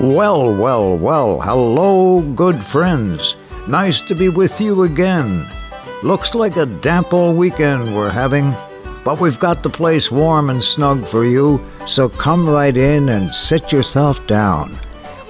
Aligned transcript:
Well, 0.00 0.52
well, 0.52 0.96
well, 0.96 1.40
hello, 1.40 2.20
good 2.20 2.62
friends. 2.62 3.36
Nice 3.68 4.02
to 4.02 4.16
be 4.16 4.28
with 4.28 4.60
you 4.60 4.82
again. 4.82 5.46
Looks 6.02 6.34
like 6.34 6.56
a 6.56 6.66
damp 6.66 7.14
old 7.14 7.36
weekend 7.36 7.94
we're 7.94 8.10
having, 8.10 8.52
but 9.04 9.20
we've 9.20 9.38
got 9.38 9.62
the 9.62 9.70
place 9.70 10.10
warm 10.10 10.50
and 10.50 10.62
snug 10.62 11.06
for 11.06 11.24
you, 11.24 11.64
so 11.86 12.08
come 12.08 12.48
right 12.48 12.76
in 12.76 13.08
and 13.08 13.30
sit 13.30 13.70
yourself 13.70 14.26
down. 14.26 14.76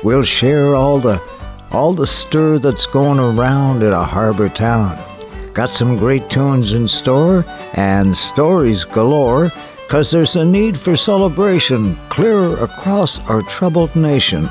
We'll 0.03 0.23
share 0.23 0.75
all 0.75 0.99
the 0.99 1.21
all 1.71 1.93
the 1.93 2.07
stir 2.07 2.59
that's 2.59 2.87
going 2.87 3.19
around 3.19 3.83
in 3.83 3.93
a 3.93 4.05
harbor 4.05 4.49
town. 4.49 4.99
Got 5.53 5.69
some 5.69 5.99
great 5.99 6.31
tunes 6.31 6.73
in 6.73 6.89
store 6.89 7.45
and 7.75 8.17
stories 8.17 8.85
galore, 8.85 9.53
cause 9.89 10.11
there's 10.11 10.37
a 10.37 10.45
need 10.45 10.79
for 10.79 10.97
celebration 10.97 11.97
clear 12.09 12.57
across 12.63 13.21
our 13.29 13.43
troubled 13.43 13.95
nation 13.95 14.49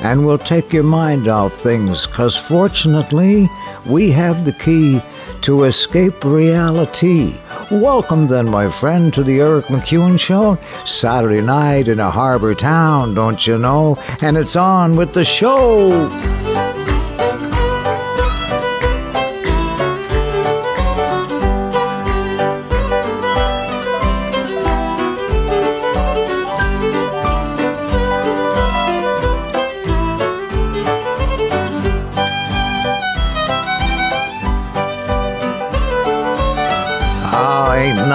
and 0.00 0.24
we'll 0.24 0.38
take 0.38 0.72
your 0.72 0.82
mind 0.82 1.28
off 1.28 1.54
things, 1.54 2.06
because 2.06 2.36
fortunately, 2.36 3.48
we 3.86 4.10
have 4.10 4.44
the 4.44 4.52
key 4.52 5.00
to 5.42 5.64
escape 5.64 6.24
reality. 6.24 7.34
Welcome, 7.70 8.28
then, 8.28 8.48
my 8.48 8.68
friend, 8.68 9.12
to 9.14 9.22
the 9.22 9.40
Eric 9.40 9.66
McEwen 9.66 10.18
Show. 10.18 10.58
Saturday 10.84 11.40
night 11.40 11.88
in 11.88 12.00
a 12.00 12.10
harbor 12.10 12.54
town, 12.54 13.14
don't 13.14 13.46
you 13.46 13.58
know? 13.58 13.96
And 14.20 14.36
it's 14.36 14.56
on 14.56 14.96
with 14.96 15.14
the 15.14 15.24
show. 15.24 16.08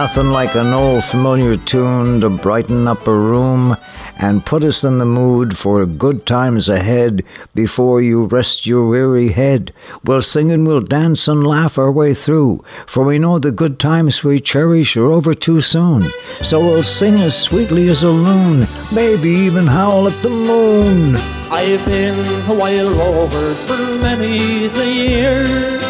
Nothing 0.10 0.32
like 0.32 0.56
an 0.56 0.74
old 0.74 1.04
familiar 1.04 1.56
tune 1.56 2.20
to 2.20 2.32
brighten 2.32 2.88
up 2.88 3.06
a 3.06 3.14
room 3.14 3.78
and 4.18 4.44
put 4.44 4.64
us 4.64 4.84
in 4.84 4.98
the 4.98 5.06
mood 5.06 5.56
for 5.56 5.86
good 5.86 6.26
times 6.26 6.68
ahead 6.68 7.24
before 7.54 8.02
you 8.02 8.26
rest 8.26 8.66
your 8.66 8.88
weary 8.88 9.30
head. 9.30 9.72
We'll 10.04 10.24
sing 10.24 10.52
and 10.52 10.66
we'll 10.66 10.82
dance 10.82 11.28
and 11.28 11.46
laugh 11.46 11.78
our 11.78 11.92
way 11.92 12.16
through, 12.16 12.64
for 12.88 13.04
we 13.06 13.20
know 13.20 13.38
the 13.38 13.52
good 13.52 13.80
times 13.80 14.24
we 14.24 14.40
cherish 14.40 14.98
are 14.98 15.12
over 15.12 15.36
too 15.36 15.62
soon. 15.62 16.10
So 16.42 16.60
we'll 16.60 16.82
sing 16.82 17.20
as 17.20 17.38
sweetly 17.40 17.88
as 17.90 18.02
a 18.02 18.10
loon, 18.10 18.68
maybe 18.92 19.30
even 19.30 19.68
howl 19.68 20.08
at 20.08 20.20
the 20.24 20.32
moon. 20.32 21.18
I've 21.52 21.86
been 21.86 22.18
a 22.50 22.56
while 22.56 22.90
rover 22.96 23.54
for 23.54 23.78
many 24.02 24.66
a 24.66 24.86
year 24.86 25.89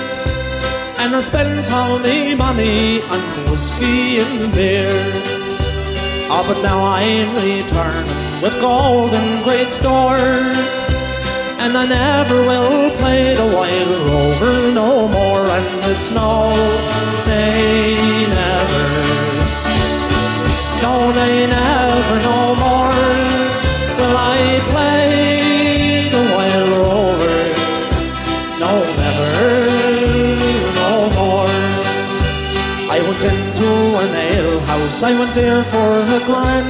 and 1.00 1.16
I 1.16 1.22
spent 1.22 1.72
all 1.72 1.97
my 1.97 2.36
money 2.36 3.02
on 3.03 3.22
whiskey 3.50 4.19
and 4.19 4.53
beer. 4.53 4.92
Oh, 6.31 6.44
but 6.45 6.61
now 6.61 6.80
I'm 6.83 7.33
returning 7.36 8.41
with 8.41 8.53
gold 8.59 9.14
and 9.14 9.44
great 9.44 9.72
store, 9.72 10.28
and 11.64 11.78
I 11.78 11.86
never 11.88 12.41
will 12.41 12.91
play 12.97 13.33
the 13.33 13.47
wild 13.56 14.00
rover 14.09 14.72
no 14.73 15.08
more, 15.08 15.45
and 15.58 15.86
it's 15.91 16.11
no, 16.11 16.53
they 17.23 17.95
never, 18.39 18.86
no, 20.84 21.11
they 21.13 21.47
never 21.47 22.16
no 22.30 22.48
I 35.02 35.18
went 35.18 35.34
there 35.34 35.64
for 35.64 35.90
a 36.18 36.20
grand, 36.26 36.68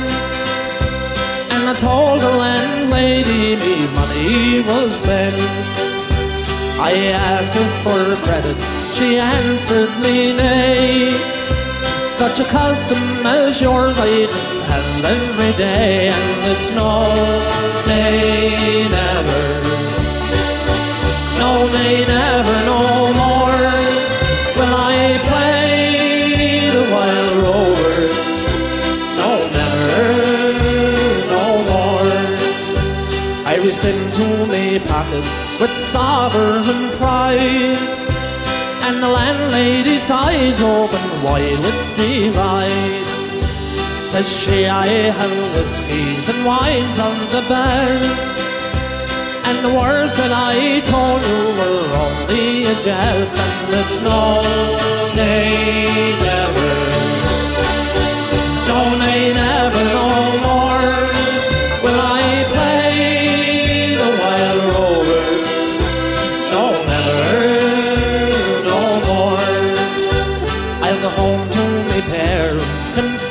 and 1.51 1.67
I 1.67 1.73
told 1.73 2.21
the 2.21 2.29
landlady 2.29 3.55
me 3.55 3.87
money 3.91 4.61
was 4.61 4.97
spent. 4.97 5.33
I 6.79 7.09
asked 7.11 7.55
her 7.55 7.69
for 7.81 8.15
credit, 8.23 8.55
she 8.93 9.17
answered 9.17 9.89
me 9.99 10.33
nay. 10.33 11.17
Such 12.09 12.39
a 12.39 12.45
custom 12.45 13.01
as 13.25 13.59
yours 13.59 13.97
I 13.97 14.27
have 14.69 15.05
every 15.05 15.53
day, 15.57 16.09
and 16.09 16.51
it's 16.51 16.69
no, 16.69 17.09
nay, 17.87 18.87
never, 18.91 19.43
no, 21.39 21.67
nay, 21.67 22.05
never, 22.05 22.58
into 33.89 34.45
me 34.51 34.79
pocket 34.79 35.23
with 35.59 35.75
sovereign 35.75 36.91
pride. 36.97 37.79
And 38.85 39.01
the 39.03 39.07
landlady's 39.07 40.09
eyes 40.11 40.61
open 40.61 41.07
wide 41.23 41.59
with 41.59 41.95
delight. 41.95 43.07
Says 44.01 44.29
she, 44.31 44.67
I 44.67 44.87
have 45.19 45.53
whiskies 45.53 46.29
and 46.29 46.45
wines 46.45 46.99
of 46.99 47.15
the 47.31 47.43
best. 47.49 48.35
And 49.47 49.57
the 49.65 49.73
words 49.73 50.13
that 50.19 50.31
I 50.31 50.81
told 50.93 51.21
you 51.31 51.41
were 51.59 51.89
only 52.05 52.65
a 52.65 52.75
jest, 52.85 53.37
and 53.37 53.73
it's 53.81 53.99
no, 54.01 54.41
nay, 55.15 56.13
never. 56.21 56.88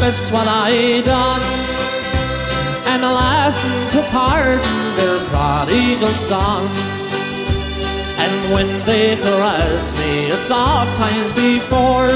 What 0.08 0.48
I 0.48 1.02
done, 1.02 1.42
and 2.86 3.02
them 3.02 3.90
to 3.90 4.00
pardon 4.10 4.96
their 4.96 5.18
prodigal 5.28 6.14
son. 6.14 6.64
And 8.16 8.54
when 8.54 8.68
they 8.86 9.16
caress 9.16 9.92
me 10.00 10.30
as 10.30 10.50
oft 10.50 10.96
times 10.96 11.30
before, 11.34 12.08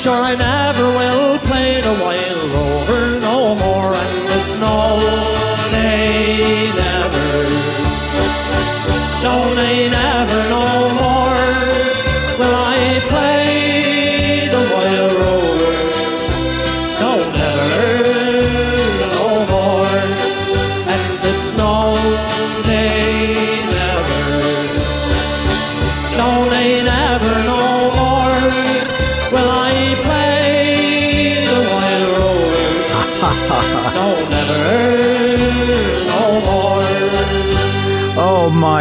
sure 0.00 0.22
I 0.24 0.36
never 0.36 0.86
will 0.88 1.38
play 1.40 1.82
the 1.82 1.92
wild 2.02 2.48
rover 2.56 3.20
no 3.20 3.54
more, 3.56 3.92
and 3.92 4.24
it's 4.36 4.54
no, 4.54 5.04
nay, 5.70 6.72
never, 6.72 7.28
no, 9.22 9.54
nay, 9.54 9.90
never, 9.90 10.48
no 10.48 10.83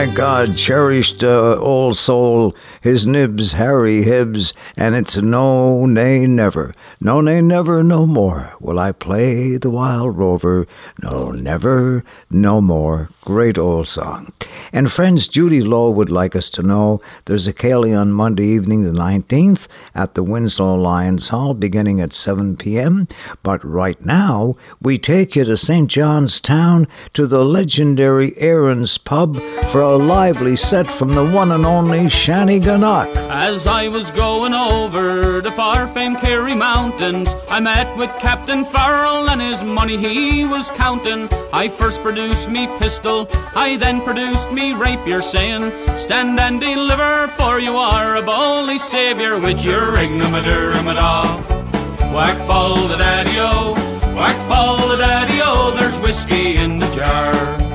my 0.08 0.14
God, 0.14 0.58
cherished 0.58 1.24
uh, 1.24 1.56
old 1.60 1.96
soul, 1.96 2.54
his 2.84 3.08
nibs, 3.08 3.54
Harry 3.54 4.04
Hibbs, 4.04 4.54
and 4.76 4.94
it's 4.94 5.18
no, 5.18 5.86
nay, 5.86 6.28
never, 6.28 6.76
no, 7.00 7.22
nay, 7.22 7.40
never, 7.40 7.82
no 7.82 8.06
more 8.06 8.54
will 8.60 8.78
I 8.78 8.92
play 8.92 9.56
the 9.56 9.70
wild 9.70 10.18
rover, 10.18 10.68
no, 11.02 11.32
never, 11.32 12.04
no 12.30 12.60
more. 12.60 13.10
Great 13.22 13.58
old 13.58 13.88
song. 13.88 14.34
And 14.74 14.92
friends, 14.92 15.30
Judy 15.30 15.62
Lowe 15.62 15.92
would 15.92 16.10
like 16.10 16.36
us 16.36 16.50
to 16.52 16.62
know 16.62 17.00
there's 17.26 17.48
a 17.48 17.54
ceilidh 17.54 17.98
on 17.98 18.12
Monday 18.12 18.48
evening, 18.48 18.84
the 18.84 18.92
19th, 18.92 19.68
at 19.96 20.16
the 20.16 20.24
Winslow 20.24 20.76
Lions 20.76 21.30
Hall, 21.30 21.54
beginning 21.54 22.02
at 22.02 22.12
7 22.12 22.58
p.m. 22.58 23.08
But 23.44 23.64
right 23.64 24.04
now, 24.04 24.58
we 24.82 24.98
take 24.98 25.38
you 25.38 25.46
to 25.46 25.56
St. 25.56 25.90
John's 25.90 26.42
Town 26.42 26.88
to 27.14 27.28
the 27.28 27.46
legendary 27.46 28.34
Aaron's 28.38 28.98
Pub 28.98 29.38
for 29.72 29.80
a 29.80 29.96
lively 29.96 30.56
set 30.58 30.88
from 30.88 31.10
the 31.10 31.30
one 31.30 31.52
and 31.52 31.66
only 31.66 32.10
Shanny 32.10 32.60
Ganak. 32.74 33.14
As 33.30 33.68
I 33.68 33.88
was 33.88 34.10
going 34.10 34.56
over 34.56 35.42
the 35.42 35.52
far 35.52 35.88
famed 35.88 36.18
Kerry 36.18 36.56
Mountains, 36.56 37.36
I 37.48 37.60
met 37.60 37.96
with 38.00 38.10
Captain 38.18 38.66
Farrell 38.66 39.30
and 39.30 39.40
his 39.40 39.62
money 39.62 39.96
he 39.96 40.48
was 40.48 40.72
counting. 40.72 41.30
I 41.54 41.68
first 41.68 42.02
produced 42.02 42.50
me 42.50 42.66
pistol, 42.80 43.30
I 43.54 43.78
then 43.78 44.02
produced 44.02 44.52
me 44.52 44.74
rapier, 44.74 45.22
saying, 45.22 45.72
Stand 45.98 46.40
and 46.40 46.60
deliver, 46.60 47.28
for 47.38 47.60
you 47.60 47.78
are 47.78 48.16
a 48.16 48.24
bully 48.24 48.80
saviour 48.80 49.40
with 49.40 49.64
your 49.64 49.94
ignomaduramadah. 50.04 51.26
Whack 52.12 52.38
fall 52.48 52.88
the 52.88 52.98
daddy-o, 52.98 53.76
whack 54.18 54.38
fall 54.48 54.88
the 54.88 54.98
daddy-o, 54.98 55.76
there's 55.78 56.00
whiskey 56.00 56.56
in 56.56 56.80
the 56.80 56.90
jar. 56.96 57.73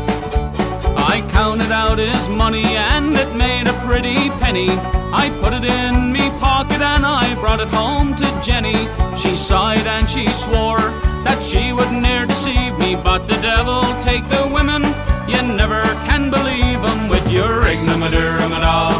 I 1.18 1.30
counted 1.32 1.72
out 1.72 1.98
his 1.98 2.28
money 2.28 2.62
and 2.62 3.16
it 3.16 3.34
made 3.34 3.66
a 3.66 3.72
pretty 3.84 4.30
penny. 4.38 4.70
I 5.10 5.34
put 5.42 5.52
it 5.52 5.64
in 5.64 6.12
me 6.12 6.30
pocket 6.38 6.80
and 6.80 7.04
I 7.04 7.34
brought 7.40 7.58
it 7.58 7.66
home 7.74 8.14
to 8.14 8.26
Jenny. 8.40 8.86
She 9.18 9.36
sighed 9.36 9.84
and 9.84 10.08
she 10.08 10.28
swore 10.28 10.78
that 11.26 11.42
she 11.42 11.72
would 11.72 11.90
ne'er 11.90 12.24
deceive 12.24 12.78
me, 12.78 12.94
but 12.94 13.26
the 13.26 13.34
devil 13.42 13.82
take 14.04 14.22
the 14.28 14.46
women. 14.54 14.86
You 15.26 15.42
never 15.58 15.82
can 16.06 16.30
believe 16.30 16.78
'em 16.86 17.08
with 17.08 17.26
your 17.32 17.66
ignomaduramadah. 17.66 18.94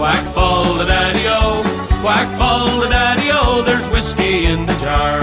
Whack 0.00 0.24
fall 0.34 0.74
the 0.74 0.86
daddy-o, 0.86 1.62
whack 2.02 2.28
fall 2.36 2.80
the 2.80 2.88
daddy-o, 2.88 3.62
there's 3.62 3.88
whiskey 3.94 4.46
in 4.46 4.66
the 4.66 4.74
jar. 4.82 5.22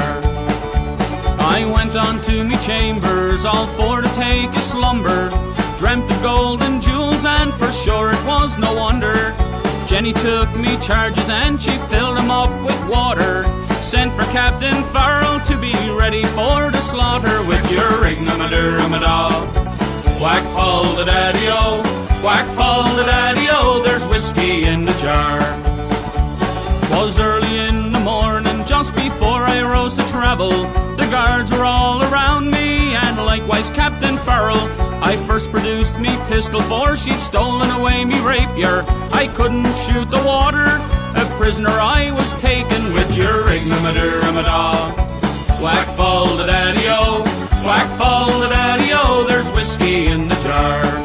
I 1.57 1.65
went 1.75 1.94
on 1.97 2.21
to 2.27 2.45
me 2.45 2.56
chambers, 2.69 3.44
all 3.44 3.67
for 3.75 4.01
to 4.01 4.09
take 4.15 4.56
a 4.56 4.62
slumber. 4.62 5.44
Dreamt 5.77 6.10
of 6.10 6.22
gold 6.22 6.62
and 6.62 6.81
jewels, 6.81 7.25
and 7.25 7.54
for 7.54 7.72
sure 7.72 8.12
it 8.12 8.25
was 8.25 8.57
no 8.57 8.74
wonder. 8.75 9.36
Jenny 9.88 10.13
took 10.13 10.50
me 10.56 10.77
charges 10.80 11.30
and 11.30 11.62
she 11.62 11.72
filled 11.89 12.18
them 12.18 12.31
up 12.31 12.50
with 12.66 12.89
water. 12.89 13.44
Sent 13.83 14.12
for 14.13 14.24
Captain 14.31 14.81
Farrell 14.86 15.39
to 15.42 15.57
be 15.57 15.75
ready 15.92 16.24
for 16.24 16.72
the 16.72 16.80
slaughter 16.80 17.45
with 17.45 17.72
your 17.72 17.83
ignomaduramadah. 17.83 19.30
Whack 20.22 20.44
fall 20.56 20.95
the 20.95 21.04
daddy-o, 21.04 21.83
whack 22.24 22.45
fall 22.56 22.95
the 22.95 23.04
daddy-o, 23.04 23.83
there's 23.83 24.07
whiskey 24.07 24.63
in 24.63 24.86
the 24.86 24.94
jar. 24.94 25.39
Was 26.89 27.19
early 27.19 27.57
in 27.68 27.92
the 27.92 28.00
morning, 28.00 28.66
just 28.66 28.95
before 28.95 29.44
I 29.44 29.62
rose 29.62 29.94
to 29.95 30.07
travel. 30.07 30.51
Guards 31.15 31.50
were 31.50 31.63
all 31.63 32.03
around 32.12 32.51
me, 32.51 32.94
and 32.94 33.15
likewise 33.25 33.69
Captain 33.69 34.17
Farrell. 34.17 34.67
I 35.01 35.15
first 35.25 35.50
produced 35.50 35.97
me 35.97 36.09
pistol, 36.27 36.59
for 36.59 36.97
she'd 36.97 37.21
stolen 37.21 37.71
away 37.71 38.03
me 38.03 38.19
rapier. 38.19 38.83
I 39.13 39.31
couldn't 39.33 39.73
shoot 39.77 40.12
the 40.12 40.21
water, 40.25 40.65
a 41.15 41.25
prisoner 41.38 41.69
I 41.69 42.12
was 42.12 42.38
taken 42.41 42.83
with 42.94 43.17
your 43.17 43.47
ignomaduramadah. 43.47 45.63
Whack 45.63 45.88
fall 45.95 46.35
the 46.35 46.47
daddy-o, 46.47 47.23
whack 47.65 47.88
fall 47.97 48.38
the 48.41 48.50
daddy-o, 48.50 49.23
there's 49.25 49.50
whiskey 49.51 50.07
in 50.07 50.27
the 50.27 50.35
jar. 50.44 51.04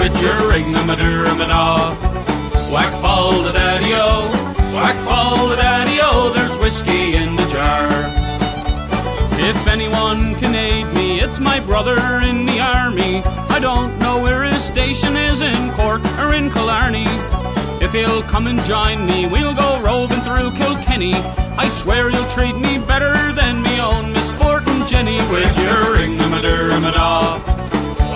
With 0.00 0.22
your 0.22 0.54
ignomaduramadah. 0.56 1.92
Whack 2.72 2.90
fall 3.02 3.42
the 3.42 3.52
daddy-o, 3.52 4.30
whack 4.74 4.96
fall 5.04 5.48
the 5.48 5.56
daddy-o, 5.56 6.32
there's 6.34 6.56
whiskey 6.56 7.16
in 7.16 7.36
the 7.36 7.46
jar. 7.48 7.86
If 9.38 9.66
anyone 9.68 10.34
can 10.36 10.54
aid 10.54 10.86
me, 10.94 11.20
it's 11.20 11.38
my 11.38 11.60
brother 11.60 11.98
in 12.22 12.46
the 12.46 12.60
army. 12.60 13.22
I 13.50 13.58
don't 13.60 13.98
know 13.98 14.22
where 14.22 14.42
his 14.44 14.64
station 14.64 15.16
is, 15.16 15.42
in 15.42 15.70
Cork 15.72 16.02
or 16.18 16.32
in 16.32 16.50
Killarney. 16.50 17.10
If 17.84 17.92
he'll 17.92 18.22
come 18.22 18.46
and 18.46 18.60
join 18.60 19.06
me, 19.06 19.28
we'll 19.30 19.54
go 19.54 19.82
roving 19.82 20.20
through 20.20 20.52
Kilkenny. 20.52 21.12
I 21.64 21.68
swear 21.68 22.08
you'll 22.08 22.32
treat 22.36 22.56
me 22.56 22.78
better 22.88 23.14
than 23.32 23.60
me 23.60 23.78
own 23.80 24.12
Miss 24.14 24.32
Fortin 24.38 24.80
Jenny 24.88 25.18
with 25.28 25.52
your 25.60 25.98
ignomaduramadah. 26.04 27.59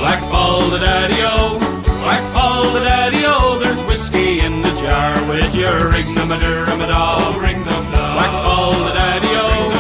Black 0.05 0.21
fall 0.29 0.69
the 0.69 0.79
daddy-o, 0.79 1.59
black 2.05 2.23
fall 2.35 2.71
the 2.75 2.81
daddy-o, 2.81 3.59
there's 3.59 3.83
whiskey 3.85 4.41
in 4.41 4.61
the 4.61 4.69
jar 4.77 5.15
with 5.31 5.55
your 5.57 5.93
ignomaduramadah. 5.93 7.33
Black 8.13 8.31
fall 8.45 8.73
the 8.85 8.93
daddy-o, 8.93 9.71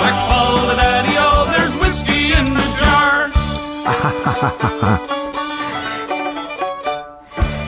black 0.00 0.16
fall 0.26 0.66
the 0.68 0.76
daddy-o, 0.76 1.44
there's 1.52 1.76
whiskey 1.76 2.32
in 2.32 2.54
the 2.54 2.68
jar. 2.80 3.28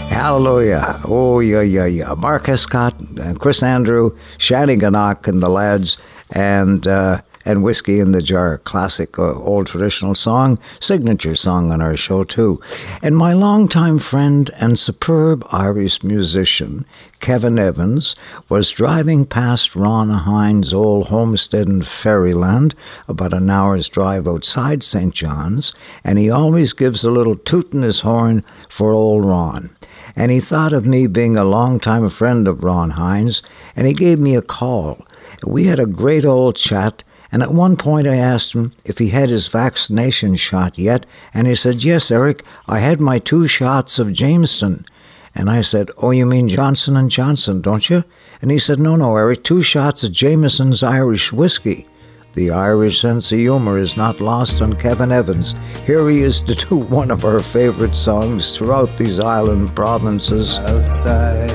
Hallelujah. 0.09 0.99
Oh, 1.05 1.41
yeah, 1.41 1.61
yeah, 1.61 1.85
yeah. 1.85 2.15
Mark 2.15 2.49
Escott, 2.49 2.95
uh, 3.21 3.35
Chris 3.35 3.63
Andrew, 3.63 4.17
Shanneyganock, 4.39 5.29
and 5.29 5.43
the 5.43 5.51
lads, 5.51 5.99
and 6.31 6.87
uh, 6.89 7.21
and 7.47 7.63
Whiskey 7.63 8.01
in 8.01 8.11
the 8.11 8.21
Jar, 8.21 8.59
classic 8.59 9.19
uh, 9.19 9.23
old 9.23 9.69
traditional 9.69 10.17
song, 10.17 10.59
signature 10.81 11.37
song 11.37 11.71
on 11.71 11.81
our 11.81 11.97
show, 11.97 12.25
too. 12.25 12.61
And 13.03 13.17
my 13.17 13.33
longtime 13.33 14.01
friend 14.01 14.51
and 14.57 14.77
superb 14.79 15.47
Irish 15.53 16.03
musician, 16.03 16.85
Kevin 17.21 17.59
Evans, 17.59 18.17
was 18.49 18.73
driving 18.73 19.25
past 19.25 19.77
Ron 19.77 20.11
Hynes' 20.11 20.75
old 20.75 21.07
homestead 21.07 21.69
in 21.69 21.83
Ferryland, 21.83 22.75
about 23.07 23.33
an 23.33 23.49
hour's 23.49 23.89
drive 23.89 24.27
outside 24.27 24.83
St. 24.83 25.15
John's, 25.15 25.73
and 26.03 26.19
he 26.19 26.29
always 26.29 26.73
gives 26.73 27.05
a 27.05 27.11
little 27.13 27.37
toot 27.37 27.73
in 27.73 27.83
his 27.83 28.01
horn 28.01 28.45
for 28.69 28.93
old 28.93 29.25
Ron 29.25 29.71
and 30.17 30.33
he 30.33 30.41
thought 30.41 30.73
of 30.73 30.87
me 30.87 31.07
being 31.07 31.37
a 31.37 31.45
long-time 31.45 32.09
friend 32.09 32.49
of 32.49 32.65
Ron 32.65 32.93
Hines, 32.93 33.43
and 33.77 33.87
he 33.87 33.93
gave 33.93 34.19
me 34.19 34.35
a 34.35 34.41
call. 34.41 35.07
We 35.47 35.67
had 35.67 35.79
a 35.79 35.85
great 35.85 36.25
old 36.25 36.57
chat, 36.57 37.05
and 37.33 37.43
at 37.43 37.53
one 37.53 37.77
point 37.77 38.07
I 38.07 38.17
asked 38.17 38.55
him 38.55 38.73
if 38.85 38.99
he 38.99 39.09
had 39.09 39.31
his 39.31 39.49
vaccination 39.49 40.37
shot 40.37 40.79
yet, 40.79 41.07
and 41.35 41.47
he 41.47 41.55
said, 41.55 41.83
Yes, 41.83 42.11
Eric, 42.11 42.45
I 42.67 42.79
had 42.79 43.01
my 43.01 43.19
two 43.19 43.47
shots 43.47 43.99
of 43.99 44.13
Jameson. 44.13 44.87
And 45.35 45.51
I 45.51 45.61
said, 45.61 45.91
Oh, 45.99 46.13
you 46.13 46.25
mean 46.25 46.49
Johnson 46.49 46.97
and 46.97 47.11
Johnson, 47.11 47.61
don't 47.61 47.91
you? 47.91 48.05
And 48.41 48.51
he 48.51 48.59
said, 48.59 48.79
No, 48.79 48.97
no, 48.97 49.17
Eric, 49.17 49.45
two 49.45 49.63
shots 49.63 50.03
of 50.03 50.13
Jameson's 50.13 50.83
Irish 50.83 51.33
whiskey. 51.33 51.87
The 52.35 52.51
Irish 52.51 53.01
sense 53.01 53.33
of 53.33 53.39
humor 53.39 53.79
is 53.79 53.97
not 53.97 54.21
lost 54.21 54.61
on 54.61 54.77
Kevin 54.77 55.11
Evans. 55.11 55.55
Here 55.87 56.09
he 56.11 56.21
is 56.21 56.43
to 56.43 56.55
do 56.55 56.77
one 57.01 57.11
of 57.11 57.25
our 57.25 57.41
favorite 57.41 57.97
songs 57.97 58.57
throughout 58.57 58.95
these 58.99 59.19
island 59.19 59.75
provinces. 59.75 60.59
Outside, 60.59 61.49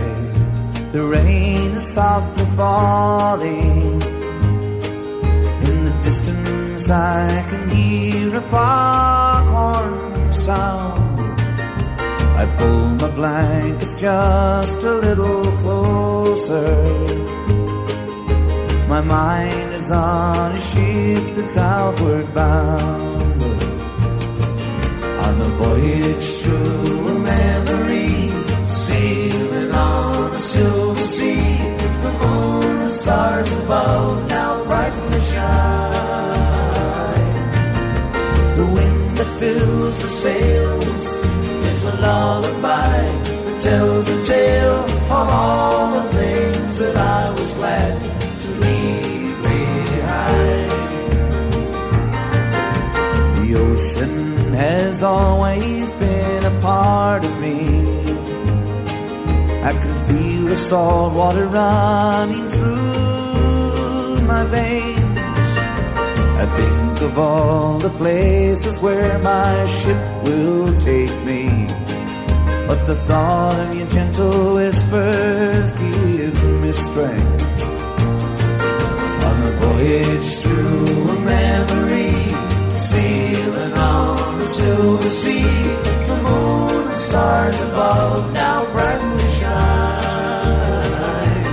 the 0.92 1.04
rain 1.04 1.72
is 1.72 1.94
softly 1.94 2.46
falling. 2.56 3.91
The 6.12 6.18
distance, 6.18 6.90
I 6.90 7.46
can 7.50 7.70
hear 7.70 8.36
a 8.36 8.42
foghorn 8.42 10.34
sound. 10.34 11.40
I 12.42 12.46
pull 12.58 12.90
my 13.02 13.10
blankets 13.12 13.96
just 13.96 14.78
a 14.80 14.92
little 14.92 15.46
closer. 15.64 16.76
My 18.90 19.00
mind 19.00 19.74
is 19.80 19.90
on 19.90 20.52
a 20.52 20.62
ship 20.62 21.36
that's 21.36 21.56
outward 21.56 22.34
bound. 22.34 23.44
On 25.26 25.42
a 25.48 25.50
voyage 25.64 26.28
through 26.42 27.08
a 27.08 27.20
memory, 27.20 28.28
sailing 28.68 29.72
on 29.72 30.36
a 30.36 30.40
silver 30.40 31.04
sea. 31.04 31.58
The 32.04 32.12
moon 32.20 32.82
and 32.82 32.94
stars 32.94 33.50
above 33.64 34.30
now 34.30 34.62
brightly 34.66 35.22
shine. 35.22 35.81
fills 39.42 39.98
the 40.04 40.10
sails. 40.24 41.04
There's 41.64 41.84
a 41.86 41.96
lullaby 42.06 42.98
that 43.46 43.58
tells 43.60 44.08
a 44.08 44.24
tale 44.24 44.84
of 45.20 45.28
all 45.40 45.92
the 45.98 46.04
things 46.20 46.78
that 46.78 46.96
I 46.96 47.32
was 47.40 47.52
glad 47.60 47.94
to 48.44 48.50
leave 48.66 49.38
behind. 49.50 50.72
The 53.40 53.50
ocean 53.68 54.54
has 54.54 55.02
always 55.02 55.90
been 56.04 56.44
a 56.54 56.56
part 56.62 57.26
of 57.26 57.34
me. 57.40 57.58
I 59.70 59.72
can 59.82 59.96
feel 60.08 60.44
the 60.54 60.58
salt 60.70 61.14
water 61.16 61.48
running 61.48 62.48
through 62.58 64.22
my 64.22 64.44
veins 64.56 65.01
I 66.42 66.46
think 66.58 67.02
of 67.02 67.20
all 67.20 67.78
the 67.78 67.92
places 67.92 68.80
where 68.80 69.20
my 69.20 69.64
ship 69.68 70.24
will 70.24 70.76
take 70.80 71.16
me. 71.24 71.68
But 72.68 72.84
the 72.88 72.96
thought 72.96 73.60
of 73.60 73.76
your 73.76 73.88
gentle 73.88 74.56
whispers 74.56 75.74
gives 75.74 76.44
me 76.44 76.72
strength. 76.72 77.44
On 79.28 79.44
a 79.50 79.52
voyage 79.62 80.30
through 80.42 81.10
a 81.16 81.20
memory, 81.20 82.12
sailing 82.76 83.74
on 83.74 84.40
the 84.40 84.48
silver 84.48 85.10
sea, 85.10 85.44
the 85.44 86.22
moon 86.26 86.88
and 86.90 87.00
stars 87.00 87.62
above 87.62 88.34
now 88.34 88.66
brightly 88.72 89.28
shine. 89.38 91.44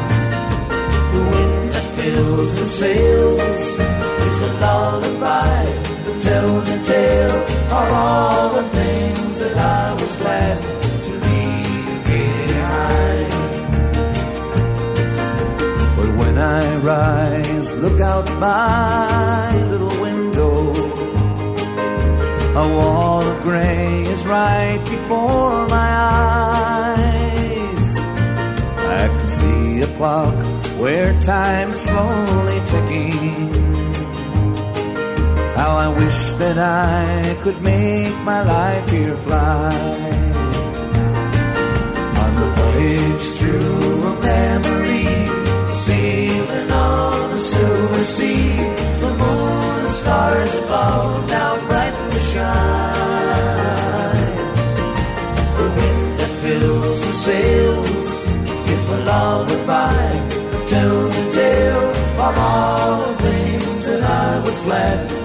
The 1.12 1.22
wind 1.32 1.72
that 1.74 1.84
fills 1.94 2.58
the 2.58 2.66
sails 2.66 3.87
lullaby 4.60 5.64
that 6.04 6.20
tells 6.20 6.68
a 6.68 6.82
tale 6.82 7.42
of 7.78 7.92
all 7.92 8.50
the 8.54 8.62
things 8.70 9.38
that 9.38 9.56
I 9.56 9.92
was 9.94 10.16
glad 10.16 10.62
to 11.06 11.12
leave 11.26 12.04
behind. 12.14 13.30
But 15.96 16.10
when 16.20 16.38
I 16.38 16.76
rise, 16.78 17.72
look 17.74 18.00
out 18.00 18.26
my 18.38 19.64
little 19.70 19.96
window. 20.00 20.72
A 22.56 22.66
wall 22.76 23.22
of 23.22 23.42
gray 23.42 24.02
is 24.02 24.26
right 24.26 24.80
before 24.80 25.68
my 25.68 25.90
eyes. 26.96 27.98
I 29.00 29.08
can 29.08 29.28
see 29.28 29.82
a 29.82 29.86
clock 29.96 30.34
where 30.80 31.12
time 31.20 31.72
is 31.72 31.82
slowly 31.82 32.60
ticking. 32.66 33.67
How 35.68 35.76
I 35.76 35.88
wish 36.02 36.20
that 36.42 36.56
I 36.56 37.36
could 37.42 37.60
make 37.60 38.16
my 38.30 38.40
life 38.42 38.88
here 38.88 39.14
fly 39.26 39.68
on 42.22 42.30
the 42.40 42.48
voyage 42.58 43.26
through 43.36 44.02
a 44.10 44.14
memory, 44.32 45.08
sailing 45.84 46.70
on 46.72 47.32
a 47.32 47.40
silver 47.52 48.04
sea. 48.16 48.48
The 49.02 49.12
moon 49.20 49.74
and 49.84 49.90
stars 49.90 50.54
above 50.54 51.28
now 51.36 51.52
brightly 51.68 52.20
shine. 52.32 53.16
The 55.58 55.68
wind 55.78 56.10
that 56.20 56.32
fills 56.44 57.00
the 57.08 57.14
sails 57.26 58.10
is 58.74 58.88
a 58.88 58.98
lullaby 59.10 60.02
tells 60.66 61.14
a 61.24 61.30
tale 61.30 61.90
of 62.26 62.34
all 62.38 62.96
the 63.02 63.14
things 63.26 63.84
that 63.84 64.02
I 64.02 64.38
was 64.46 64.58
glad 64.60 65.17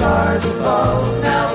stars 0.00 0.44
above 0.44 1.22
now 1.22 1.49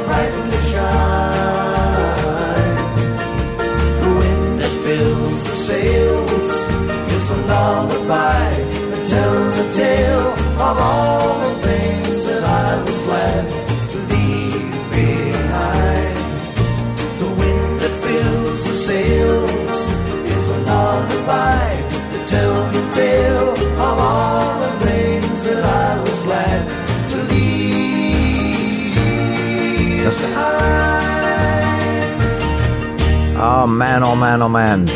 Oh 33.48 33.68
man, 33.68 34.04
oh 34.04 34.16
man, 34.16 34.42
oh 34.42 34.50
man. 34.50 34.88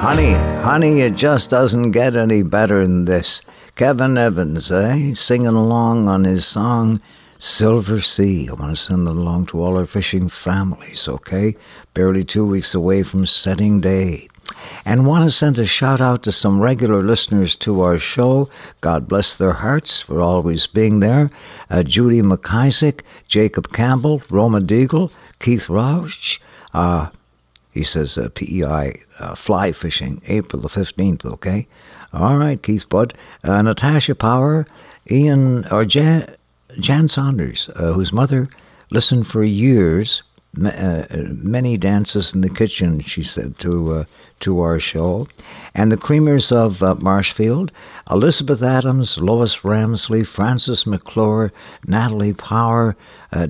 Honey, 0.00 0.32
honey, 0.62 1.00
it 1.02 1.14
just 1.14 1.50
doesn't 1.50 1.90
get 1.90 2.16
any 2.16 2.42
better 2.42 2.82
than 2.82 3.04
this. 3.04 3.42
Kevin 3.74 4.16
Evans, 4.16 4.72
eh? 4.72 5.12
Singing 5.12 5.48
along 5.48 6.08
on 6.08 6.24
his 6.24 6.46
song 6.46 7.02
Silver 7.36 8.00
Sea. 8.00 8.48
I 8.48 8.54
want 8.54 8.74
to 8.74 8.82
send 8.82 9.06
it 9.06 9.10
along 9.10 9.44
to 9.48 9.62
all 9.62 9.76
our 9.76 9.84
fishing 9.84 10.30
families, 10.30 11.06
okay? 11.06 11.54
Barely 11.92 12.24
two 12.24 12.46
weeks 12.46 12.74
away 12.74 13.02
from 13.02 13.26
setting 13.26 13.82
day. 13.82 14.30
And 14.86 15.06
want 15.06 15.24
to 15.24 15.30
send 15.30 15.58
a 15.58 15.66
shout 15.66 16.00
out 16.00 16.22
to 16.22 16.32
some 16.32 16.62
regular 16.62 17.02
listeners 17.02 17.56
to 17.56 17.82
our 17.82 17.98
show. 17.98 18.48
God 18.80 19.06
bless 19.06 19.36
their 19.36 19.52
hearts 19.52 20.00
for 20.00 20.22
always 20.22 20.66
being 20.66 21.00
there. 21.00 21.28
Uh, 21.68 21.82
Judy 21.82 22.22
McIsaac, 22.22 23.02
Jacob 23.26 23.70
Campbell, 23.74 24.22
Roma 24.30 24.60
Deagle, 24.60 25.12
Keith 25.38 25.66
Roush, 25.66 26.40
uh, 26.72 27.08
he 27.78 27.84
says 27.84 28.18
uh, 28.18 28.28
PEI 28.34 28.92
uh, 29.20 29.36
fly 29.36 29.70
fishing, 29.70 30.20
April 30.26 30.60
the 30.60 30.68
15th, 30.68 31.24
okay? 31.24 31.68
All 32.12 32.36
right, 32.36 32.60
Keith 32.60 32.88
Budd. 32.88 33.14
Uh, 33.44 33.62
Natasha 33.62 34.16
Power, 34.16 34.66
Ian, 35.08 35.64
or 35.70 35.84
Jan, 35.84 36.26
Jan 36.80 37.06
Saunders, 37.06 37.68
uh, 37.76 37.92
whose 37.92 38.12
mother 38.12 38.48
listened 38.90 39.28
for 39.28 39.44
years, 39.44 40.24
uh, 40.60 41.04
many 41.36 41.76
dances 41.76 42.34
in 42.34 42.40
the 42.40 42.50
kitchen, 42.50 42.98
she 42.98 43.22
said, 43.22 43.56
to, 43.60 43.92
uh, 43.92 44.04
to 44.40 44.58
our 44.58 44.80
show. 44.80 45.28
And 45.72 45.92
the 45.92 45.96
creamers 45.96 46.50
of 46.50 47.00
Marshfield, 47.00 47.70
Elizabeth 48.10 48.60
Adams, 48.60 49.20
Lois 49.20 49.58
Ramsley, 49.58 50.26
Frances 50.26 50.84
McClure, 50.84 51.52
Natalie 51.86 52.34
Power, 52.34 52.96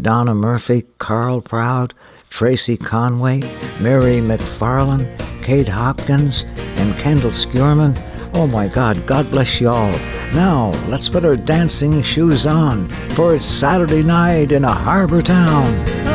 Donna 0.03 0.35
Murphy, 0.35 0.83
Carl 0.99 1.41
Proud, 1.41 1.95
Tracy 2.29 2.77
Conway, 2.77 3.41
Mary 3.81 4.21
McFarlane, 4.21 5.07
Kate 5.43 5.69
Hopkins, 5.69 6.45
and 6.77 6.99
Kendall 6.99 7.31
Skierman. 7.31 8.01
Oh 8.35 8.47
my 8.47 8.69
God, 8.69 9.05
God 9.07 9.31
bless 9.31 9.61
you 9.61 9.69
all. 9.69 9.93
Now, 10.33 10.71
let's 10.89 11.09
put 11.09 11.25
our 11.25 11.37
dancing 11.37 12.03
shoes 12.03 12.47
on, 12.47 12.89
for 13.11 13.35
it's 13.35 13.47
Saturday 13.47 14.03
night 14.03 14.53
in 14.53 14.65
a 14.65 14.73
harbor 14.73 15.23
town. 15.23 16.08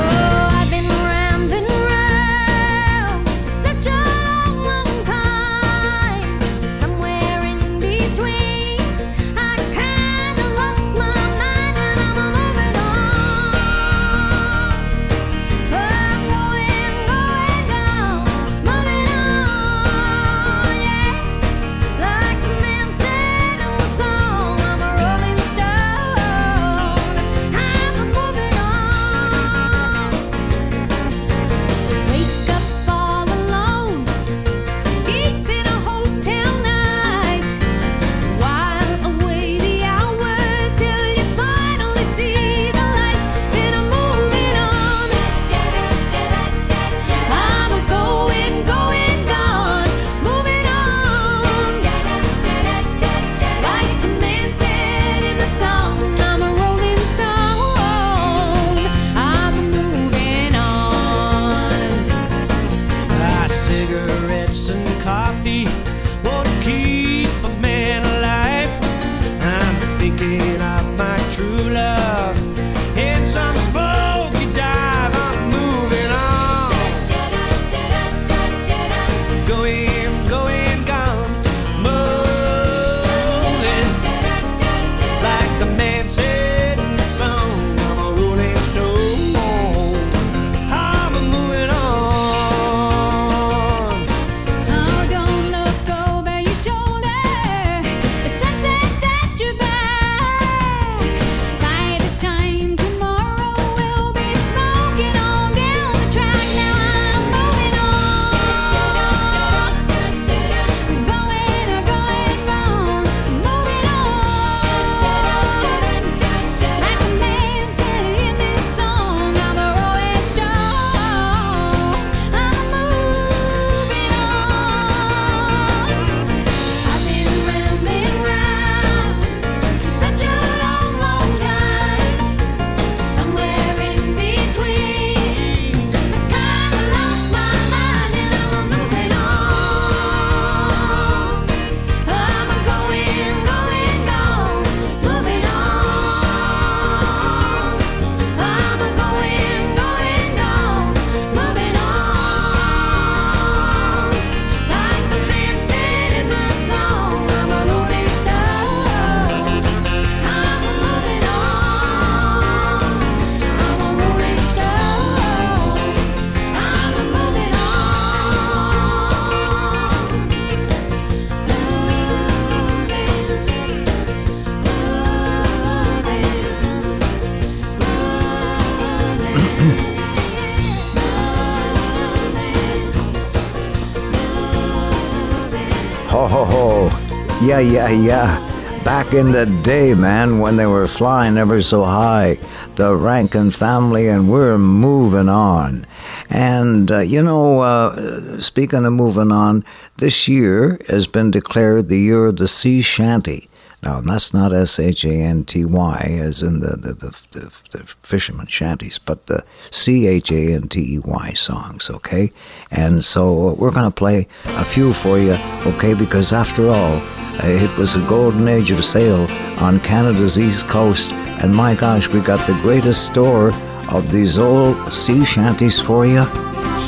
Yeah, 187.60 187.88
yeah, 187.88 187.90
yeah. 187.90 188.84
Back 188.84 189.14
in 189.14 189.32
the 189.32 189.46
day, 189.64 189.94
man, 189.94 190.40
when 190.40 190.58
they 190.58 190.66
were 190.66 190.88
flying 190.88 191.38
ever 191.38 191.62
so 191.62 191.84
high, 191.84 192.40
the 192.76 192.96
Rankin 192.96 193.52
family, 193.52 194.08
and 194.08 194.28
we're 194.28 194.58
moving 194.58 195.30
on. 195.30 195.86
And, 196.30 196.92
uh, 196.92 197.00
you 197.00 197.22
know, 197.22 197.62
uh, 197.62 198.40
speaking 198.40 198.86
of 198.86 198.94
moving 198.94 199.32
on, 199.32 199.64
this 199.98 200.28
year 200.28 200.80
has 200.88 201.06
been 201.06 201.30
declared 201.30 201.90
the 201.90 202.00
year 202.00 202.26
of 202.26 202.38
the 202.38 202.48
sea 202.48 202.82
shanty. 202.82 203.50
Now, 203.84 204.00
that's 204.00 204.34
not 204.34 204.54
S 204.54 204.80
H 204.80 205.04
A 205.04 205.12
N 205.12 205.44
T 205.44 205.66
Y, 205.66 206.18
as 206.22 206.42
in 206.42 206.62
the, 206.62 206.78
the, 206.78 206.94
the, 206.94 207.22
the, 207.32 207.62
the 207.72 207.84
fisherman 208.02 208.48
shanties, 208.48 208.98
but 208.98 209.28
the 209.28 209.44
C 209.72 210.08
H 210.08 210.32
A 210.32 210.54
N 210.54 210.70
T 210.70 210.96
E 210.96 211.00
Y 211.00 211.34
songs, 211.34 211.90
okay? 211.90 212.32
And 212.72 213.04
so 213.04 213.54
we're 213.56 213.72
going 213.72 213.90
to 213.90 213.92
play 213.92 214.28
a 214.46 214.64
few 214.64 214.94
for 214.94 215.20
you, 215.20 215.38
okay? 215.66 215.94
Because 215.94 216.32
after 216.32 216.70
all, 216.70 217.02
it 217.42 217.78
was 217.78 217.96
a 217.98 218.08
golden 218.08 218.48
age 218.48 218.72
of 218.72 218.86
sail 218.86 219.28
on 219.60 219.82
Canada's 219.82 220.40
east 220.40 220.68
coast, 220.68 221.12
and 221.42 221.54
my 221.54 221.76
gosh, 221.76 222.08
we 222.08 222.22
got 222.22 222.46
the 222.48 222.54
greatest 222.62 223.06
store 223.08 223.52
of 223.92 224.12
these 224.14 224.38
old 224.38 224.94
sea 224.94 225.26
shanties 225.26 225.82
for 225.82 226.06
you. 226.06 226.24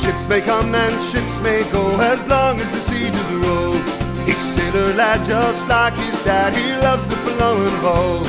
Ships 0.02 0.28
may 0.30 0.40
come 0.42 0.74
and 0.74 1.04
ships 1.04 1.42
may 1.42 1.70
go 1.72 2.00
as 2.00 2.26
long 2.28 2.58
as 2.58 2.85
Lad, 4.94 5.26
just 5.26 5.68
like 5.68 5.94
his 5.96 6.24
dad, 6.24 6.54
he 6.54 6.72
loves 6.78 7.08
the 7.08 7.16
flowing 7.18 7.82
bow. 7.82 8.22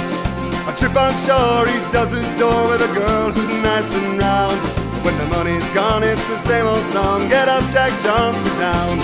A 0.66 0.72
trip 0.74 0.96
on 0.96 1.12
shore, 1.22 1.66
he 1.68 1.78
does 1.92 2.10
adore 2.16 2.70
with 2.70 2.80
a 2.80 2.92
girl 2.96 3.30
who's 3.30 3.62
nice 3.62 3.94
and 3.94 4.18
round. 4.18 4.58
But 4.90 5.04
when 5.04 5.18
the 5.18 5.26
money's 5.26 5.68
gone, 5.70 6.02
it's 6.02 6.24
the 6.26 6.38
same 6.38 6.66
old 6.66 6.84
song. 6.84 7.28
Get 7.28 7.48
up, 7.48 7.62
Jack 7.70 7.92
Johnson 8.02 8.56
down. 8.58 8.98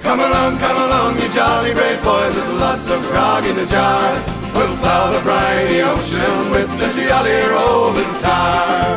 Come 0.00 0.20
along, 0.20 0.58
come 0.58 0.78
along, 0.78 1.18
you 1.18 1.28
jolly 1.30 1.74
brave 1.74 2.02
boys. 2.02 2.34
There's 2.34 2.52
lots 2.60 2.88
of 2.88 3.02
grog 3.10 3.44
in 3.44 3.56
the 3.56 3.66
jar. 3.66 4.12
We'll 4.54 4.76
plow 4.78 5.10
the 5.10 5.20
briny 5.20 5.82
ocean 5.82 6.50
with 6.50 6.70
the 6.78 6.88
jolly 6.96 7.36
roving 7.50 8.12
tar. 8.22 8.96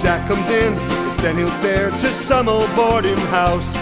Jack 0.00 0.26
comes 0.28 0.48
in, 0.48 0.74
then 1.20 1.36
he'll 1.36 1.50
stare 1.50 1.90
to 1.90 2.08
some 2.08 2.48
old 2.48 2.74
boarding 2.74 3.20
house. 3.28 3.76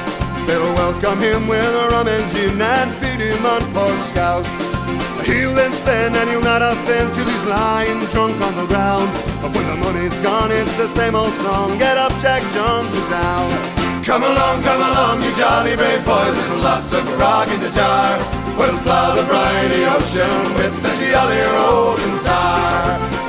They'll 0.48 0.72
welcome 0.80 1.20
him 1.20 1.46
with 1.46 1.60
a 1.60 1.88
rum 1.92 2.08
and 2.08 2.24
gin 2.32 2.56
and 2.56 2.90
feed 2.96 3.20
him 3.20 3.44
on 3.44 3.60
pork 3.76 4.00
scouse. 4.00 4.48
He'll 5.28 5.52
then 5.52 5.72
spend 5.76 6.16
and 6.16 6.24
he'll 6.30 6.40
not 6.40 6.62
offend 6.62 7.14
till 7.14 7.28
he's 7.28 7.44
lying 7.44 8.00
drunk 8.16 8.40
on 8.40 8.56
the 8.56 8.64
ground. 8.64 9.12
But 9.42 9.52
when 9.52 9.66
the 9.68 9.76
money's 9.76 10.18
gone, 10.20 10.50
it's 10.50 10.74
the 10.80 10.88
same 10.88 11.14
old 11.14 11.34
song. 11.44 11.76
Get 11.76 11.98
up, 11.98 12.16
Jack 12.16 12.40
Johnson 12.56 13.04
down. 13.10 13.52
Come 14.02 14.22
along, 14.22 14.62
come 14.62 14.80
along, 14.80 15.20
you 15.20 15.36
jolly 15.36 15.76
brave 15.76 16.02
boys. 16.06 16.32
There's 16.32 16.64
lots 16.64 16.94
of 16.94 17.04
grog 17.20 17.48
in 17.52 17.60
the 17.60 17.68
jar. 17.68 18.16
We'll 18.56 18.78
plow 18.80 19.14
the 19.14 19.24
briny 19.28 19.84
ocean 19.84 20.32
with 20.56 20.72
the 20.80 21.12
jolly 21.12 21.44
rolling 21.44 22.24
tar. 22.24 23.27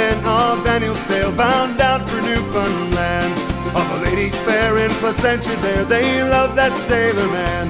Then 0.00 0.24
on 0.24 0.64
then 0.64 0.82
sail 0.96 1.30
bound 1.30 1.78
out 1.78 2.08
for 2.08 2.22
Newfoundland. 2.22 3.34
Of 3.76 3.86
a 3.96 3.98
lady's 4.08 4.34
fair 4.48 4.78
in 4.78 4.90
Placentia 4.96 5.54
there, 5.60 5.84
they 5.84 6.24
love 6.24 6.56
that 6.56 6.72
sailor 6.88 7.28
man. 7.28 7.68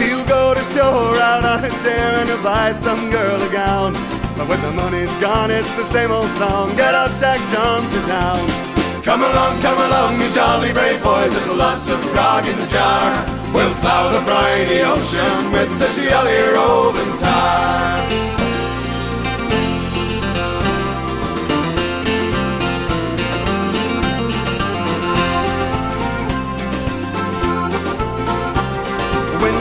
He'll 0.00 0.24
go 0.24 0.54
to 0.56 0.64
shore 0.72 1.20
out 1.20 1.44
on 1.44 1.60
a 1.68 1.72
tear 1.84 2.10
and 2.20 2.26
he'll 2.30 2.42
buy 2.42 2.72
some 2.72 3.10
girl 3.10 3.36
a 3.36 3.50
gown. 3.52 3.92
But 4.38 4.48
when 4.48 4.62
the 4.62 4.72
money's 4.72 5.14
gone, 5.20 5.50
it's 5.50 5.68
the 5.76 5.84
same 5.92 6.10
old 6.10 6.32
song. 6.40 6.74
Get 6.74 6.94
up, 6.94 7.12
Jack 7.20 7.40
Johnson 7.52 8.04
down. 8.08 8.40
Come 9.04 9.20
along, 9.20 9.60
come 9.60 9.76
along, 9.76 10.20
you 10.20 10.28
jolly 10.32 10.72
brave 10.72 11.02
boys. 11.04 11.36
There's 11.36 11.52
lots 11.52 11.86
of 11.92 12.00
grog 12.16 12.48
in 12.48 12.56
the 12.56 12.68
jar. 12.72 13.12
We'll 13.52 13.76
plow 13.84 14.08
the 14.08 14.24
briny 14.24 14.80
ocean 14.88 15.52
with 15.52 15.70
the 15.76 15.88
jolly 15.92 16.40
roving 16.56 17.12
tar. 17.20 18.37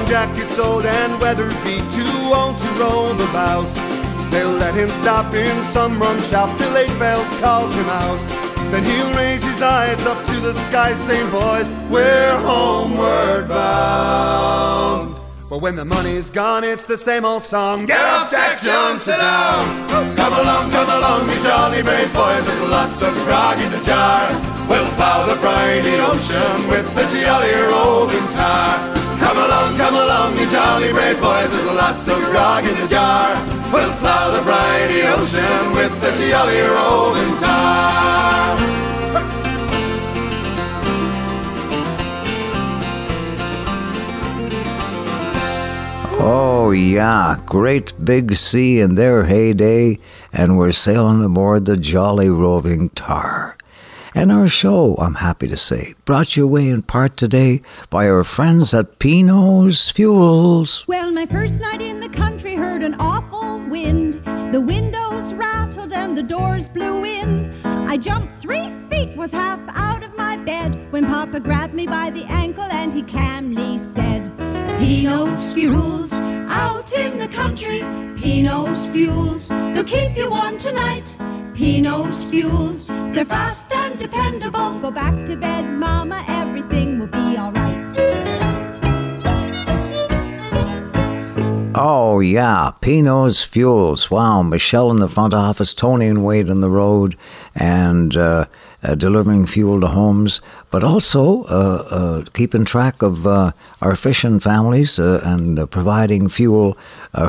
When 0.07 0.15
Jack 0.15 0.37
gets 0.37 0.57
old 0.57 0.85
and 0.85 1.19
weathered 1.19 1.51
be 1.65 1.75
too 1.91 2.17
old 2.31 2.57
to 2.57 2.67
roam 2.79 3.19
about, 3.27 3.67
they'll 4.31 4.55
let 4.55 4.73
him 4.73 4.87
stop 4.87 5.33
in 5.33 5.61
some 5.63 5.99
rum 5.99 6.17
shop 6.21 6.57
till 6.57 6.77
eight 6.77 6.97
bells 6.97 7.27
calls 7.41 7.73
him 7.73 7.89
out. 7.89 8.17
Then 8.71 8.85
he'll 8.85 9.13
raise 9.17 9.43
his 9.43 9.61
eyes 9.61 10.05
up 10.05 10.25
to 10.25 10.33
the 10.39 10.53
sky, 10.53 10.93
saying, 10.93 11.29
Boys, 11.29 11.73
we're 11.91 12.37
homeward 12.37 13.49
bound. 13.49 15.13
But 15.49 15.61
when 15.61 15.75
the 15.75 15.83
money's 15.83 16.31
gone, 16.31 16.63
it's 16.63 16.85
the 16.85 16.97
same 16.97 17.25
old 17.25 17.43
song. 17.43 17.85
Get 17.85 17.99
up, 17.99 18.29
Jack 18.29 18.61
Jones, 18.61 19.03
sit 19.03 19.17
down. 19.17 19.89
Come 19.89 20.33
along, 20.39 20.71
come 20.71 20.87
along, 20.87 21.27
you 21.27 21.41
jolly 21.41 21.83
brave 21.83 22.13
boys. 22.13 22.47
There's 22.47 22.69
lots 22.69 23.01
of 23.01 23.13
grog 23.25 23.59
in 23.59 23.73
the 23.73 23.81
jar. 23.81 24.29
We'll 24.69 24.89
plow 24.95 25.25
the 25.25 25.35
briny 25.41 25.99
ocean 25.99 26.69
with 26.69 26.87
the 26.95 27.03
jolly 27.11 27.51
rolling 27.67 28.27
tar. 28.31 28.96
Come 29.27 29.39
along, 29.39 29.75
come 29.75 29.93
along, 29.93 30.37
you 30.37 30.49
jolly 30.49 30.93
brave 30.93 31.19
boys. 31.19 31.51
There's 31.51 31.65
lots 31.65 32.07
of 32.07 32.15
grog 32.31 32.63
in 32.63 32.73
the 32.79 32.87
jar. 32.87 33.35
We'll 33.73 33.91
plow 33.99 34.31
the 34.31 34.41
briny 34.41 35.01
ocean 35.01 35.75
with 35.75 35.91
the 35.99 36.11
jolly 36.29 36.61
rolling 36.61 37.37
tar. 37.37 38.55
Oh, 46.19 46.71
yeah, 46.71 47.37
great 47.45 47.93
big 48.01 48.35
sea 48.35 48.79
in 48.79 48.95
their 48.95 49.25
heyday, 49.25 49.99
and 50.31 50.57
we're 50.57 50.71
sailing 50.71 51.21
aboard 51.21 51.65
the 51.65 51.75
Jolly 51.75 52.29
Roving 52.29 52.91
Tar. 52.91 53.56
And 54.17 54.31
our 54.31 54.47
show, 54.47 54.95
I'm 54.95 55.13
happy 55.13 55.45
to 55.45 55.55
say, 55.55 55.93
brought 56.03 56.35
your 56.35 56.47
way 56.47 56.69
in 56.69 56.81
part 56.81 57.17
today 57.17 57.61
by 57.91 58.09
our 58.09 58.23
friends 58.23 58.73
at 58.73 58.97
Pino's 58.97 59.91
Fuels. 59.91 60.87
Well, 60.87 61.11
my 61.11 61.27
first 61.27 61.59
night 61.59 61.83
in 61.83 61.99
the 61.99 62.09
country 62.09 62.55
heard 62.55 62.81
an 62.81 62.95
awful 62.95 63.59
wind. 63.69 64.15
The 64.51 64.59
windows 64.59 65.33
rattled 65.33 65.93
and 65.93 66.17
the 66.17 66.23
doors 66.23 66.67
blew 66.67 67.03
in. 67.03 67.53
I 67.63 67.97
jumped 67.97 68.41
three 68.41 68.71
feet, 68.89 69.15
was 69.15 69.31
half 69.31 69.59
out 69.67 70.03
of 70.03 70.17
my 70.17 70.35
bed 70.35 70.91
when 70.91 71.05
Papa 71.05 71.39
grabbed 71.39 71.75
me 71.75 71.85
by 71.85 72.09
the 72.09 72.23
ankle 72.23 72.63
and 72.63 72.91
he 72.91 73.03
calmly 73.03 73.77
said, 73.77 74.35
Pino's 74.79 75.53
Fuels, 75.53 76.11
out 76.11 76.91
in 76.91 77.19
the 77.19 77.27
country. 77.27 77.81
Pino's 78.19 78.89
Fuels, 78.89 79.47
they'll 79.47 79.83
keep 79.83 80.17
you 80.17 80.31
warm 80.31 80.57
tonight. 80.57 81.15
Pino's 81.53 82.23
Fuels, 82.25 82.87
they're 82.87 83.25
fast 83.25 83.66
dependable. 83.97 84.79
Go 84.79 84.91
back 84.91 85.25
to 85.25 85.35
bed, 85.35 85.65
Mama, 85.65 86.23
everything 86.27 86.99
will 86.99 87.07
be 87.07 87.37
alright. 87.37 87.87
Oh, 91.79 92.19
yeah, 92.19 92.71
Pino's 92.81 93.43
Fuels. 93.43 94.09
Wow, 94.09 94.41
Michelle 94.41 94.89
in 94.89 94.97
the 94.97 95.07
front 95.07 95.35
office, 95.35 95.75
Tony 95.75 96.07
and 96.07 96.23
Wade 96.23 96.49
on 96.49 96.61
the 96.61 96.71
road, 96.71 97.15
and 97.53 98.17
uh, 98.17 98.45
uh, 98.83 98.95
delivering 98.95 99.45
fuel 99.45 99.81
to 99.81 99.87
homes, 99.87 100.41
but 100.71 100.83
also 100.83 101.43
uh, 101.43 101.87
uh, 101.89 102.25
keeping 102.33 102.65
track 102.65 103.01
of 103.01 103.27
uh, 103.27 103.51
our 103.81 103.95
fishing 103.95 104.39
families 104.39 104.97
uh, 104.97 105.21
and 105.23 105.69
providing 105.69 106.29
fuel 106.29 106.77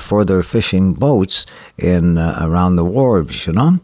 for 0.01 0.25
their 0.25 0.43
fishing 0.43 0.95
boats 0.95 1.47
in 1.77 2.19
around 2.19 2.77
the 2.77 2.85
wharves, 2.85 3.47
you 3.47 3.53
know? 3.53 3.79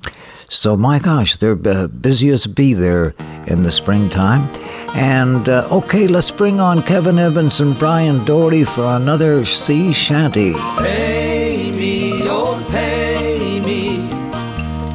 So, 0.55 0.77
my 0.77 1.01
gosh, 1.01 1.37
they're 1.37 1.59
uh, 1.67 1.89
busy 1.89 2.31
as 2.31 2.47
bee 2.47 2.75
there 2.75 3.13
in 3.49 3.65
the 3.65 3.73
springtime. 3.73 4.49
And 4.95 5.49
uh, 5.49 5.67
okay, 5.71 6.07
let's 6.07 6.31
bring 6.31 6.61
on 6.61 6.81
Kevin 6.83 7.19
Evans 7.19 7.61
and 7.61 7.77
Brian 7.77 8.25
Doherty 8.25 8.63
for 8.63 8.85
another 8.85 9.45
sea 9.45 9.93
shanty. 9.93 10.55
Pay 10.79 11.73
me, 11.73 12.23
oh 12.25 12.65
pay 12.71 13.61
me, 13.61 14.09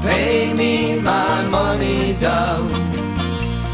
pay 0.02 0.54
me 0.54 1.02
my 1.02 1.45
money 1.50 2.13
down. 2.13 2.69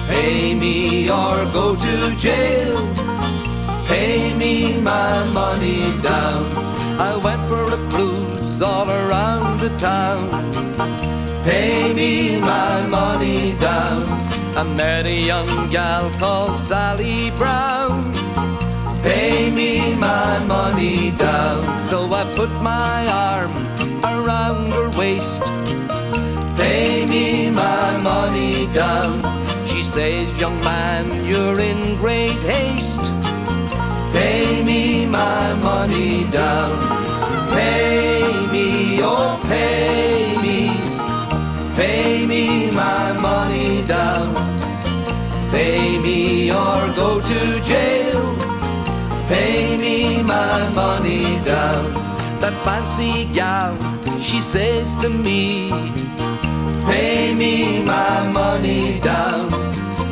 Pay 0.08 0.56
me 0.56 1.08
or 1.08 1.46
go 1.54 1.76
to 1.76 2.16
jail. 2.18 2.76
Pay 3.86 4.34
me 4.34 4.82
my 4.82 5.24
money 5.30 5.82
down. 6.02 6.44
I 7.00 7.16
went 7.24 7.48
for 7.48 7.64
a 7.72 7.78
cruise 7.92 8.64
all 8.64 8.90
around 8.90 9.60
the 9.60 9.70
town. 9.78 11.15
Pay 11.46 11.94
me 11.94 12.40
my 12.40 12.88
money 12.88 13.56
down. 13.60 14.02
I 14.58 14.64
met 14.64 15.06
a 15.06 15.14
young 15.14 15.70
gal 15.70 16.10
called 16.18 16.58
Sally 16.58 17.30
Brown. 17.38 18.12
Pay 19.04 19.52
me 19.52 19.94
my 19.94 20.40
money 20.46 21.12
down. 21.12 21.62
So 21.86 22.12
I 22.12 22.24
put 22.36 22.50
my 22.64 23.08
arm 23.08 23.54
around 24.04 24.72
her 24.74 24.90
waist. 24.98 25.42
Pay 26.58 27.06
me 27.06 27.52
my 27.52 27.96
money 28.00 28.66
down. 28.74 29.22
She 29.68 29.84
says, 29.84 30.26
Young 30.40 30.60
man, 30.64 31.06
you're 31.28 31.60
in 31.60 31.96
great 31.98 32.40
haste. 32.50 33.06
Pay 34.14 34.64
me 34.64 35.06
my 35.06 35.54
money 35.62 36.24
down. 36.32 36.72
Pay 37.54 38.48
me, 38.52 39.00
oh, 39.04 39.40
pay. 39.44 40.25
Pay 41.76 42.26
me 42.26 42.72
my 42.72 43.12
money 43.20 43.84
down. 43.84 44.34
Pay 45.52 45.98
me 46.00 46.50
or 46.50 46.80
go 46.96 47.20
to 47.20 47.62
jail. 47.62 48.24
Pay 49.28 49.76
me 49.78 50.24
my 50.24 50.70
money 50.70 51.40
down. 51.44 51.94
That 52.40 52.54
fancy 52.64 53.26
gal, 53.34 53.76
she 54.22 54.40
says 54.40 54.94
to 55.02 55.10
me, 55.10 55.70
Pay 56.88 57.34
me 57.34 57.84
my 57.84 58.26
money 58.32 59.00
down. 59.02 59.54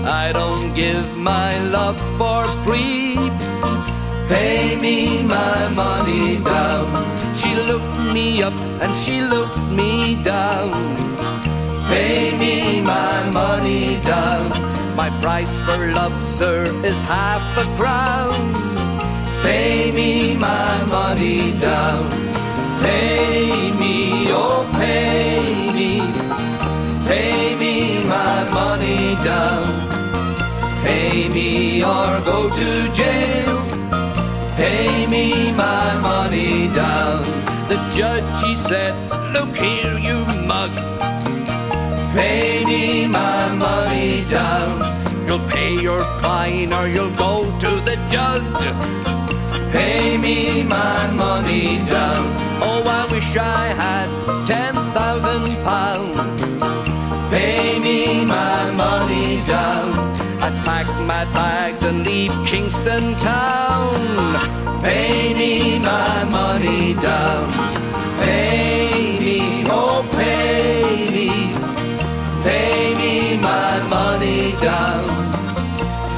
I 0.05 0.31
don't 0.33 0.73
give 0.73 1.15
my 1.17 1.57
love 1.69 1.97
for 2.17 2.43
free. 2.65 3.15
Pay 4.27 4.75
me 4.81 5.23
my 5.23 5.69
money 5.69 6.43
down. 6.43 6.87
She 7.37 7.55
looked 7.55 8.13
me 8.13 8.43
up 8.43 8.53
and 8.81 8.93
she 8.97 9.21
looked 9.21 9.57
me 9.71 10.21
down. 10.23 11.13
Pay 11.89 12.37
me 12.37 12.81
my 12.81 13.29
money 13.29 13.99
down. 14.01 14.49
My 14.95 15.09
price 15.21 15.59
for 15.61 15.77
love, 15.91 16.23
sir, 16.23 16.65
is 16.85 17.01
half 17.01 17.43
a 17.57 17.65
crown. 17.77 18.53
Pay 19.41 19.91
me 19.91 20.37
my 20.37 20.83
money 20.85 21.57
down. 21.59 22.09
Pay 22.81 23.71
me, 23.79 24.27
oh, 24.29 24.69
pay 24.79 25.71
me. 25.73 25.99
Pay 27.07 27.55
me 27.57 28.03
my 28.03 28.43
money 28.51 29.15
down. 29.23 29.65
Pay 30.83 31.27
me 31.29 31.83
or 31.83 32.21
go 32.21 32.49
to 32.49 32.69
jail. 32.93 33.57
Pay 34.55 35.07
me 35.07 35.51
my 35.53 35.97
money 35.99 36.67
down. 36.73 37.23
The 37.67 37.77
judge, 37.95 38.43
he 38.43 38.55
said, 38.55 38.93
Look 39.33 39.55
here, 39.55 39.97
you 39.97 40.25
mug. 40.45 40.71
Pay 42.13 42.63
me 42.63 43.07
my 43.07 43.49
money 43.53 44.23
down. 44.25 44.71
You'll 45.27 45.47
pay 45.49 45.73
your 45.73 46.03
fine 46.21 46.71
or 46.71 46.87
you'll 46.87 47.15
go 47.15 47.45
to 47.59 47.71
the 47.81 47.95
judge. 48.11 48.43
Pay 49.71 50.17
me 50.17 50.61
my 50.61 51.09
money 51.11 51.77
down. 51.89 52.23
Oh, 52.61 52.83
I 52.85 53.11
wish 53.11 53.35
I 53.35 53.65
had 53.83 54.09
ten 54.45 54.75
thousand 54.93 55.51
pounds. 55.63 56.43
Pay 57.31 57.79
me 57.79 58.23
my 58.23 58.71
money 58.71 59.41
down. 59.47 59.93
I'd 60.39 60.53
pack 60.65 60.87
my 61.07 61.25
bags 61.33 61.81
and 61.81 62.05
leave 62.05 62.33
Kingston 62.45 63.15
town. 63.15 63.95
Pay 64.83 65.33
me 65.33 65.79
my 65.79 66.23
money 66.25 66.93
down. 66.93 67.51
Pay 68.19 69.17
me, 69.19 69.65
oh, 69.67 70.07
pay. 70.11 70.82
Down. 74.73 75.05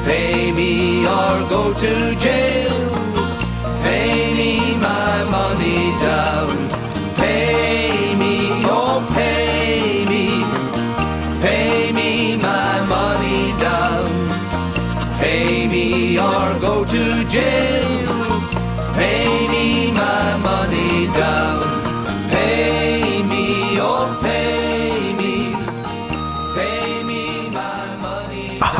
Pay 0.05 0.51
me 0.51 1.05
or 1.05 1.35
go 1.49 1.73
to 1.73 2.15
jail. 2.15 2.64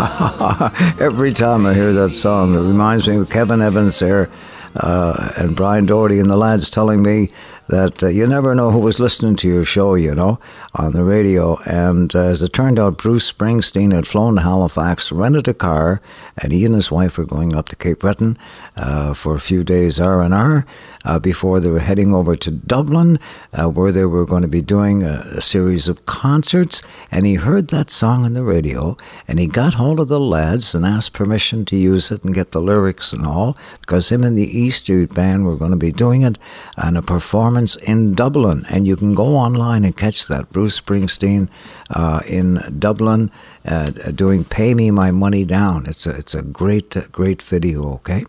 Every 0.99 1.31
time 1.31 1.65
I 1.65 1.73
hear 1.73 1.93
that 1.93 2.11
song, 2.11 2.53
it 2.53 2.59
reminds 2.59 3.07
me 3.07 3.15
of 3.15 3.29
Kevin 3.29 3.61
Evans 3.61 3.99
there 3.99 4.29
uh, 4.75 5.31
and 5.37 5.55
Brian 5.55 5.85
Doherty 5.85 6.19
and 6.19 6.29
the 6.29 6.37
lads 6.37 6.69
telling 6.69 7.01
me 7.01 7.31
that 7.67 8.03
uh, 8.03 8.07
you 8.07 8.27
never 8.27 8.53
know 8.53 8.71
who 8.71 8.79
was 8.79 8.99
listening 8.99 9.35
to 9.37 9.47
your 9.47 9.65
show, 9.65 9.95
you 9.95 10.13
know, 10.13 10.39
on 10.75 10.91
the 10.91 11.03
radio. 11.03 11.57
And 11.65 12.13
uh, 12.15 12.19
as 12.19 12.41
it 12.41 12.53
turned 12.53 12.79
out, 12.79 12.97
Bruce 12.97 13.31
Springsteen 13.31 13.93
had 13.93 14.05
flown 14.07 14.35
to 14.35 14.41
Halifax, 14.41 15.11
rented 15.11 15.47
a 15.47 15.53
car, 15.53 16.01
and 16.37 16.51
he 16.51 16.65
and 16.65 16.75
his 16.75 16.91
wife 16.91 17.17
were 17.17 17.25
going 17.25 17.55
up 17.55 17.69
to 17.69 17.75
Cape 17.75 17.99
Breton 17.99 18.37
uh, 18.75 19.13
for 19.13 19.35
a 19.35 19.39
few 19.39 19.63
days 19.63 19.99
R 19.99 20.21
and 20.21 20.33
R 20.33 20.65
uh, 21.05 21.19
before 21.19 21.59
they 21.59 21.69
were 21.69 21.79
heading 21.79 22.13
over 22.13 22.35
to 22.35 22.51
Dublin, 22.51 23.19
uh, 23.53 23.69
where 23.69 23.91
they 23.91 24.05
were 24.05 24.25
going 24.25 24.41
to 24.41 24.47
be 24.49 24.61
doing 24.61 25.03
a, 25.03 25.23
a 25.37 25.41
series 25.41 25.87
of 25.87 26.05
concerts. 26.05 26.81
And 27.09 27.25
he 27.25 27.35
heard 27.35 27.69
that 27.69 27.89
song 27.89 28.25
on 28.25 28.33
the 28.33 28.43
radio, 28.43 28.97
and 29.27 29.39
he 29.39 29.47
got 29.47 29.75
hold 29.75 29.99
of 29.99 30.09
the 30.09 30.19
lads 30.19 30.75
and 30.75 30.85
asked 30.85 31.13
permission 31.13 31.63
to 31.65 31.77
use 31.77 32.11
it 32.11 32.23
and 32.23 32.35
get 32.35 32.51
the 32.51 32.61
lyrics 32.61 33.13
and 33.13 33.25
all, 33.25 33.57
because 33.79 34.11
him 34.11 34.23
and 34.23 34.37
the 34.37 34.59
E 34.59 34.69
Street 34.69 35.13
Band 35.13 35.45
were 35.45 35.55
going 35.55 35.71
to 35.71 35.77
be 35.77 35.91
doing 35.91 36.23
it 36.23 36.37
and 36.75 36.97
a 36.97 37.01
performance 37.01 37.77
in 37.77 38.13
Dublin. 38.13 38.65
And 38.69 38.85
you 38.85 38.97
can 38.97 39.13
go 39.15 39.37
online 39.37 39.85
and 39.85 39.95
catch 39.95 40.27
that. 40.27 40.51
Bruce 40.51 40.64
Springsteen 40.67 41.49
uh, 41.89 42.21
in 42.27 42.59
Dublin 42.79 43.31
uh, 43.65 43.89
doing 44.13 44.43
"Pay 44.43 44.73
Me 44.73 44.91
My 44.91 45.11
Money 45.11 45.45
Down." 45.45 45.85
It's 45.87 46.05
a 46.05 46.11
it's 46.11 46.35
a 46.35 46.41
great 46.41 47.11
great 47.11 47.41
video. 47.41 47.93
Okay. 47.93 48.25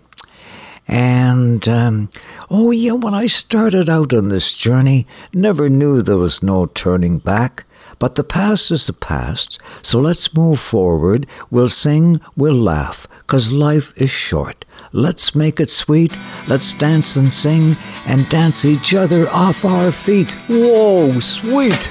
And, 0.88 1.68
um, 1.68 2.10
oh 2.48 2.70
yeah, 2.70 2.92
when 2.92 3.12
I 3.12 3.26
started 3.26 3.90
out 3.90 4.14
on 4.14 4.28
this 4.28 4.56
journey, 4.56 5.04
never 5.34 5.68
knew 5.68 6.00
there 6.00 6.16
was 6.16 6.44
no 6.44 6.66
turning 6.66 7.18
back. 7.18 7.64
But 7.98 8.14
the 8.14 8.22
past 8.22 8.70
is 8.70 8.86
the 8.86 8.92
past, 8.92 9.58
so 9.82 9.98
let's 9.98 10.34
move 10.34 10.60
forward. 10.60 11.26
We'll 11.50 11.68
sing, 11.68 12.20
we'll 12.36 12.54
laugh, 12.54 13.08
'cause 13.26 13.50
life 13.50 13.92
is 13.96 14.10
short. 14.10 14.64
Let's 14.92 15.34
make 15.34 15.58
it 15.58 15.70
sweet. 15.70 16.16
Let's 16.46 16.72
dance 16.74 17.16
and 17.16 17.32
sing 17.32 17.76
and 18.06 18.28
dance 18.28 18.64
each 18.64 18.94
other 18.94 19.28
off 19.30 19.64
our 19.64 19.90
feet. 19.90 20.36
Whoa, 20.48 21.18
sweet! 21.20 21.88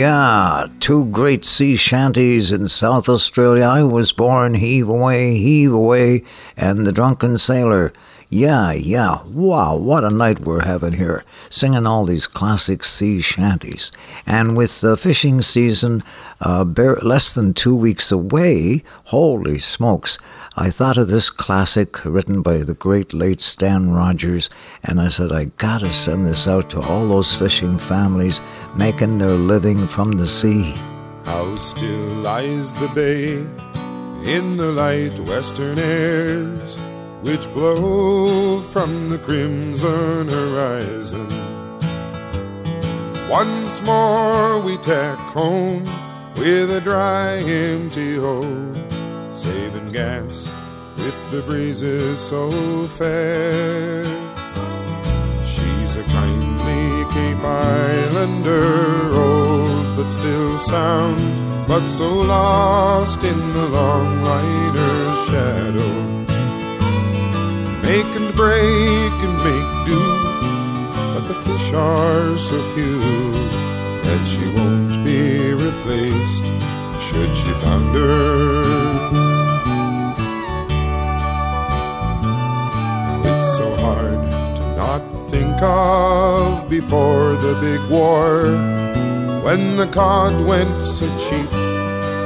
Yeah, 0.00 0.66
two 0.80 1.04
great 1.04 1.44
sea 1.44 1.76
shanties 1.76 2.52
in 2.52 2.68
South 2.68 3.06
Australia. 3.06 3.64
I 3.64 3.82
was 3.82 4.12
born, 4.12 4.54
heave 4.54 4.88
away, 4.88 5.36
heave 5.36 5.74
away, 5.74 6.24
and 6.56 6.86
the 6.86 6.92
drunken 6.92 7.36
sailor. 7.36 7.92
Yeah, 8.30 8.72
yeah, 8.72 9.22
wow, 9.24 9.76
what 9.76 10.02
a 10.04 10.08
night 10.08 10.40
we're 10.40 10.64
having 10.64 10.94
here, 10.94 11.22
singing 11.50 11.86
all 11.86 12.06
these 12.06 12.26
classic 12.26 12.82
sea 12.82 13.20
shanties. 13.20 13.92
And 14.24 14.56
with 14.56 14.80
the 14.80 14.96
fishing 14.96 15.42
season 15.42 16.02
uh, 16.40 16.64
bare, 16.64 16.96
less 17.02 17.34
than 17.34 17.52
two 17.52 17.76
weeks 17.76 18.10
away, 18.10 18.82
holy 19.04 19.58
smokes, 19.58 20.18
I 20.56 20.70
thought 20.70 20.98
of 20.98 21.06
this 21.06 21.30
classic 21.30 22.04
written 22.04 22.42
by 22.42 22.58
the 22.58 22.74
great 22.74 23.14
late 23.14 23.40
Stan 23.40 23.92
Rogers, 23.92 24.50
and 24.82 25.00
I 25.00 25.06
said, 25.06 25.30
I 25.30 25.44
gotta 25.58 25.92
send 25.92 26.26
this 26.26 26.48
out 26.48 26.68
to 26.70 26.80
all 26.80 27.06
those 27.06 27.32
fishing 27.32 27.78
families 27.78 28.40
making 28.76 29.18
their 29.18 29.28
living 29.28 29.86
from 29.86 30.12
the 30.12 30.26
sea. 30.26 30.74
How 31.24 31.54
still 31.54 32.14
lies 32.22 32.74
the 32.74 32.88
bay 32.88 33.34
in 34.28 34.56
the 34.56 34.72
light 34.72 35.16
western 35.20 35.78
airs, 35.78 36.80
which 37.22 37.46
blow 37.54 38.60
from 38.60 39.08
the 39.08 39.18
crimson 39.18 40.26
horizon. 40.28 41.28
Once 43.30 43.80
more 43.82 44.60
we 44.60 44.76
tack 44.78 45.16
home 45.18 45.84
with 46.36 46.70
a 46.72 46.80
dry, 46.80 47.36
empty 47.36 48.16
hold, 48.16 48.89
saving 49.40 49.88
gas 49.88 50.52
with 50.98 51.18
the 51.30 51.40
breezes 51.40 52.20
so 52.20 52.86
fair. 52.88 54.04
She's 55.46 55.96
a 55.96 56.02
kindly 56.02 57.06
Cape 57.14 57.42
Islander, 57.42 59.14
old 59.14 59.96
but 59.96 60.10
still 60.10 60.58
sound, 60.58 61.22
but 61.66 61.86
so 61.86 62.08
lost 62.20 63.24
in 63.24 63.40
the 63.54 63.66
long 63.68 64.22
liner's 64.22 65.18
shadow. 65.28 65.94
Make 67.88 68.12
and 68.20 68.34
break 68.34 69.14
and 69.26 69.36
make 69.48 69.72
do, 69.88 70.02
but 71.14 71.24
the 71.28 71.38
fish 71.46 71.72
are 71.72 72.36
so 72.36 72.62
few 72.74 73.00
that 74.04 74.22
she 74.32 74.44
won't 74.58 75.02
be 75.02 75.54
replaced 75.54 76.44
should 77.00 77.34
she 77.34 77.52
founder. 77.54 78.89
Not 84.80 85.02
think 85.30 85.60
of 85.60 86.66
before 86.70 87.36
the 87.44 87.54
big 87.60 87.82
war 87.90 88.44
when 89.44 89.76
the 89.76 89.86
cod 89.98 90.32
went 90.50 90.74
so 90.88 91.06
cheap 91.24 91.50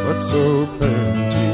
but 0.06 0.20
so 0.20 0.64
plenty. 0.76 1.48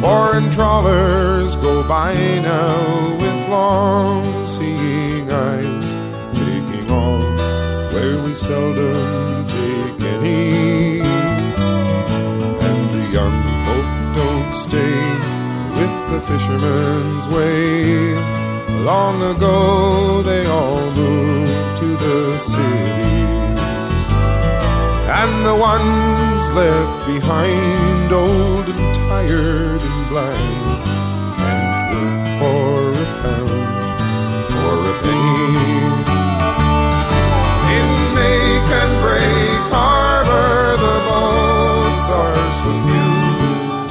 Foreign 0.00 0.48
trawlers 0.52 1.56
go 1.56 1.74
by 1.88 2.14
now 2.52 2.76
with 3.22 3.38
long 3.48 4.46
seeing 4.46 5.26
eyes, 5.32 5.88
taking 6.40 6.88
all 6.88 7.20
where 7.92 8.16
we 8.24 8.32
seldom 8.34 9.46
take 9.56 10.00
any. 10.14 11.00
And 12.68 12.80
the 12.96 13.04
young 13.18 13.38
folk 13.66 13.88
don't 14.20 14.52
stay 14.66 15.00
with 15.78 15.94
the 16.12 16.20
fisherman's 16.28 17.26
way. 17.34 18.37
Long 18.84 19.22
ago 19.22 20.22
they 20.22 20.46
all 20.46 20.90
moved 20.92 21.78
to 21.80 21.96
the 21.96 22.38
cities. 22.38 23.28
And 25.20 25.44
the 25.44 25.54
ones 25.54 26.50
left 26.52 27.06
behind, 27.06 28.12
old 28.12 28.68
and 28.68 28.94
tired 28.94 29.82
and 29.82 30.08
blind, 30.08 30.84
can't 31.36 31.92
work 31.92 32.26
for 32.38 32.92
a 32.92 33.06
pound, 33.22 33.98
for 34.52 34.76
a 34.88 34.94
penny. 35.02 35.58
In 37.76 37.90
make 38.14 38.68
and 38.80 38.94
break 39.02 39.62
harbor, 39.74 40.76
the 40.86 40.96
boats 41.08 42.06
are 42.22 42.50
so 42.60 42.70
few, 42.86 43.12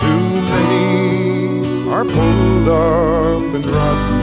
too 0.04 0.28
many 0.52 1.90
are 1.90 2.06
pulled 2.06 2.68
up 2.70 3.56
and 3.56 3.66
rotten. 3.76 4.17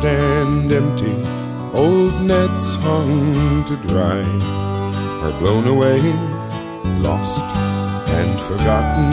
Stand 0.00 0.72
empty, 0.72 1.12
old 1.74 2.22
nets 2.22 2.74
hung 2.76 3.62
to 3.66 3.76
dry. 3.86 4.22
Are 5.22 5.38
blown 5.40 5.68
away, 5.68 6.00
lost 7.02 7.44
and 8.08 8.40
forgotten. 8.40 9.10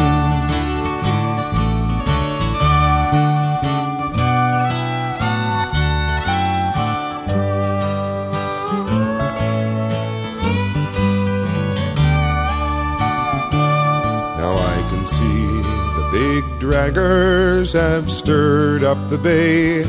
Now 14.40 14.56
I 14.56 14.88
can 14.90 15.06
see 15.06 15.62
the 16.00 16.10
big 16.14 16.46
draggers 16.62 17.74
have 17.74 18.10
stirred 18.10 18.84
up 18.84 19.10
the 19.10 19.18
bay, 19.18 19.84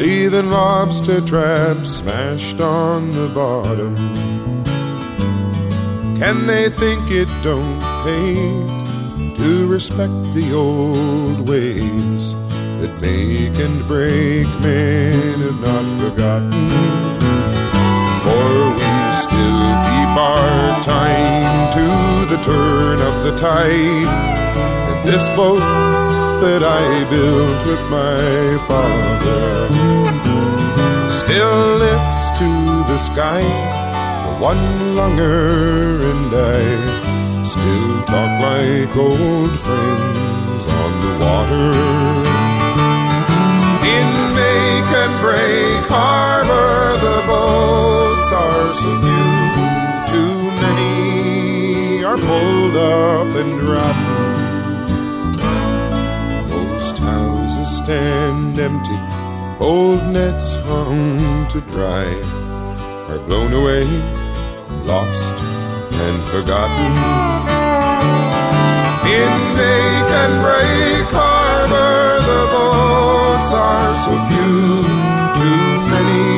leaving 0.00 0.50
lobster 0.50 1.20
traps 1.20 1.96
smashed 1.96 2.58
on 2.58 3.10
the 3.10 3.28
bottom. 3.34 3.94
Can 6.16 6.46
they 6.46 6.70
think 6.70 7.10
it 7.10 7.28
don't 7.42 7.80
pay 8.02 9.34
to 9.34 9.68
respect 9.68 10.18
the 10.32 10.54
old 10.54 11.46
ways 11.46 12.32
that 12.80 12.92
make 13.02 13.58
and 13.58 13.86
break 13.86 14.48
men 14.60 15.38
have 15.46 15.60
not 15.60 15.86
forgotten? 16.00 16.68
For 18.24 18.50
we 18.80 18.92
still 19.26 19.68
keep 19.90 20.12
our 20.16 20.82
time 20.82 21.72
to 21.76 21.86
the 22.34 22.42
turn 22.42 23.02
of 23.02 23.22
the 23.22 23.36
tide. 23.36 24.06
And 24.90 25.06
this 25.06 25.28
boat 25.36 26.19
that 26.40 26.62
I 26.62 27.04
built 27.10 27.66
with 27.66 27.82
my 27.90 28.56
father 28.66 29.68
still 31.08 31.76
lifts 31.76 32.30
to 32.38 32.48
the 32.90 32.96
sky. 32.96 33.42
The 34.24 34.34
one-lunger 34.40 36.00
and 36.10 36.32
I 36.34 37.44
still 37.44 38.02
talk 38.04 38.32
like 38.40 38.96
old 38.96 39.54
friends 39.60 40.62
on 40.80 40.90
the 41.04 41.12
water. 41.24 41.68
In 43.96 44.08
make 44.40 44.90
and 45.02 45.14
break 45.20 45.84
harbor, 45.88 46.96
the 47.06 47.18
boats 47.30 48.32
are 48.32 48.72
so 48.80 48.90
few. 49.04 49.30
Too 50.12 50.36
many 50.62 52.02
are 52.02 52.16
pulled 52.16 52.76
up 52.76 53.36
and 53.36 53.62
rotten. 53.62 54.29
Stand 57.90 58.56
empty, 58.60 58.98
old 59.58 60.00
nets 60.12 60.54
hung 60.54 61.48
to 61.48 61.60
dry, 61.72 62.06
are 63.10 63.18
blown 63.26 63.52
away, 63.52 63.82
lost 64.86 65.34
and 66.04 66.24
forgotten. 66.26 66.92
In 69.18 69.32
make 69.58 70.10
and 70.22 70.34
break 70.46 71.08
harbor, 71.10 72.20
the 72.30 72.42
boats 72.54 73.52
are 73.52 73.92
so 74.04 74.12
few. 74.30 74.54
Too 75.40 75.66
many 75.94 76.30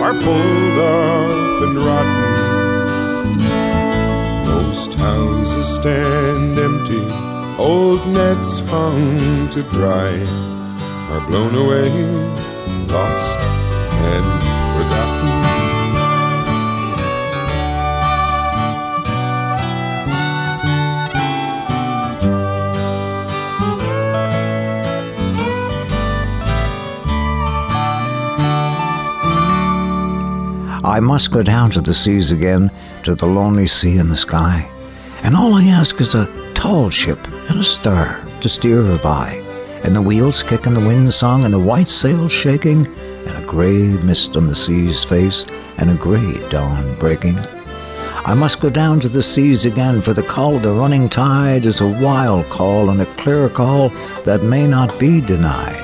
are 0.00 0.16
pulled 0.24 0.78
up 0.78 1.62
and 1.64 1.76
rotten. 1.88 2.32
Most 4.46 4.94
houses 4.94 5.74
stand 5.74 6.58
empty, 6.58 7.04
old 7.58 8.06
nets 8.06 8.60
hung 8.60 9.50
to 9.50 9.62
dry, 9.64 10.53
are 11.14 11.26
blown 11.28 11.54
away, 11.54 11.88
lost 12.88 13.38
and 13.38 14.42
forgotten. 14.72 15.44
I 30.84 31.00
must 31.00 31.30
go 31.30 31.42
down 31.42 31.70
to 31.70 31.80
the 31.80 31.94
seas 31.94 32.32
again, 32.32 32.70
to 33.04 33.14
the 33.14 33.26
lonely 33.26 33.66
sea 33.66 33.98
in 33.98 34.08
the 34.08 34.16
sky. 34.16 34.68
And 35.22 35.36
all 35.36 35.54
I 35.54 35.64
ask 35.64 36.00
is 36.00 36.14
a 36.14 36.28
tall 36.54 36.90
ship 36.90 37.18
and 37.48 37.60
a 37.60 37.64
star 37.64 38.20
to 38.40 38.48
steer 38.48 38.82
her 38.82 38.98
by, 38.98 39.43
and 39.84 39.94
the 39.94 40.02
wheels 40.02 40.42
kicking 40.42 40.74
the 40.74 40.80
wind 40.80 41.12
song, 41.12 41.44
and 41.44 41.54
the 41.54 41.58
white 41.58 41.86
sails 41.86 42.32
shaking, 42.32 42.86
and 43.26 43.36
a 43.36 43.46
gray 43.46 43.88
mist 44.02 44.36
on 44.36 44.48
the 44.48 44.54
sea's 44.54 45.04
face, 45.04 45.46
and 45.78 45.90
a 45.90 45.94
gray 45.94 46.40
dawn 46.48 46.98
breaking. 46.98 47.38
I 48.26 48.32
must 48.32 48.60
go 48.60 48.70
down 48.70 49.00
to 49.00 49.08
the 49.08 49.22
seas 49.22 49.66
again, 49.66 50.00
for 50.00 50.14
the 50.14 50.22
call 50.22 50.56
of 50.56 50.62
the 50.62 50.72
running 50.72 51.10
tide 51.10 51.66
is 51.66 51.82
a 51.82 52.02
wild 52.02 52.48
call 52.48 52.88
and 52.88 53.02
a 53.02 53.06
clear 53.16 53.50
call 53.50 53.90
that 54.24 54.42
may 54.42 54.66
not 54.66 54.98
be 54.98 55.20
denied. 55.20 55.76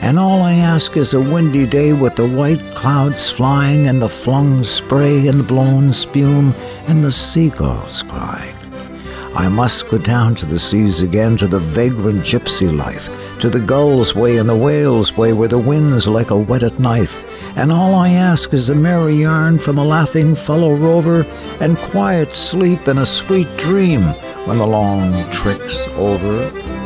And 0.00 0.18
all 0.18 0.40
I 0.40 0.54
ask 0.54 0.96
is 0.96 1.12
a 1.12 1.20
windy 1.20 1.66
day 1.66 1.92
with 1.92 2.16
the 2.16 2.28
white 2.28 2.60
clouds 2.74 3.30
flying 3.30 3.88
and 3.88 4.00
the 4.00 4.08
flung 4.08 4.64
spray 4.64 5.28
and 5.28 5.40
the 5.40 5.44
blown 5.44 5.92
spume 5.92 6.54
and 6.86 7.04
the 7.04 7.12
seagulls 7.12 8.02
crying. 8.04 8.56
I 9.34 9.48
must 9.48 9.90
go 9.90 9.98
down 9.98 10.34
to 10.36 10.46
the 10.46 10.58
seas 10.58 11.02
again, 11.02 11.36
to 11.36 11.46
the 11.46 11.58
vagrant 11.58 12.22
gypsy 12.22 12.74
life, 12.74 13.10
to 13.40 13.50
the 13.50 13.60
gull's 13.60 14.14
way 14.14 14.38
and 14.38 14.48
the 14.48 14.56
whale's 14.56 15.16
way 15.16 15.32
where 15.32 15.48
the 15.48 15.58
wind's 15.58 16.08
like 16.08 16.30
a 16.30 16.36
whetted 16.36 16.80
knife. 16.80 17.22
And 17.56 17.70
all 17.70 17.94
I 17.94 18.10
ask 18.10 18.52
is 18.54 18.70
a 18.70 18.74
merry 18.74 19.16
yarn 19.16 19.58
from 19.58 19.78
a 19.78 19.84
laughing 19.84 20.34
fellow 20.34 20.74
rover 20.74 21.26
and 21.60 21.76
quiet 21.76 22.32
sleep 22.32 22.86
and 22.86 22.98
a 22.98 23.06
sweet 23.06 23.48
dream 23.56 24.02
when 24.46 24.58
the 24.58 24.66
long 24.66 25.28
trick's 25.30 25.86
over. 25.96 26.85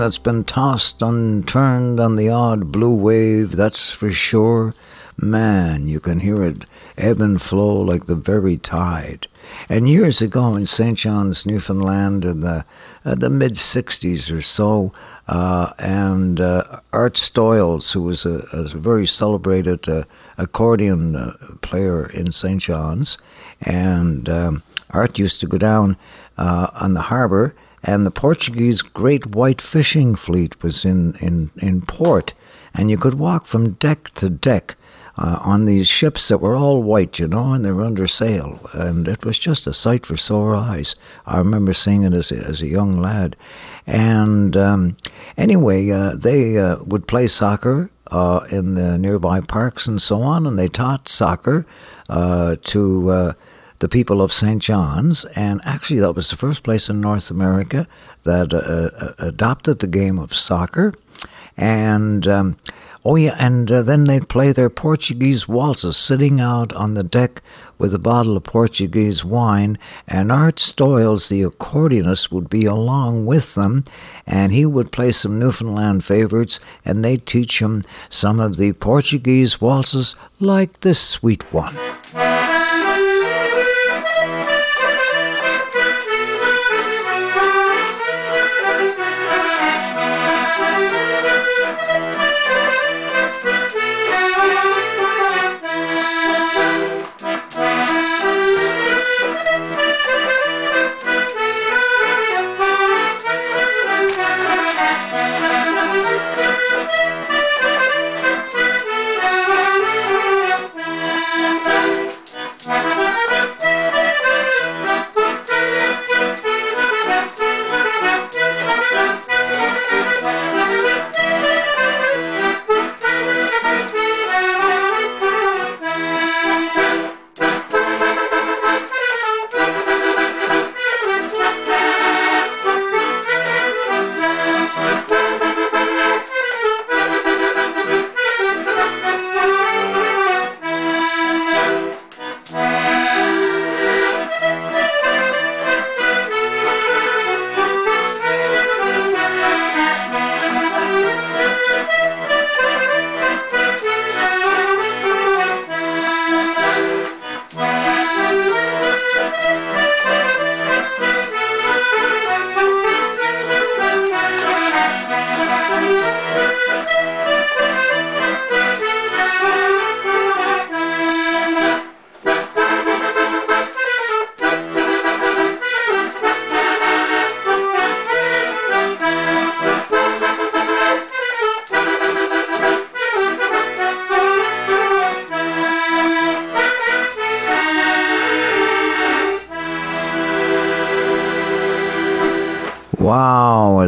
That's 0.00 0.18
been 0.18 0.44
tossed 0.44 1.02
and 1.02 1.46
turned 1.46 2.00
on 2.00 2.16
the 2.16 2.30
odd 2.30 2.72
blue 2.72 2.94
wave, 2.94 3.52
that's 3.52 3.90
for 3.90 4.10
sure. 4.10 4.74
Man, 5.18 5.88
you 5.88 6.00
can 6.00 6.20
hear 6.20 6.42
it 6.42 6.64
ebb 6.96 7.20
and 7.20 7.40
flow 7.40 7.82
like 7.82 8.06
the 8.06 8.14
very 8.14 8.56
tide. 8.56 9.26
And 9.68 9.90
years 9.90 10.22
ago 10.22 10.54
in 10.54 10.64
St. 10.64 10.96
John's, 10.96 11.44
Newfoundland, 11.44 12.24
in 12.24 12.40
the, 12.40 12.64
uh, 13.04 13.14
the 13.14 13.28
mid 13.28 13.54
60s 13.54 14.34
or 14.34 14.40
so, 14.40 14.94
uh, 15.28 15.72
and 15.78 16.40
uh, 16.40 16.80
Art 16.94 17.14
Stoyles, 17.14 17.92
who 17.92 18.02
was 18.02 18.24
a, 18.24 18.38
a 18.54 18.68
very 18.68 19.06
celebrated 19.06 19.86
uh, 19.86 20.04
accordion 20.38 21.14
uh, 21.14 21.36
player 21.60 22.06
in 22.06 22.32
St. 22.32 22.62
John's, 22.62 23.18
and 23.60 24.30
um, 24.30 24.62
Art 24.88 25.18
used 25.18 25.40
to 25.40 25.46
go 25.46 25.58
down 25.58 25.98
uh, 26.38 26.68
on 26.72 26.94
the 26.94 27.02
harbour, 27.02 27.54
and 27.82 28.04
the 28.04 28.10
Portuguese 28.10 28.82
Great 28.82 29.26
White 29.26 29.60
Fishing 29.60 30.14
Fleet 30.14 30.62
was 30.62 30.84
in, 30.84 31.14
in, 31.20 31.50
in 31.56 31.82
port, 31.82 32.34
and 32.74 32.90
you 32.90 32.98
could 32.98 33.14
walk 33.14 33.46
from 33.46 33.72
deck 33.72 34.10
to 34.14 34.28
deck 34.28 34.76
uh, 35.16 35.38
on 35.42 35.64
these 35.64 35.88
ships 35.88 36.28
that 36.28 36.38
were 36.38 36.56
all 36.56 36.82
white, 36.82 37.18
you 37.18 37.28
know, 37.28 37.52
and 37.52 37.64
they 37.64 37.72
were 37.72 37.84
under 37.84 38.06
sail, 38.06 38.60
and 38.72 39.08
it 39.08 39.24
was 39.24 39.38
just 39.38 39.66
a 39.66 39.74
sight 39.74 40.06
for 40.06 40.16
sore 40.16 40.54
eyes. 40.54 40.96
I 41.26 41.38
remember 41.38 41.72
seeing 41.72 42.04
it 42.04 42.14
as 42.14 42.32
a, 42.32 42.36
as 42.36 42.62
a 42.62 42.68
young 42.68 42.94
lad, 42.94 43.36
and 43.86 44.56
um, 44.56 44.96
anyway, 45.36 45.90
uh, 45.90 46.14
they 46.16 46.58
uh, 46.58 46.76
would 46.84 47.06
play 47.06 47.26
soccer 47.26 47.90
uh, 48.10 48.40
in 48.50 48.74
the 48.74 48.98
nearby 48.98 49.40
parks 49.40 49.86
and 49.86 50.00
so 50.00 50.22
on, 50.22 50.46
and 50.46 50.58
they 50.58 50.68
taught 50.68 51.08
soccer 51.08 51.66
uh, 52.08 52.56
to 52.62 53.10
uh, 53.10 53.32
the 53.80 53.88
people 53.88 54.22
of 54.22 54.32
St. 54.32 54.62
John's, 54.62 55.24
and 55.36 55.60
actually 55.64 56.00
that 56.00 56.14
was 56.14 56.30
the 56.30 56.36
first 56.36 56.62
place 56.62 56.88
in 56.88 57.00
North 57.00 57.30
America 57.30 57.86
that 58.24 58.54
uh, 58.54 58.58
uh, 58.58 59.14
adopted 59.18 59.80
the 59.80 59.86
game 59.86 60.18
of 60.18 60.34
soccer, 60.34 60.94
and. 61.56 62.26
Um, 62.26 62.56
Oh 63.02 63.16
yeah, 63.16 63.34
and 63.38 63.72
uh, 63.72 63.80
then 63.80 64.04
they'd 64.04 64.28
play 64.28 64.52
their 64.52 64.68
Portuguese 64.68 65.48
waltzes 65.48 65.96
sitting 65.96 66.38
out 66.38 66.74
on 66.74 66.92
the 66.92 67.02
deck 67.02 67.40
with 67.78 67.94
a 67.94 67.98
bottle 67.98 68.36
of 68.36 68.42
Portuguese 68.42 69.24
wine, 69.24 69.78
and 70.06 70.30
Art 70.30 70.56
Stoyles, 70.56 71.30
the 71.30 71.40
accordionist, 71.40 72.30
would 72.30 72.50
be 72.50 72.66
along 72.66 73.24
with 73.24 73.54
them, 73.54 73.84
and 74.26 74.52
he 74.52 74.66
would 74.66 74.92
play 74.92 75.12
some 75.12 75.38
Newfoundland 75.38 76.04
favorites, 76.04 76.60
and 76.84 77.02
they'd 77.02 77.24
teach 77.24 77.62
him 77.62 77.82
some 78.10 78.38
of 78.38 78.58
the 78.58 78.74
Portuguese 78.74 79.62
waltzes 79.62 80.14
like 80.38 80.80
this 80.80 81.00
sweet 81.00 81.42
one. 81.54 81.74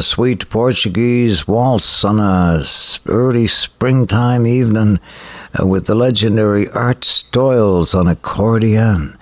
Sweet 0.03 0.49
Portuguese 0.51 1.47
waltz 1.47 2.05
on 2.05 2.19
a 2.19 2.65
early 3.07 3.47
springtime 3.47 4.47
evening 4.47 4.99
uh, 5.59 5.67
with 5.67 5.87
the 5.87 5.95
legendary 5.95 6.69
Art 6.71 7.03
Stoyles 7.03 7.95
on 7.95 8.09
accordion. 8.09 9.17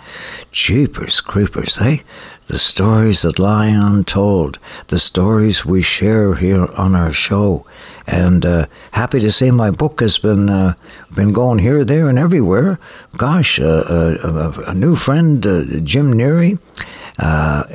Jeepers 0.53 1.21
creepers, 1.21 1.79
eh? 1.81 1.99
The 2.47 2.59
stories 2.59 3.23
that 3.23 3.39
lie 3.39 3.69
untold, 3.69 4.59
the 4.89 4.99
stories 4.99 5.65
we 5.65 5.83
share 5.83 6.35
here 6.35 6.67
on 6.77 6.97
our 6.97 7.13
show. 7.13 7.65
And 8.07 8.45
uh, 8.45 8.67
happy 8.93 9.21
to 9.21 9.31
say 9.31 9.51
my 9.51 9.71
book 9.71 10.01
has 10.01 10.19
been 10.19 10.49
uh, 10.49 10.75
been 11.15 11.33
going 11.33 11.61
here, 11.61 11.85
there, 11.85 12.09
and 12.09 12.19
everywhere. 12.19 12.81
Gosh, 13.17 13.61
uh, 13.61 13.65
uh, 13.67 14.65
a, 14.67 14.75
new 14.75 14.97
friend, 14.97 15.47
uh, 15.47 15.63
Jim 15.85 16.15
Neary, 16.15 16.59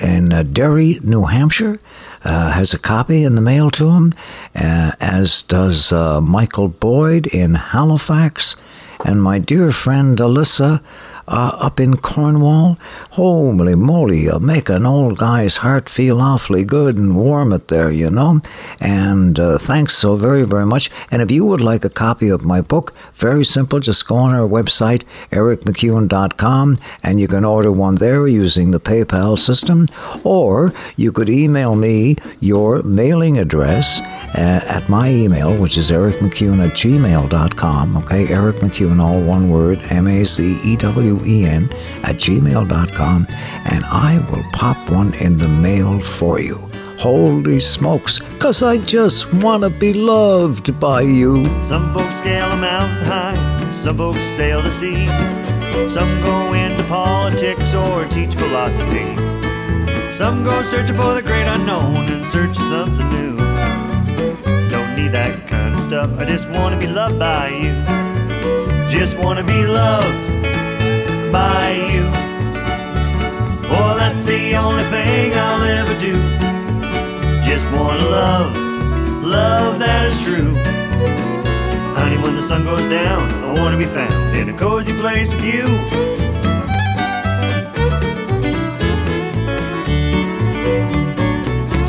in 0.02 0.52
Derry, 0.52 1.00
New 1.04 1.26
Hampshire, 1.26 1.80
uh, 2.26 2.52
has 2.52 2.74
a 2.74 2.80
copy 2.80 3.24
in 3.24 3.36
the 3.36 3.42
mail 3.42 3.70
to 3.72 3.90
him, 3.92 4.14
uh, 4.56 4.92
as 5.00 5.44
does 5.44 5.94
uh, 5.94 6.20
Michael 6.20 6.68
Boyd 6.68 7.28
in 7.28 7.56
Halifax, 7.56 8.56
and 9.06 9.22
my 9.22 9.40
dear 9.40 9.72
friend 9.72 10.18
Alyssa 10.18 10.82
uh, 11.28 11.58
up 11.60 11.80
in 11.80 11.98
Cornwall. 11.98 12.78
Holy 13.12 13.76
moly, 13.76 14.24
you 14.24 14.40
make 14.40 14.70
an 14.70 14.86
old 14.86 15.18
guy's 15.18 15.58
heart 15.58 15.90
feel 15.90 16.22
awfully 16.22 16.64
good 16.64 16.98
and 16.98 17.16
warm 17.16 17.54
it 17.54 17.68
there, 17.68 17.92
you 17.92 18.10
know. 18.10 18.42
And 18.80 19.40
uh, 19.40 19.58
thanks 19.58 19.96
so 19.96 20.16
very, 20.16 20.44
very 20.44 20.66
much. 20.66 20.92
And 21.12 21.22
if 21.22 21.32
you 21.32 21.46
would 21.46 21.62
like 21.62 21.84
a 21.86 21.90
copy 21.90 22.30
of 22.30 22.44
my 22.44 22.62
book, 22.62 22.94
very 23.14 23.46
simple, 23.46 23.80
just 23.80 24.08
go 24.08 24.16
on 24.16 24.34
our 24.34 24.48
website, 24.48 25.04
ericMacEwen.com, 25.32 26.80
and 27.04 27.20
you 27.20 27.28
can 27.28 27.46
order 27.46 27.72
one 27.72 27.96
there 27.96 28.28
using 28.28 28.72
the 28.72 28.80
PayPal 28.80 29.38
system, 29.38 29.88
or 30.24 30.74
you 30.96 31.12
could 31.12 31.30
email 31.30 31.76
me 31.76 32.16
your 32.40 32.84
mailing 32.84 33.38
address 33.38 34.00
uh, 34.36 34.64
at 34.68 34.90
my 34.90 35.10
email, 35.10 35.56
which 35.56 35.78
is 35.78 35.92
ericMacEwen 35.92 36.64
at 36.64 36.74
gmail.com. 36.74 37.98
Okay, 37.98 38.28
Eric 38.28 38.58
MacEwen, 38.58 39.02
all 39.02 39.22
one 39.22 39.50
word, 39.50 39.82
M 39.90 40.08
A 40.08 40.24
C 40.26 40.60
E 40.64 40.76
W 40.76 41.15
E 41.24 41.46
N, 41.46 41.70
at 42.04 42.16
gmail.com, 42.16 43.28
and 43.66 43.86
I 43.86 44.18
will 44.32 44.44
pop 44.52 44.90
one 44.90 45.14
in 45.16 45.38
the 45.38 45.48
mail 45.48 46.00
for 46.00 46.40
you. 46.40 46.70
Holy 46.98 47.60
smokes, 47.60 48.20
because 48.20 48.64
I 48.64 48.78
just 48.78 49.32
want 49.34 49.64
to 49.64 49.70
be 49.70 49.94
loved 49.94 50.80
by 50.80 51.02
you. 51.02 51.46
Some 51.62 51.94
folks 51.94 52.16
scale 52.16 52.52
a 52.52 52.56
mountain 52.56 53.06
high, 53.06 53.72
some 53.72 53.98
folks 53.98 54.24
sail 54.24 54.62
the 54.62 54.72
sea. 54.72 55.08
Some 55.90 56.22
go 56.22 56.54
into 56.54 56.84
politics 56.86 57.74
or 57.74 58.06
teach 58.08 58.34
philosophy. 58.34 59.16
Some 60.10 60.44
go 60.46 60.64
searching 60.64 60.96
for 60.96 61.14
the 61.14 61.22
great 61.22 61.46
unknown 61.46 62.10
in 62.10 62.24
search 62.24 62.58
of 62.58 62.64
something 62.64 63.10
new. 63.10 63.36
Don't 64.70 64.96
need 64.96 65.12
that 65.12 65.48
kind 65.48 65.76
of 65.76 65.82
stuff, 65.82 66.18
I 66.18 66.24
just 66.26 66.50
wanna 66.50 66.80
be 66.80 66.88
loved 66.88 67.20
by 67.20 67.50
you. 67.50 68.90
Just 68.90 69.18
wanna 69.18 69.44
be 69.44 69.66
loved 69.66 70.35
by 71.36 71.72
you. 71.92 72.06
For 73.68 73.88
that's 74.00 74.24
the 74.24 74.56
only 74.56 74.86
thing 74.96 75.34
I'll 75.48 75.66
ever 75.80 75.96
do. 76.10 76.16
Just 77.50 77.66
want 77.76 78.00
to 78.00 78.08
love, 78.22 78.56
love 79.38 79.78
that 79.80 80.06
is 80.10 80.18
true. 80.24 80.54
Honey, 82.00 82.18
when 82.24 82.36
the 82.40 82.46
sun 82.52 82.64
goes 82.64 82.88
down, 82.88 83.24
I 83.44 83.52
want 83.60 83.72
to 83.76 83.80
be 83.86 83.90
found 84.00 84.38
in 84.38 84.48
a 84.48 84.58
cozy 84.58 84.94
place 85.04 85.30
with 85.36 85.44
you. 85.54 85.66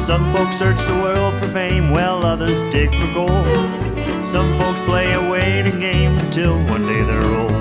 Some 0.09 0.25
folks 0.33 0.57
search 0.57 0.81
the 0.91 0.99
world 1.05 1.35
for 1.35 1.47
fame, 1.47 1.91
while 1.91 2.25
others 2.33 2.65
dig 2.77 2.91
for 3.01 3.11
gold. 3.15 3.47
Some 4.27 4.49
folks 4.59 4.81
play 4.91 5.13
a 5.13 5.23
waiting 5.31 5.79
game 5.79 6.19
until 6.19 6.55
one 6.75 6.85
day 6.91 7.03
they're 7.03 7.31
old. 7.43 7.56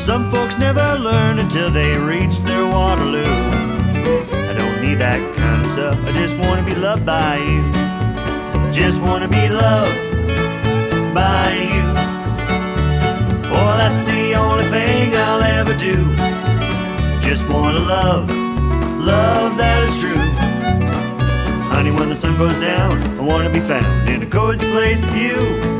Some 0.00 0.30
folks 0.30 0.56
never 0.56 0.98
learn 0.98 1.38
until 1.38 1.70
they 1.70 1.94
reach 1.94 2.40
their 2.40 2.66
Waterloo. 2.66 3.22
I 3.22 4.54
don't 4.56 4.80
need 4.80 4.94
that 4.94 5.20
kind 5.36 5.60
of 5.60 5.66
stuff, 5.66 5.98
I 6.04 6.12
just 6.12 6.38
want 6.38 6.66
to 6.66 6.74
be 6.74 6.80
loved 6.80 7.04
by 7.04 7.36
you. 7.36 7.62
Just 8.72 8.98
want 9.02 9.22
to 9.22 9.28
be 9.28 9.48
loved 9.50 9.94
by 11.14 11.52
you. 11.52 11.84
For 13.50 13.68
that's 13.76 14.06
the 14.06 14.34
only 14.36 14.64
thing 14.64 15.14
I'll 15.14 15.42
ever 15.42 15.76
do. 15.76 15.96
Just 17.20 17.46
want 17.46 17.76
to 17.76 17.84
love, 17.84 18.30
love 18.98 19.58
that 19.58 19.84
is 19.84 20.00
true. 20.00 20.16
Honey, 21.68 21.90
when 21.90 22.08
the 22.08 22.16
sun 22.16 22.38
goes 22.38 22.58
down, 22.58 23.04
I 23.04 23.20
want 23.20 23.46
to 23.46 23.52
be 23.52 23.60
found 23.60 24.08
in 24.08 24.22
a 24.22 24.26
cozy 24.26 24.68
place 24.72 25.04
with 25.04 25.14
you. 25.14 25.79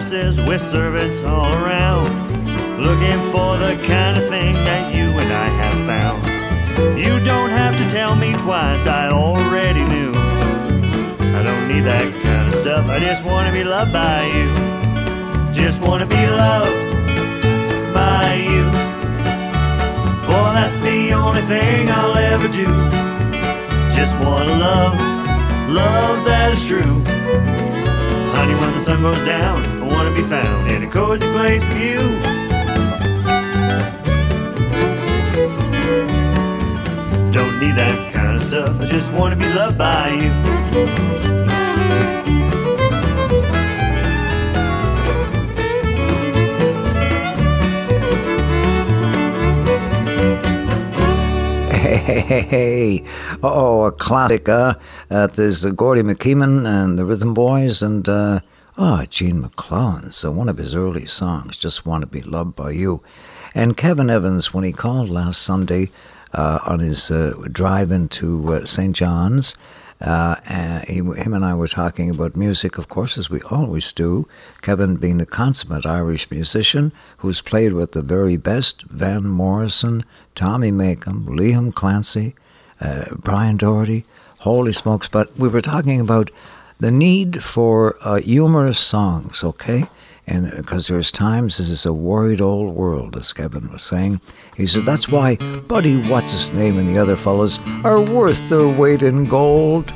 Palaces 0.00 0.40
with 0.40 0.62
servants 0.62 1.22
all 1.22 1.52
around, 1.52 2.08
looking 2.80 3.20
for 3.30 3.58
the 3.58 3.78
kind 3.86 4.16
of 4.16 4.26
thing 4.30 4.54
that 4.54 4.94
you 4.94 5.10
and 5.10 5.30
I 5.30 5.48
have 5.60 5.76
found. 5.86 6.98
You 6.98 7.22
don't 7.22 7.50
have 7.50 7.76
to 7.76 7.86
tell 7.90 8.16
me 8.16 8.32
twice, 8.32 8.86
I 8.86 9.10
already 9.10 9.84
knew. 9.84 10.14
I 10.14 11.42
don't 11.42 11.68
need 11.68 11.82
that 11.82 12.10
kind 12.22 12.48
of 12.48 12.54
stuff, 12.54 12.86
I 12.86 12.98
just 12.98 13.22
want 13.24 13.48
to 13.48 13.52
be 13.52 13.62
loved 13.62 13.92
by 13.92 14.24
you. 14.24 14.48
Just 15.52 15.82
want 15.82 16.00
to 16.00 16.06
be 16.06 16.26
loved 16.26 17.92
by 17.92 18.36
you. 18.36 18.64
For 20.24 20.44
that's 20.56 20.80
the 20.80 21.12
only 21.12 21.42
thing 21.42 21.90
I'll 21.90 22.16
ever 22.16 22.48
do. 22.48 22.68
Just 23.94 24.16
want 24.18 24.48
to 24.48 24.56
love, 24.56 24.94
love 25.68 26.24
that 26.24 26.54
is 26.54 26.66
true. 26.66 27.59
Honey, 28.40 28.54
when 28.54 28.72
the 28.72 28.80
sun 28.80 29.02
goes 29.02 29.22
down, 29.22 29.66
I 29.66 29.86
want 29.86 30.08
to 30.08 30.14
be 30.14 30.26
found 30.26 30.70
in 30.70 30.82
a 30.82 30.90
cozy 30.90 31.30
place 31.30 31.62
with 31.68 31.78
you. 31.78 31.98
Don't 37.34 37.60
need 37.60 37.76
that 37.76 38.10
kind 38.14 38.36
of 38.36 38.42
stuff, 38.42 38.80
I 38.80 38.86
just 38.86 39.12
want 39.12 39.38
to 39.38 39.38
be 39.38 39.52
loved 39.52 39.76
by 39.76 40.08
you. 40.08 40.30
Hey, 52.40 52.46
hey. 52.48 53.04
Oh, 53.42 53.84
a 53.84 53.92
classic, 53.92 54.48
uh, 54.48 54.72
uh, 55.10 55.26
there's 55.26 55.66
uh, 55.66 55.70
Gordie 55.72 56.00
MacKeeman 56.00 56.66
and 56.66 56.98
the 56.98 57.04
Rhythm 57.04 57.34
Boys 57.34 57.82
and, 57.82 58.08
uh, 58.08 58.40
oh, 58.78 59.04
Gene 59.10 59.42
MacLellan. 59.42 60.10
So 60.10 60.30
one 60.30 60.48
of 60.48 60.56
his 60.56 60.74
early 60.74 61.04
songs, 61.04 61.58
Just 61.58 61.84
Want 61.84 62.00
to 62.00 62.06
Be 62.06 62.22
Loved 62.22 62.56
by 62.56 62.70
You. 62.70 63.02
And 63.54 63.76
Kevin 63.76 64.08
Evans, 64.08 64.54
when 64.54 64.64
he 64.64 64.72
called 64.72 65.10
last 65.10 65.42
Sunday 65.42 65.90
uh, 66.32 66.60
on 66.66 66.78
his 66.78 67.10
uh, 67.10 67.34
drive 67.52 67.90
into 67.90 68.54
uh, 68.54 68.64
St. 68.64 68.96
John's, 68.96 69.54
uh, 70.00 70.36
and 70.46 70.84
he, 70.88 70.96
him 70.96 71.34
and 71.34 71.44
I 71.44 71.54
were 71.54 71.68
talking 71.68 72.08
about 72.08 72.36
music, 72.36 72.78
of 72.78 72.88
course, 72.88 73.18
as 73.18 73.28
we 73.28 73.42
always 73.50 73.92
do. 73.92 74.26
Kevin 74.62 74.96
being 74.96 75.18
the 75.18 75.26
consummate 75.26 75.84
Irish 75.84 76.30
musician 76.30 76.92
who's 77.18 77.42
played 77.42 77.74
with 77.74 77.92
the 77.92 78.00
very 78.00 78.38
best 78.38 78.82
Van 78.84 79.26
Morrison, 79.26 80.04
Tommy 80.34 80.70
Makem, 80.70 81.26
Liam 81.26 81.74
Clancy, 81.74 82.34
uh, 82.80 83.14
Brian 83.16 83.56
Doherty, 83.56 84.04
holy 84.40 84.72
smokes. 84.72 85.08
But 85.08 85.36
we 85.38 85.48
were 85.48 85.60
talking 85.60 86.00
about 86.00 86.30
the 86.78 86.90
need 86.90 87.44
for 87.44 87.96
uh, 88.02 88.20
humorous 88.20 88.78
songs, 88.78 89.44
okay? 89.44 89.86
And 90.26 90.50
because 90.56 90.86
there's 90.86 91.10
times 91.10 91.58
this 91.58 91.68
is 91.68 91.84
a 91.84 91.92
worried 91.92 92.40
old 92.40 92.74
world, 92.74 93.16
as 93.16 93.32
Kevin 93.32 93.70
was 93.70 93.82
saying. 93.82 94.20
He 94.56 94.66
said 94.66 94.86
that's 94.86 95.08
why 95.08 95.36
Buddy 95.36 96.00
Wasisname 96.02 96.78
and 96.78 96.88
the 96.88 96.98
other 96.98 97.16
fellas 97.16 97.58
are 97.84 98.00
worth 98.00 98.48
their 98.48 98.68
weight 98.68 99.02
in 99.02 99.24
gold. 99.24 99.92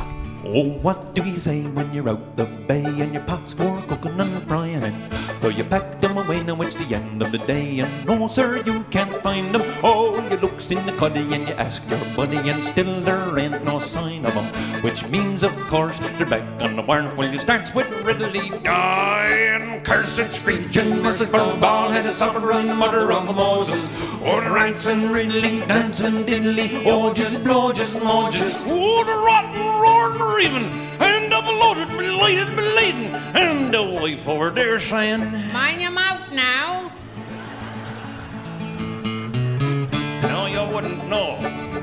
Oh, 0.57 0.71
what 0.87 1.17
do 1.17 1.25
you 1.25 1.35
say 1.35 1.63
when 1.75 1.93
you're 1.93 2.09
out 2.09 2.37
the 2.37 2.47
bay 2.47 2.85
and 2.87 3.13
your 3.13 3.25
pots 3.25 3.53
for 3.53 3.83
cooking 3.89 4.21
and 4.21 4.47
frying 4.47 4.85
it? 4.85 4.95
Though 5.41 5.49
you 5.49 5.65
pack 5.65 6.01
them 6.01 6.17
away, 6.17 6.45
now 6.45 6.63
it's 6.63 6.77
the 6.77 6.95
end 6.95 7.23
of 7.23 7.33
the 7.33 7.39
day, 7.39 7.81
and 7.81 8.07
no, 8.07 8.29
sir, 8.29 8.63
you 8.65 8.85
can't 8.85 9.21
find 9.21 9.53
them. 9.53 9.63
Oh, 9.83 10.15
you 10.31 10.37
looks 10.37 10.71
in 10.71 10.87
the 10.87 10.93
cuddy 10.93 11.27
and 11.35 11.49
you 11.49 11.55
ask 11.55 11.83
your 11.91 11.99
buddy, 12.15 12.37
and 12.37 12.63
still 12.63 13.01
there 13.01 13.37
ain't 13.37 13.65
no 13.65 13.81
sign 13.81 14.25
of 14.25 14.35
them. 14.35 14.47
Which 14.85 15.05
means, 15.09 15.43
of 15.43 15.51
course, 15.67 15.99
they're 15.99 16.27
back 16.27 16.47
on 16.63 16.77
the 16.77 16.83
barn. 16.83 17.17
Well, 17.17 17.33
you 17.33 17.39
starts 17.39 17.75
with 17.75 17.91
Ridley 18.07 18.51
dying, 18.63 19.83
cursed, 19.83 20.39
screeching, 20.39 21.03
merciful, 21.03 21.57
bald-headed, 21.57 22.15
suffering 22.15 22.73
mother 22.77 23.11
of 23.11 23.25
Moses. 23.35 24.03
Oh, 24.23 24.41
the 24.41 24.53
rants 24.53 24.87
and 24.87 25.11
Ridley, 25.11 25.67
dancing 25.67 26.23
diddly, 26.23 26.85
oh, 26.87 27.13
just 27.13 27.43
blow, 27.43 27.73
just 27.73 28.01
mow, 28.05 28.31
just. 28.31 28.69
Oh, 28.71 29.03
the 29.03 29.19
rotten, 29.19 29.65
roaring, 29.83 30.44
raving, 30.45 30.71
and 31.01 31.31
double 31.31 31.55
loaded, 31.55 31.89
belated, 31.89 32.49
beladen, 32.49 33.15
and 33.35 33.75
a 33.75 33.83
wife 33.83 34.29
over 34.29 34.51
there 34.51 34.79
saying, 34.79 35.21
Mind 35.53 35.81
your 35.81 35.91
mouth 35.91 36.33
now. 36.33 36.91
No, 40.23 40.47
you 40.47 40.75
wouldn't 40.75 41.09
know. 41.09 41.74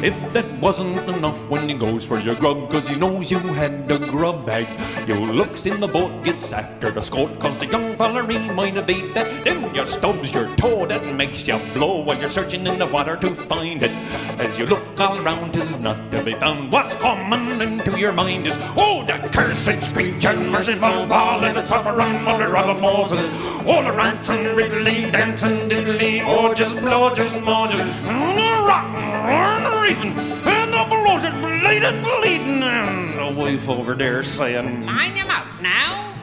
If 0.00 0.14
that 0.32 0.46
wasn't 0.60 1.08
enough 1.08 1.48
when 1.48 1.68
he 1.68 1.74
goes 1.74 2.06
for 2.06 2.20
your 2.20 2.36
grub, 2.36 2.70
cause 2.70 2.86
he 2.86 2.94
knows 2.94 3.32
you 3.32 3.38
had 3.38 3.90
a 3.90 3.98
grub 3.98 4.46
bag. 4.46 4.68
You 5.08 5.16
looks 5.16 5.66
in 5.66 5.80
the 5.80 5.88
boat, 5.88 6.22
gets 6.22 6.52
after 6.52 6.92
the 6.92 7.00
scout, 7.00 7.40
cause 7.40 7.58
the 7.58 7.66
young 7.66 7.96
feller 7.96 8.24
he 8.30 8.38
might 8.50 8.74
have 8.74 8.88
ate 8.88 9.12
that. 9.14 9.26
Then 9.42 9.74
you 9.74 9.84
stubs 9.86 10.32
your 10.32 10.54
toe, 10.54 10.86
that 10.86 11.04
makes 11.16 11.48
you 11.48 11.58
blow 11.74 11.98
while 12.02 12.16
you're 12.16 12.28
searching 12.28 12.64
in 12.64 12.78
the 12.78 12.86
water 12.86 13.16
to 13.16 13.34
find 13.34 13.82
it. 13.82 13.90
As 14.38 14.56
you 14.56 14.66
look 14.66 14.84
all 15.00 15.18
around, 15.18 15.52
tis 15.52 15.76
not 15.80 16.12
to 16.12 16.22
be 16.22 16.34
found. 16.34 16.70
What's 16.70 16.94
coming 16.94 17.60
into 17.60 17.98
your 17.98 18.12
mind 18.12 18.46
is, 18.46 18.56
oh, 18.76 19.02
that 19.08 19.32
cursed, 19.32 19.82
screeching, 19.82 20.48
merciful 20.48 21.06
ball, 21.06 21.44
and 21.44 21.56
the 21.56 21.62
suffering 21.62 22.22
mother 22.22 22.56
of 22.56 22.80
Moses. 22.80 23.26
All 23.66 23.82
the 23.82 23.90
rants 23.90 24.30
and 24.30 24.56
riddly, 24.56 25.10
dancing 25.10 25.68
diddly, 25.68 26.22
oh, 26.24 26.54
just 26.54 26.82
blow, 26.82 27.12
just 27.12 27.42
mow, 27.42 27.66
just 27.66 28.06
mm, 28.06 28.66
rotten, 28.66 28.94
rotten, 29.26 29.87
reason, 29.88 30.18
and 30.18 30.72
the 30.72 30.84
bloated, 30.88 31.32
belated, 31.40 32.02
bleeding, 32.02 32.62
and 32.62 33.18
the 33.18 33.40
wife 33.40 33.68
over 33.68 33.94
there 33.94 34.22
saying, 34.22 34.84
Mind 34.84 35.14
him 35.14 35.28
mouth 35.28 35.62
now. 35.62 36.14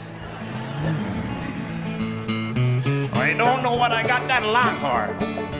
I 3.13 3.33
don't 3.33 3.63
know 3.63 3.73
what 3.73 3.91
I 3.91 4.05
got 4.05 4.27
that 4.27 4.43
alarm 4.43 4.77
for. 4.79 5.54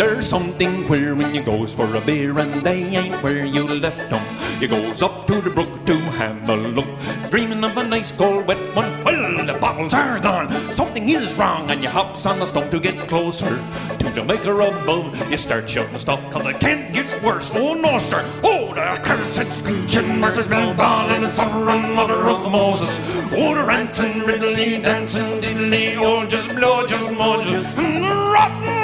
There's 0.00 0.26
something 0.26 0.86
queer 0.86 1.14
when 1.14 1.34
you 1.34 1.42
goes 1.42 1.74
for 1.74 1.94
a 1.94 2.00
beer 2.00 2.38
and 2.38 2.62
they 2.62 2.84
ain't 2.96 3.22
where 3.22 3.44
you 3.44 3.68
left 3.68 4.08
them. 4.08 4.24
You 4.58 4.66
goes 4.66 5.02
up 5.02 5.26
to 5.26 5.42
the 5.42 5.50
brook 5.50 5.84
to 5.84 5.94
have 6.16 6.48
a 6.48 6.56
look, 6.56 6.88
dreaming 7.28 7.62
of 7.62 7.76
a 7.76 7.84
nice 7.84 8.10
cold 8.10 8.46
wet 8.46 8.56
one. 8.74 8.88
Well, 9.04 9.44
the 9.44 9.58
bottles 9.60 9.92
are 9.92 10.18
gone, 10.18 10.50
something 10.72 11.06
is 11.06 11.36
wrong, 11.36 11.70
and 11.70 11.82
you 11.82 11.90
hops 11.90 12.24
on 12.24 12.38
the 12.38 12.46
stone 12.46 12.70
to 12.70 12.80
get 12.80 12.96
closer 13.08 13.62
to 13.98 14.08
the 14.08 14.24
maker 14.24 14.62
above. 14.62 15.30
You 15.30 15.36
start 15.36 15.68
shouting 15.68 15.98
stuff, 15.98 16.30
cause 16.30 16.46
it 16.46 16.60
can't 16.60 16.94
get 16.94 17.20
worse. 17.22 17.50
Oh 17.54 17.74
no, 17.74 17.98
sir. 17.98 18.24
Oh, 18.42 18.72
the 18.72 18.98
cursed 19.04 19.52
screeching, 19.52 20.18
merciful 20.18 20.72
ball, 20.72 21.10
and 21.10 21.24
the 21.24 21.30
suffering 21.30 21.94
mother 21.94 22.26
of 22.26 22.50
Moses. 22.50 23.16
Oh, 23.32 23.54
the 23.54 23.64
rants 23.64 24.00
and 24.00 24.22
riddly, 24.22 24.80
dancing 24.80 25.42
diddly, 25.42 25.98
oh, 25.98 26.24
just 26.24 26.56
blow, 26.56 26.86
just 26.86 27.12
mow, 27.12 27.42
just 27.42 27.76
rotten, 27.76 28.79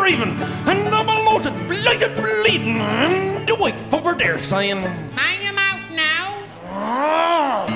raving, 0.00 0.36
and 0.66 0.88
a 0.88 1.04
bloated, 1.04 1.54
blighted, 1.68 2.14
bleeding, 2.16 2.78
and 2.78 3.46
the 3.48 3.54
wife 3.54 3.94
over 3.94 4.14
there 4.14 4.38
saying, 4.38 4.80
Mind 5.14 5.42
your 5.42 5.52
mouth 5.52 5.80
now. 5.90 6.44
Oh, 6.70 7.66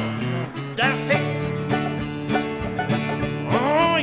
that's 0.77 1.11
it. 1.11 1.40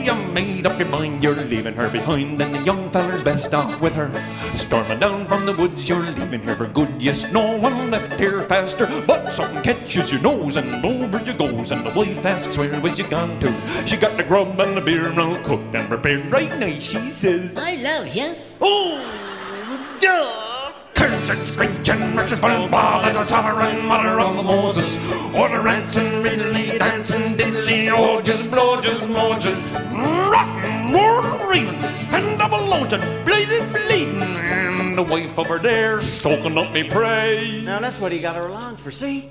You 0.06 0.16
made 0.32 0.66
up 0.66 0.80
your 0.80 0.88
mind 0.90 1.24
you're 1.24 1.36
leaving 1.36 1.74
her 1.74 1.90
behind, 1.90 2.42
and 2.42 2.54
the 2.54 2.62
young 2.62 2.90
feller's 2.92 3.24
best 3.24 3.54
off 3.54 3.82
with 3.82 3.94
her. 3.94 4.12
Storming 4.56 5.00
down 5.00 5.26
from 5.26 5.46
the 5.46 5.56
woods, 5.56 5.90
you're 5.90 6.00
leaving 6.00 6.42
her 6.44 6.56
for 6.56 6.68
good. 6.68 6.90
Yes, 7.02 7.32
no 7.32 7.58
one 7.58 7.90
left 7.90 8.20
here 8.20 8.44
faster, 8.44 8.88
but 9.08 9.34
something 9.34 9.64
catches 9.64 10.12
your 10.12 10.22
nose, 10.22 10.56
and 10.56 10.86
over 10.86 11.22
you 11.24 11.34
goes. 11.34 11.72
And 11.72 11.86
the 11.86 11.94
wife 11.94 12.26
asks, 12.26 12.58
Where 12.58 12.80
was 12.80 13.00
you 13.00 13.08
gone 13.08 13.40
to? 13.40 13.52
She 13.86 13.98
got 13.98 14.16
the 14.18 14.24
grub 14.24 14.60
and 14.60 14.78
the 14.78 14.82
beer 14.82 15.08
and 15.08 15.20
all 15.20 15.36
cooked 15.44 15.76
and 15.76 15.90
prepared 15.90 16.26
right 16.28 16.58
nice, 16.60 16.84
she 16.84 17.10
says. 17.10 17.56
I 17.58 17.76
loves 17.76 18.16
you. 18.16 18.36
Oh, 18.62 19.98
duh! 20.00 20.57
Cursed, 20.98 21.54
screeching, 21.54 22.16
merciful, 22.16 22.68
ball, 22.70 23.04
the 23.04 23.24
sovereign 23.24 23.86
mother 23.86 24.20
of 24.20 24.36
the 24.36 24.42
Moses. 24.42 24.92
All 25.36 25.48
the 25.48 25.60
ransom, 25.60 26.24
riddly, 26.24 26.80
dancing, 26.80 27.38
diddly, 27.38 27.90
oh, 27.96 28.20
just 28.20 28.50
blow, 28.50 28.82
just 28.82 29.08
mow, 29.08 29.38
just 29.38 29.78
rotten, 29.78 30.92
roaring, 30.92 31.68
raving, 31.68 31.84
and 32.12 32.40
double 32.40 32.66
loaded, 32.66 33.02
bleeding, 33.26 33.72
bleeding. 33.72 34.24
And 34.24 34.98
the 34.98 35.04
wife 35.04 35.38
over 35.38 35.60
there 35.60 36.02
soaking 36.02 36.58
up 36.58 36.72
me 36.72 36.84
prey. 36.84 37.62
Now 37.64 37.78
that's 37.80 38.02
what 38.02 38.12
he 38.12 38.20
got 38.20 38.36
her 38.36 38.48
along 38.48 38.78
for, 38.78 38.90
see? 38.90 39.30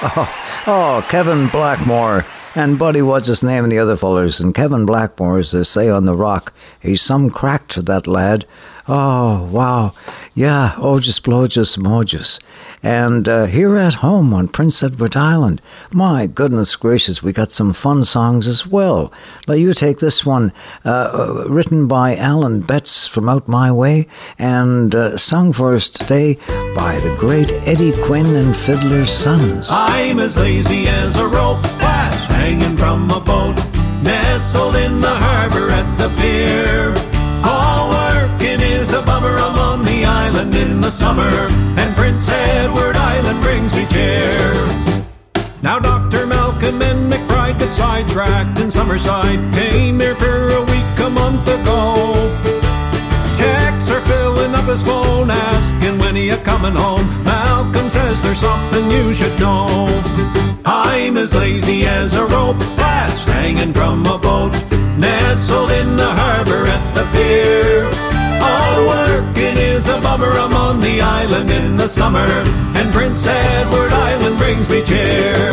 oh, 0.02 0.64
oh, 0.68 1.06
Kevin 1.10 1.48
Blackmore 1.48 2.26
and 2.60 2.78
Buddy, 2.78 3.02
what's 3.02 3.28
his 3.28 3.42
name, 3.42 3.64
and 3.64 3.72
the 3.72 3.80
other 3.80 3.96
fellers. 3.96 4.42
And 4.42 4.54
Kevin 4.54 4.86
Blackmore, 4.86 5.40
as 5.40 5.52
they 5.52 5.64
say 5.64 5.90
on 5.90 6.06
the 6.06 6.16
rock, 6.16 6.54
he's 6.82 7.02
some 7.02 7.30
crack 7.30 7.70
that 7.70 8.06
lad. 8.06 8.46
Oh, 8.86 9.46
wow. 9.46 9.94
Yeah, 10.34 10.74
Ogus 10.78 11.22
Blogus 11.22 11.78
Mogus. 11.78 12.38
And 12.84 13.30
uh, 13.30 13.46
here 13.46 13.78
at 13.78 13.96
home 13.96 14.34
on 14.34 14.50
Prince 14.50 14.84
Edward 14.84 15.16
Island, 15.16 15.62
my 15.94 16.28
goodness 16.28 16.76
gracious, 16.76 17.24
we 17.24 17.32
got 17.32 17.54
some 17.54 17.72
fun 17.72 18.04
songs 18.04 18.46
as 18.46 18.68
well. 18.68 19.14
Let 19.48 19.60
you 19.60 19.74
take 19.74 20.00
this 20.00 20.26
one, 20.26 20.52
uh, 20.84 21.12
uh, 21.14 21.50
written 21.50 21.88
by 21.88 22.16
Alan 22.18 22.60
Betts 22.60 23.08
from 23.08 23.30
Out 23.30 23.48
My 23.48 23.72
Way, 23.72 24.08
and 24.38 24.94
uh, 24.94 25.18
sung 25.18 25.54
for 25.54 25.74
us 25.74 25.90
today 25.90 26.36
by 26.76 27.00
the 27.04 27.16
great 27.18 27.54
Eddie 27.66 27.94
Quinn 28.04 28.36
and 28.36 28.56
Fiddler's 28.56 29.12
Sons. 29.12 29.70
I'm 29.72 30.20
as 30.20 30.36
lazy 30.36 30.88
as 30.88 31.18
a 31.18 31.28
rope 31.28 31.64
that's 32.20 32.36
hanging 32.36 32.76
from 32.76 33.10
a 33.12 33.20
boat, 33.20 33.56
nestled 34.04 34.76
in 34.76 35.00
the 35.00 35.16
harbor 35.26 35.70
at 35.72 35.88
the 35.98 36.10
pier. 36.20 36.92
All 37.46 37.90
working 37.90 38.60
is 38.62 38.94
a 38.94 39.02
bummer. 39.02 39.38
I'm 39.38 39.58
on 39.58 39.86
the 39.86 40.06
island 40.06 40.54
in 40.56 40.82
the 40.82 40.92
summer, 40.92 41.32
and 41.80 41.96
Prince 41.96 42.28
Edward 42.30 42.96
Island 42.96 43.42
brings 43.42 43.74
me 43.74 43.86
cheer. 43.88 44.54
Now 45.62 45.80
Dr. 45.80 46.26
Malcolm 46.26 46.82
and 46.82 47.12
McBride 47.12 47.60
got 47.60 47.72
sidetracked 47.72 48.60
in 48.60 48.68
Summerside, 48.68 49.42
came 49.54 50.00
here 50.00 50.16
for 50.16 50.50
a 50.50 50.64
week 50.74 50.96
a 51.06 51.10
month 51.10 51.48
ago. 51.48 51.96
Texts 53.36 53.92
are 53.92 54.02
filling 54.02 54.56
up 54.56 54.66
his 54.66 54.84
phone, 54.84 55.30
asking 55.32 55.98
when 56.00 56.16
he 56.16 56.30
a 56.30 56.38
coming 56.44 56.76
home. 56.76 57.08
Malcolm 57.24 57.90
says 57.90 58.22
there's 58.22 58.40
something 58.40 58.92
you 58.92 59.14
should 59.14 59.40
know. 59.40 60.49
I'm 60.66 61.18
as 61.18 61.36
lazy 61.36 61.86
as 61.86 62.16
a 62.16 62.26
rope 62.26 62.58
that's 62.76 63.24
hanging 63.24 63.74
from 63.74 64.06
a 64.06 64.18
boat, 64.18 64.52
nestled 64.98 65.72
in 65.72 65.96
the 65.96 66.12
harbor 66.22 66.66
at 66.66 66.94
the 66.94 67.06
pier. 67.14 67.86
All 68.42 68.88
working 68.88 69.58
is 69.58 69.88
a 69.88 70.00
bummer. 70.02 70.32
I'm 70.32 70.54
on 70.54 70.82
the 70.82 71.02
island 71.02 71.52
in 71.52 71.78
the 71.78 71.88
summer, 71.88 72.28
and 72.76 72.94
Prince 72.94 73.26
Edward 73.26 73.94
Island 73.94 74.38
brings 74.38 74.70
me 74.70 74.84
cheer. 74.84 75.52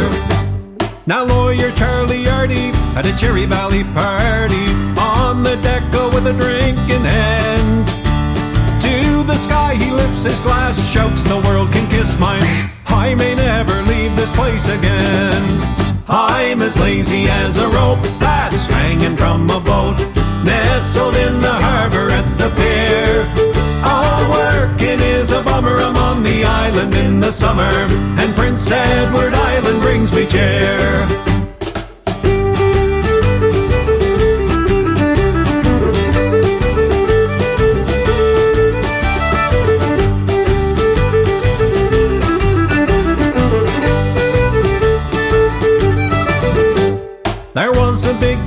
Now 1.07 1.24
lawyer 1.24 1.70
Charlie 1.72 2.24
Yardy 2.24 2.72
at 2.96 3.07
a 3.07 3.16
Cherry 3.16 3.46
Valley 3.46 3.84
party 3.94 4.66
on 4.98 5.42
the 5.44 5.57
deck 5.62 5.84
with 6.12 6.26
a 6.26 6.32
drink 6.32 6.78
in 6.90 7.02
hand. 7.04 7.86
To 8.82 9.22
the 9.22 9.36
sky 9.36 9.74
he 9.76 9.90
lifts 9.92 10.24
his 10.24 10.40
glass, 10.40 10.76
shouts, 10.90 11.22
"The 11.22 11.38
world 11.46 11.70
can 11.72 11.86
kiss 11.88 12.18
mine. 12.18 12.70
I 12.97 13.14
may 13.14 13.34
never 13.34 13.76
leave 13.92 14.16
this 14.16 14.32
place 14.38 14.66
again." 14.68 15.42
I'm 16.09 16.62
as 16.62 16.78
lazy 16.78 17.24
as 17.28 17.59
a 17.59 17.68
rope 17.68 18.03
that's 18.20 18.66
hanging 18.66 19.16
from 19.16 19.51
a 19.51 19.61
boat, 19.61 19.99
nestled 20.44 21.16
in 21.16 21.40
the 21.40 21.57
harbor 21.66 22.07
at 22.11 22.26
the 22.40 22.49
pier. 22.59 23.26
All 23.84 24.22
working 24.30 25.01
is 25.01 25.32
a 25.32 25.42
bummer. 25.42 25.76
I'm 25.78 25.97
on 25.97 26.22
the 26.22 26.44
island 26.44 26.94
in 26.94 27.20
the 27.20 27.32
summer, 27.32 27.74
and 28.20 28.34
Prince 28.36 28.70
Edward 28.70 29.34
Island 29.34 29.82
brings 29.82 30.12
me 30.12 30.24
cheer. 30.26 31.36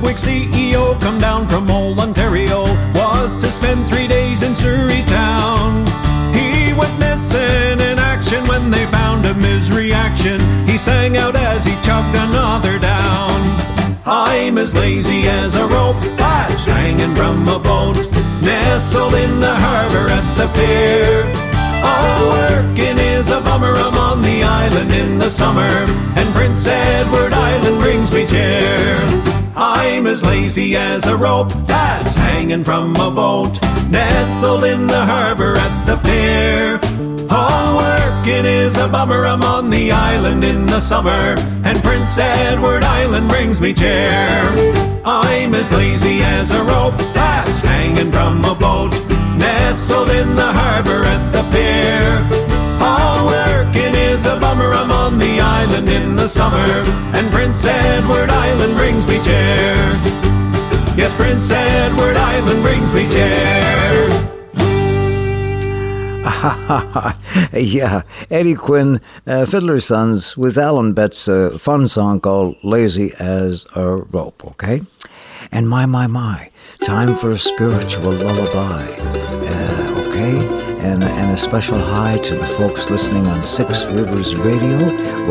Big 0.10 0.18
CEO 0.18 1.00
come 1.02 1.20
down 1.20 1.48
from 1.48 1.70
old 1.70 2.00
Ontario, 2.00 2.64
was 2.96 3.38
to 3.38 3.52
spend 3.52 3.88
three 3.88 4.08
days 4.08 4.42
in 4.42 4.56
Souris 4.56 5.06
town. 5.06 5.86
He 6.34 6.74
went 6.74 6.98
missing 6.98 7.78
in 7.80 8.00
action 8.00 8.44
when 8.48 8.72
they 8.72 8.88
found 8.88 9.24
him 9.24 9.36
his 9.36 9.72
reaction. 9.72 10.40
He 10.66 10.80
sang 10.80 11.16
out 11.16 11.36
as 11.36 11.64
he 11.64 11.74
chugged 11.86 12.16
another 12.18 12.80
down. 12.80 13.38
I'm 14.04 14.58
as 14.58 14.74
lazy 14.74 15.28
as 15.28 15.56
a 15.56 15.68
rope 15.68 16.02
that's 16.18 16.66
hanging 16.66 17.14
from 17.14 17.48
a 17.48 17.60
boat, 17.60 17.98
nestled 18.42 19.14
in 19.14 19.40
the 19.40 19.54
harbor 19.54 20.10
at 20.10 20.28
the 20.40 20.48
pier. 20.58 21.22
All 21.86 22.30
working 22.32 22.98
is 22.98 23.30
a 23.30 23.42
bummer. 23.42 23.76
I'm 23.76 23.96
on 23.96 24.24
the 24.24 24.42
island 24.42 24.92
in 24.92 25.20
the 25.20 25.30
summer, 25.30 25.70
and 26.18 26.28
Prince 26.34 26.66
Edward 26.66 27.34
Island 27.34 27.80
brings 27.80 28.12
me 28.12 28.26
cheer. 28.26 29.29
I'm 29.56 30.08
as 30.08 30.24
lazy 30.24 30.76
as 30.76 31.08
a 31.08 31.16
rope 31.16 31.52
that's 31.66 32.14
hanging 32.16 32.64
from 32.64 32.96
a 32.96 33.12
boat, 33.12 33.60
nestled 33.90 34.64
in 34.64 34.88
the 34.88 35.06
harbor 35.06 35.56
at 35.58 35.86
the 35.86 35.98
pier. 35.98 36.80
All 37.30 37.78
working 37.78 38.46
is 38.46 38.78
a 38.78 38.88
bummer. 38.88 39.26
I'm 39.26 39.42
on 39.44 39.70
the 39.70 39.92
island 39.92 40.44
in 40.44 40.66
the 40.66 40.80
summer, 40.80 41.36
and 41.64 41.82
Prince 41.84 42.18
Edward 42.18 42.84
Island 42.84 43.30
brings 43.30 43.60
me 43.60 43.74
cheer. 43.74 44.12
I'm 45.06 45.54
as 45.54 45.72
lazy 45.72 46.20
as 46.22 46.52
a 46.52 46.64
rope 46.64 46.98
that's 47.14 47.60
hanging 47.60 48.12
from 48.12 48.44
a 48.46 48.56
boat, 48.56 48.92
nestled 49.38 50.10
in 50.10 50.36
the 50.36 50.52
harbor 50.52 51.04
at 51.04 51.32
the 51.32 51.44
pier. 51.52 52.50
All 52.82 53.28
working 53.28 53.94
is 53.94 54.26
a 54.26 54.40
bummer. 54.40 54.74
I'm 54.74 54.99
on 55.10 55.18
the 55.18 55.40
island 55.40 55.90
in 55.90 56.16
the 56.16 56.28
summer, 56.28 56.68
and 57.18 57.32
Prince 57.32 57.66
Edward 57.66 58.30
Island 58.30 58.76
brings 58.78 59.08
me 59.08 59.16
cheer. 59.24 59.74
Yes, 60.96 61.14
Prince 61.16 61.50
Edward 61.50 62.16
Island 62.16 62.62
brings 62.62 62.94
me 62.94 63.10
cheer. 63.10 64.30
yeah, 67.60 68.04
Eddie 68.30 68.56
Quinn, 68.56 69.02
uh, 69.26 69.46
Fiddler's 69.46 69.86
Sons, 69.86 70.38
with 70.38 70.58
Alan 70.58 70.94
Betts, 70.94 71.28
a 71.28 71.58
fun 71.58 71.88
song 71.88 72.20
called 72.20 72.58
Lazy 72.64 73.12
as 73.18 73.66
a 73.76 73.96
Rope, 73.96 74.46
okay? 74.46 74.82
And 75.52 75.68
my, 75.68 75.88
my, 75.88 76.06
my, 76.06 76.52
time 76.84 77.16
for 77.16 77.32
a 77.32 77.38
spiritual 77.38 78.12
lullaby? 78.12 79.19
And, 81.00 81.08
and 81.08 81.32
a 81.32 81.38
special 81.38 81.78
hi 81.80 82.18
to 82.18 82.36
the 82.36 82.46
folks 82.46 82.90
listening 82.90 83.26
on 83.26 83.46
Six 83.46 83.86
Rivers 83.86 84.36
Radio, 84.36 84.78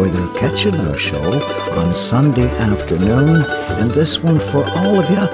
where 0.00 0.08
they're 0.08 0.34
catching 0.34 0.74
our 0.80 0.96
show 0.96 1.42
on 1.76 1.94
Sunday 1.94 2.48
afternoon. 2.56 3.44
And 3.76 3.90
this 3.90 4.18
one 4.18 4.38
for 4.38 4.64
all 4.64 4.98
of 4.98 5.10
you, 5.10 5.26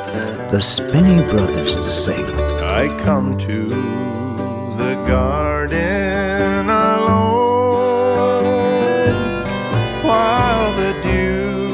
the 0.50 0.58
Spinney 0.58 1.22
Brothers 1.30 1.76
to 1.76 1.88
sing. 1.88 2.24
I 2.60 2.88
come 3.04 3.38
to 3.38 3.68
the 3.68 5.04
garden 5.06 6.68
alone 6.68 7.84
while 10.02 10.72
the 10.72 11.00
dew 11.00 11.68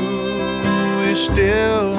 is 1.11 1.19
still 1.19 1.90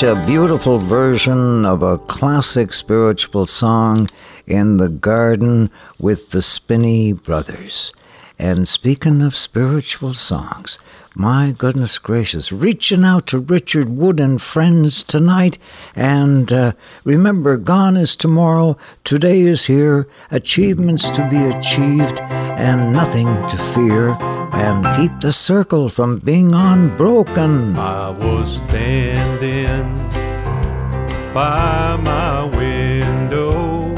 such 0.00 0.16
a 0.16 0.26
beautiful 0.26 0.78
version 0.78 1.66
of 1.66 1.82
a 1.82 1.98
classic 1.98 2.72
spiritual 2.72 3.44
song 3.44 4.08
in 4.46 4.78
the 4.78 4.88
garden 4.88 5.70
with 5.98 6.30
the 6.30 6.40
Spinney 6.40 7.12
Brothers. 7.12 7.92
And 8.38 8.66
speaking 8.66 9.20
of 9.20 9.36
spiritual 9.36 10.14
songs, 10.14 10.78
my 11.14 11.54
goodness 11.56 11.98
gracious, 11.98 12.50
reaching 12.50 13.04
out 13.04 13.26
to 13.26 13.40
Richard 13.40 13.90
Wood 13.90 14.20
and 14.20 14.40
friends 14.40 15.04
tonight. 15.04 15.58
And 15.94 16.50
uh, 16.50 16.72
remember, 17.04 17.58
gone 17.58 17.98
is 17.98 18.16
tomorrow, 18.16 18.78
today 19.04 19.42
is 19.42 19.66
here, 19.66 20.08
achievements 20.30 21.10
to 21.10 21.28
be 21.28 21.44
achieved, 21.44 22.20
and 22.22 22.90
nothing 22.90 23.26
to 23.48 23.58
fear 23.74 24.29
and 24.60 24.84
keep 24.96 25.20
the 25.20 25.32
circle 25.32 25.88
from 25.88 26.18
being 26.18 26.52
unbroken. 26.52 27.74
I 27.76 28.10
was 28.10 28.56
standing 28.56 29.86
by 31.32 31.96
my 31.96 32.44
window 32.44 33.96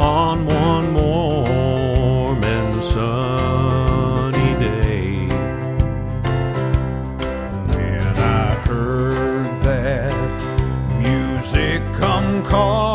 on 0.00 0.46
one 0.46 0.94
warm 0.94 2.42
and 2.42 2.82
sunny 2.82 4.52
day 4.58 5.26
when 7.74 8.16
I 8.16 8.54
heard 8.68 9.62
that 9.62 10.16
music 10.98 11.82
come 11.92 12.42
calling. 12.42 12.89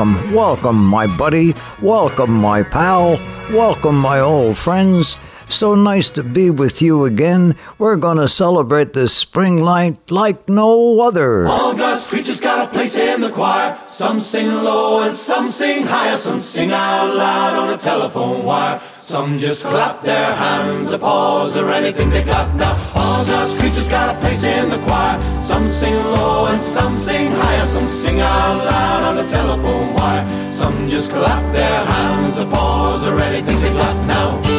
Welcome, 0.00 0.32
welcome, 0.32 0.82
my 0.82 1.06
buddy. 1.06 1.54
Welcome, 1.82 2.32
my 2.32 2.62
pal. 2.62 3.18
Welcome, 3.52 3.96
my 3.96 4.20
old 4.20 4.56
friends. 4.56 5.18
So 5.48 5.74
nice 5.74 6.08
to 6.10 6.22
be 6.22 6.48
with 6.48 6.80
you 6.80 7.04
again. 7.04 7.54
We're 7.76 7.96
gonna 7.96 8.28
celebrate 8.28 8.94
this 8.94 9.12
spring 9.12 9.56
night 9.62 10.10
like 10.10 10.48
no 10.48 11.00
other. 11.00 11.46
All 11.46 11.74
God's 11.74 12.06
creatures 12.06 12.39
got 12.50 12.68
a 12.68 12.70
place 12.72 12.96
in 12.96 13.20
the 13.20 13.30
choir. 13.30 13.78
Some 13.86 14.18
sing 14.20 14.48
low 14.48 15.02
and 15.02 15.14
some 15.14 15.48
sing 15.50 15.86
higher. 15.86 16.16
Some 16.16 16.40
sing 16.40 16.72
out 16.72 17.14
loud 17.14 17.54
on 17.62 17.68
a 17.70 17.78
telephone 17.78 18.44
wire. 18.44 18.80
Some 19.00 19.38
just 19.38 19.64
clap 19.64 20.02
their 20.02 20.34
hands, 20.34 20.90
applause, 20.90 21.56
or 21.56 21.70
anything 21.70 22.10
they 22.10 22.24
got 22.24 22.48
now. 22.56 22.74
All 22.96 23.24
God's 23.24 23.54
creatures 23.58 23.88
got 23.88 24.14
a 24.14 24.18
place 24.20 24.42
in 24.42 24.68
the 24.68 24.80
choir. 24.86 25.16
Some 25.42 25.68
sing 25.68 25.94
low 26.16 26.46
and 26.46 26.60
some 26.60 26.96
sing 26.96 27.30
higher. 27.30 27.66
Some 27.66 27.88
sing 28.02 28.20
out 28.20 28.58
loud 28.72 29.04
on 29.04 29.24
a 29.24 29.26
telephone 29.28 29.94
wire. 29.94 30.24
Some 30.52 30.88
just 30.88 31.10
clap 31.10 31.44
their 31.54 31.84
hands, 31.84 32.36
applause, 32.38 33.06
or 33.06 33.16
anything 33.20 33.58
they 33.60 33.72
got 33.72 33.96
now. 34.06 34.49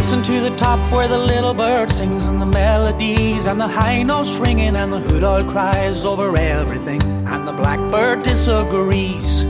Listen 0.00 0.22
to 0.22 0.40
the 0.40 0.56
top 0.56 0.80
where 0.90 1.06
the 1.06 1.18
little 1.18 1.52
bird 1.52 1.92
sings 1.92 2.24
and 2.24 2.40
the 2.40 2.46
melodies 2.46 3.44
and 3.44 3.60
the 3.60 3.68
high 3.68 4.02
notes 4.02 4.38
ringing 4.38 4.74
and 4.74 4.90
the 4.90 4.98
hood 4.98 5.22
owl 5.22 5.44
cries 5.44 6.06
over 6.06 6.34
everything 6.38 7.02
and 7.02 7.46
the 7.46 7.52
blackbird 7.52 8.22
disagrees. 8.22 9.44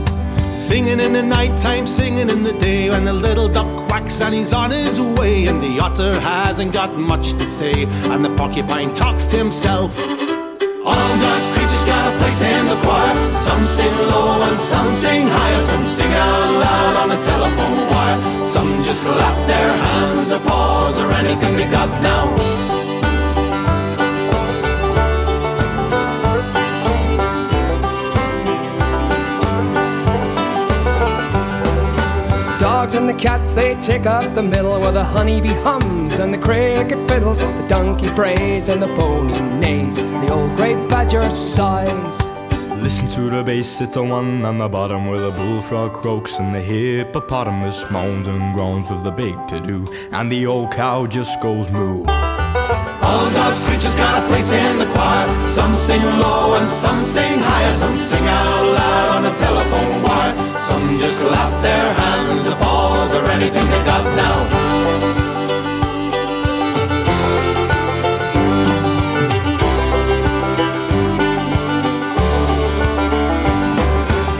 Singing 0.67 0.99
in 0.99 1.13
the 1.13 1.23
nighttime, 1.23 1.87
singing 1.87 2.29
in 2.29 2.43
the 2.43 2.51
day 2.59 2.89
when 2.89 3.05
the 3.05 3.13
little 3.13 3.47
duck 3.47 3.87
quacks 3.87 4.19
and 4.19 4.35
he's 4.35 4.51
on 4.51 4.71
his 4.71 4.99
way 4.99 5.45
and 5.45 5.63
the 5.63 5.79
otter 5.79 6.19
hasn't 6.19 6.73
got 6.73 6.97
much 6.97 7.31
to 7.31 7.45
say 7.45 7.85
and 7.85 8.25
the 8.25 8.35
porcupine 8.35 8.93
talks 8.93 9.27
to 9.27 9.37
himself. 9.37 9.97
All 10.83 11.13
God's 11.21 11.47
creatures 11.53 11.83
got 11.85 12.11
a 12.11 12.17
place 12.17 12.41
in 12.41 12.65
the 12.65 12.75
choir. 12.81 13.15
Some 13.37 13.63
sing 13.65 13.95
low 14.09 14.41
and 14.41 14.57
some 14.57 14.91
sing 14.91 15.27
higher. 15.27 15.61
Some 15.61 15.85
sing 15.85 16.11
out 16.11 16.51
loud 16.63 16.95
on 17.01 17.09
the 17.09 17.21
telephone 17.23 17.77
wire. 17.91 18.19
Some 18.47 18.83
just 18.83 19.03
clap 19.03 19.37
their 19.47 19.77
hands 19.77 20.31
or 20.31 20.39
paws 20.39 20.97
or 20.97 21.11
anything 21.11 21.57
they 21.57 21.69
got 21.69 21.89
now. 22.01 22.70
Dogs 32.81 32.95
and 32.95 33.07
the 33.07 33.13
cats, 33.13 33.53
they 33.53 33.75
take 33.75 34.07
up 34.07 34.33
the 34.33 34.41
middle 34.41 34.79
where 34.81 34.91
the 34.91 35.03
honeybee 35.03 35.53
hums 35.61 36.17
and 36.17 36.33
the 36.33 36.37
cricket 36.39 36.97
fiddles, 37.07 37.39
the 37.39 37.65
donkey 37.69 38.09
brays 38.15 38.69
and 38.69 38.81
the 38.81 38.87
pony 38.97 39.39
neighs, 39.59 39.97
the 39.97 40.29
old 40.33 40.49
grey 40.55 40.73
badger 40.89 41.29
sighs. 41.29 42.31
Listen 42.81 43.07
to 43.09 43.29
the 43.29 43.43
bass, 43.43 43.81
it's 43.81 43.97
a 43.97 44.03
one 44.03 44.43
on 44.43 44.57
the 44.57 44.67
bottom 44.67 45.05
where 45.05 45.19
the 45.19 45.29
bullfrog 45.29 45.93
croaks 45.93 46.39
and 46.39 46.55
the 46.55 46.59
hippopotamus 46.59 47.87
moans 47.91 48.27
and 48.27 48.55
groans 48.55 48.89
with 48.89 49.03
the 49.03 49.11
big 49.11 49.35
to 49.47 49.59
do, 49.59 49.85
and 50.11 50.31
the 50.31 50.47
old 50.47 50.71
cow 50.71 51.05
just 51.05 51.39
goes 51.39 51.69
moo. 51.69 51.99
All 52.07 53.27
God's 53.37 53.63
creatures 53.65 53.93
got 53.93 54.23
a 54.23 54.27
place 54.27 54.49
in 54.49 54.79
the 54.79 54.91
choir. 54.95 55.27
Some 55.49 55.75
sing 55.75 56.01
low 56.01 56.55
and 56.55 56.67
some 56.67 57.03
sing 57.03 57.37
higher. 57.37 57.73
Some 57.73 57.95
sing 57.97 58.27
out 58.27 58.73
loud 58.73 59.09
on 59.17 59.23
the 59.23 59.37
telephone 59.37 60.01
wire. 60.01 60.50
Some 60.71 60.97
just 60.97 61.19
clap 61.19 61.61
their 61.61 61.93
hands, 61.93 62.47
applause, 62.47 63.13
or 63.13 63.25
anything 63.29 63.65
they 63.73 63.83
got 63.83 64.05
now. 64.15 64.37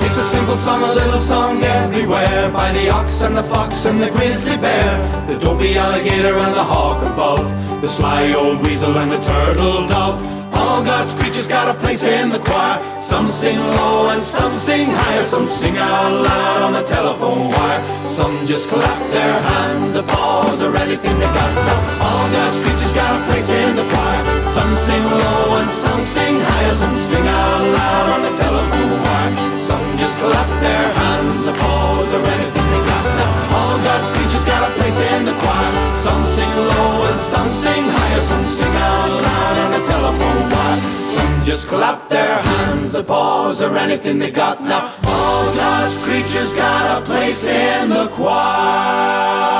It's 0.05 0.17
a 0.17 0.23
simple 0.23 0.55
song, 0.55 0.83
a 0.83 0.93
little 0.93 1.19
song 1.19 1.61
everywhere 1.63 2.49
by 2.49 2.71
the 2.71 2.89
ox 2.89 3.21
and 3.23 3.35
the 3.35 3.43
fox 3.43 3.83
and 3.83 4.01
the 4.01 4.09
grizzly 4.09 4.55
bear, 4.55 5.27
the 5.27 5.37
dopey 5.37 5.77
alligator 5.77 6.37
and 6.37 6.55
the 6.55 6.63
hawk 6.63 7.05
above, 7.05 7.45
the 7.81 7.89
sly 7.89 8.31
old 8.31 8.65
weasel 8.65 8.97
and 8.97 9.11
the 9.11 9.21
turtle 9.21 9.85
dove. 9.85 10.40
All 10.61 10.83
God's 10.83 11.13
creatures 11.19 11.47
got 11.47 11.67
a 11.73 11.75
place 11.83 12.03
in 12.03 12.29
the 12.29 12.39
choir. 12.39 12.77
Some 13.01 13.27
sing 13.27 13.59
low 13.59 14.09
and 14.13 14.23
some 14.23 14.55
sing 14.57 14.89
higher. 14.89 15.23
Some 15.23 15.47
sing 15.47 15.75
out 15.77 16.11
loud 16.27 16.61
on 16.67 16.73
the 16.73 16.83
telephone 16.83 17.49
wire. 17.49 17.81
Some 18.09 18.45
just 18.45 18.69
clap 18.69 18.99
their 19.11 19.37
hands, 19.41 19.95
applause, 19.95 20.61
or 20.61 20.71
anything 20.77 21.15
they 21.21 21.31
got 21.39 21.51
now. 21.67 21.79
All 22.05 22.25
God's 22.37 22.57
creatures 22.63 22.93
got 22.93 23.11
a 23.19 23.21
place 23.27 23.49
in 23.49 23.75
the 23.75 23.85
choir. 23.93 24.21
Some 24.57 24.73
sing 24.75 25.03
low 25.23 25.59
and 25.59 25.71
some 25.71 26.03
sing 26.05 26.35
higher. 26.49 26.75
Some 26.75 26.95
sing 27.09 27.25
out 27.27 27.61
loud 27.77 28.07
on 28.15 28.21
the 28.27 28.33
telephone 28.43 28.93
wire. 29.05 29.33
Some 29.59 29.85
just 29.97 30.15
clap 30.21 30.49
their 30.61 30.87
hands, 31.01 31.47
applause, 31.51 32.13
or 32.13 32.23
anything 32.35 32.67
they 32.73 32.83
got 32.91 33.05
now. 33.19 33.40
God's 33.83 34.07
creatures 34.15 34.43
got 34.43 34.69
a 34.69 34.73
place 34.75 34.99
in 34.99 35.25
the 35.25 35.33
choir. 35.33 35.71
Some 35.99 36.25
sing 36.25 36.53
low 36.55 37.05
and 37.09 37.19
some 37.19 37.49
sing 37.49 37.83
higher. 37.83 38.21
Some 38.21 38.45
sing 38.45 38.75
out 38.75 39.09
loud 39.25 39.57
on 39.63 39.71
the 39.75 39.81
telephone 39.87 40.49
wire. 40.53 40.79
Some 41.15 41.43
just 41.43 41.67
clap 41.67 42.09
their 42.09 42.37
hands, 42.41 42.95
applause, 42.95 43.61
or 43.61 43.75
anything 43.77 44.19
they 44.19 44.31
got 44.31 44.63
now. 44.63 44.93
All 45.05 45.53
God's 45.55 45.95
creatures 46.03 46.53
got 46.53 47.01
a 47.01 47.05
place 47.05 47.45
in 47.45 47.89
the 47.89 48.07
choir. 48.09 49.51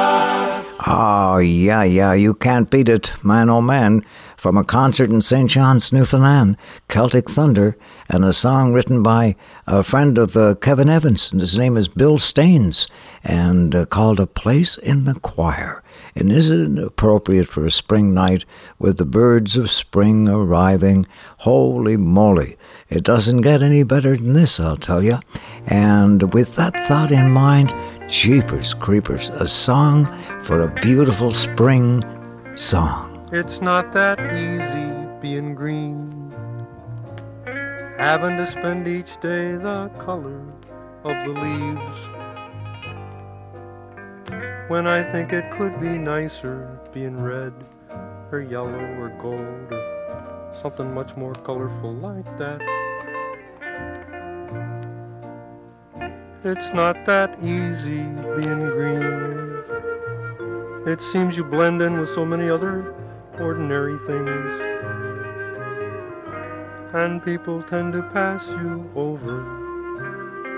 Oh, 0.87 1.37
yeah, 1.37 1.83
yeah, 1.83 2.13
you 2.13 2.33
can't 2.33 2.69
beat 2.69 2.89
it, 2.89 3.11
man 3.23 3.49
oh 3.49 3.61
man. 3.61 4.03
From 4.41 4.57
a 4.57 4.63
concert 4.63 5.11
in 5.11 5.21
St. 5.21 5.47
John's, 5.47 5.93
Newfoundland, 5.93 6.57
Celtic 6.87 7.29
Thunder, 7.29 7.77
and 8.09 8.25
a 8.25 8.33
song 8.33 8.73
written 8.73 9.03
by 9.03 9.35
a 9.67 9.83
friend 9.83 10.17
of 10.17 10.35
uh, 10.35 10.55
Kevin 10.55 10.89
Evans, 10.89 11.31
and 11.31 11.39
his 11.39 11.59
name 11.59 11.77
is 11.77 11.87
Bill 11.87 12.17
Staines, 12.17 12.87
and 13.23 13.75
uh, 13.75 13.85
called 13.85 14.19
A 14.19 14.25
Place 14.25 14.79
in 14.79 15.03
the 15.03 15.13
Choir. 15.13 15.83
And 16.15 16.31
isn't 16.31 16.79
it 16.79 16.83
appropriate 16.83 17.49
for 17.49 17.67
a 17.67 17.69
spring 17.69 18.15
night 18.15 18.45
with 18.79 18.97
the 18.97 19.05
birds 19.05 19.57
of 19.57 19.69
spring 19.69 20.27
arriving? 20.27 21.05
Holy 21.37 21.95
moly! 21.95 22.57
It 22.89 23.03
doesn't 23.03 23.41
get 23.41 23.61
any 23.61 23.83
better 23.83 24.17
than 24.17 24.33
this, 24.33 24.59
I'll 24.59 24.75
tell 24.75 25.03
you. 25.03 25.19
And 25.67 26.33
with 26.33 26.55
that 26.55 26.79
thought 26.79 27.11
in 27.11 27.29
mind, 27.29 27.75
Jeepers 28.09 28.73
Creepers, 28.73 29.29
a 29.29 29.47
song 29.47 30.07
for 30.41 30.61
a 30.61 30.81
beautiful 30.81 31.29
spring 31.29 32.01
song. 32.55 33.10
It's 33.33 33.61
not 33.61 33.93
that 33.93 34.19
easy 34.33 34.93
being 35.21 35.55
green. 35.55 36.33
Having 37.97 38.35
to 38.35 38.45
spend 38.45 38.89
each 38.89 39.21
day 39.21 39.55
the 39.55 39.89
color 39.99 40.43
of 41.05 41.15
the 41.23 41.29
leaves. 41.29 41.97
When 44.69 44.85
I 44.85 45.01
think 45.13 45.31
it 45.31 45.49
could 45.51 45.79
be 45.79 45.97
nicer 45.97 46.77
being 46.93 47.23
red 47.23 47.53
or 48.33 48.41
yellow 48.41 48.99
or 48.99 49.07
gold 49.17 49.71
or 49.71 50.51
something 50.53 50.93
much 50.93 51.15
more 51.15 51.33
colorful 51.33 51.93
like 51.93 52.37
that. 52.37 52.61
It's 56.43 56.73
not 56.73 57.05
that 57.05 57.41
easy 57.41 58.03
being 58.41 58.69
green. 58.75 59.63
It 60.85 60.99
seems 60.99 61.37
you 61.37 61.45
blend 61.45 61.81
in 61.81 61.97
with 61.97 62.09
so 62.09 62.25
many 62.25 62.49
other 62.49 62.93
ordinary 63.39 63.97
things. 63.99 64.51
And 66.93 67.23
people 67.23 67.63
tend 67.63 67.93
to 67.93 68.03
pass 68.13 68.47
you 68.49 68.89
over. 68.95 69.61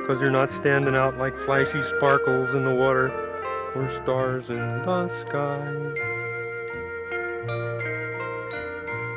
Cause 0.08 0.20
you're 0.20 0.32
not 0.32 0.52
standing 0.52 0.96
out 0.96 1.18
like 1.18 1.38
flashy 1.46 1.82
sparkles 1.84 2.54
in 2.54 2.66
the 2.66 2.76
water 2.76 3.10
or 3.76 3.90
stars 4.04 4.50
in 4.50 4.58
the 4.58 5.08
sky. 5.26 6.14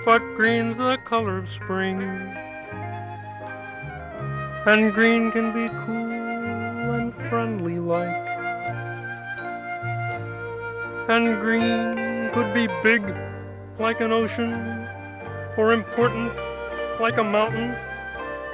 But 0.04 0.20
green's 0.36 0.76
the 0.76 0.98
color 1.04 1.38
of 1.38 1.48
spring. 1.48 2.00
And 4.66 4.92
green 4.92 5.32
can 5.32 5.52
be 5.52 5.68
cool 5.68 6.92
and 6.92 7.12
friendly 7.28 7.78
like. 7.80 8.26
And 11.08 11.40
green 11.40 12.30
could 12.32 12.52
be 12.54 12.68
big 12.82 13.02
like 13.78 14.00
an 14.00 14.12
ocean, 14.12 14.88
or 15.56 15.72
important 15.72 16.32
like 17.00 17.18
a 17.18 17.24
mountain, 17.24 17.74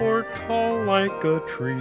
or 0.00 0.24
tall 0.46 0.82
like 0.84 1.24
a 1.24 1.40
tree. 1.46 1.78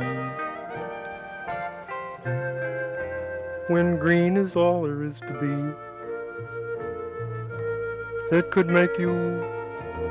When 3.67 3.97
green 3.97 4.37
is 4.37 4.55
all 4.55 4.83
there 4.83 5.03
is 5.03 5.19
to 5.21 5.33
be, 5.39 5.55
it 8.35 8.51
could 8.51 8.67
make 8.67 8.99
you 8.99 9.13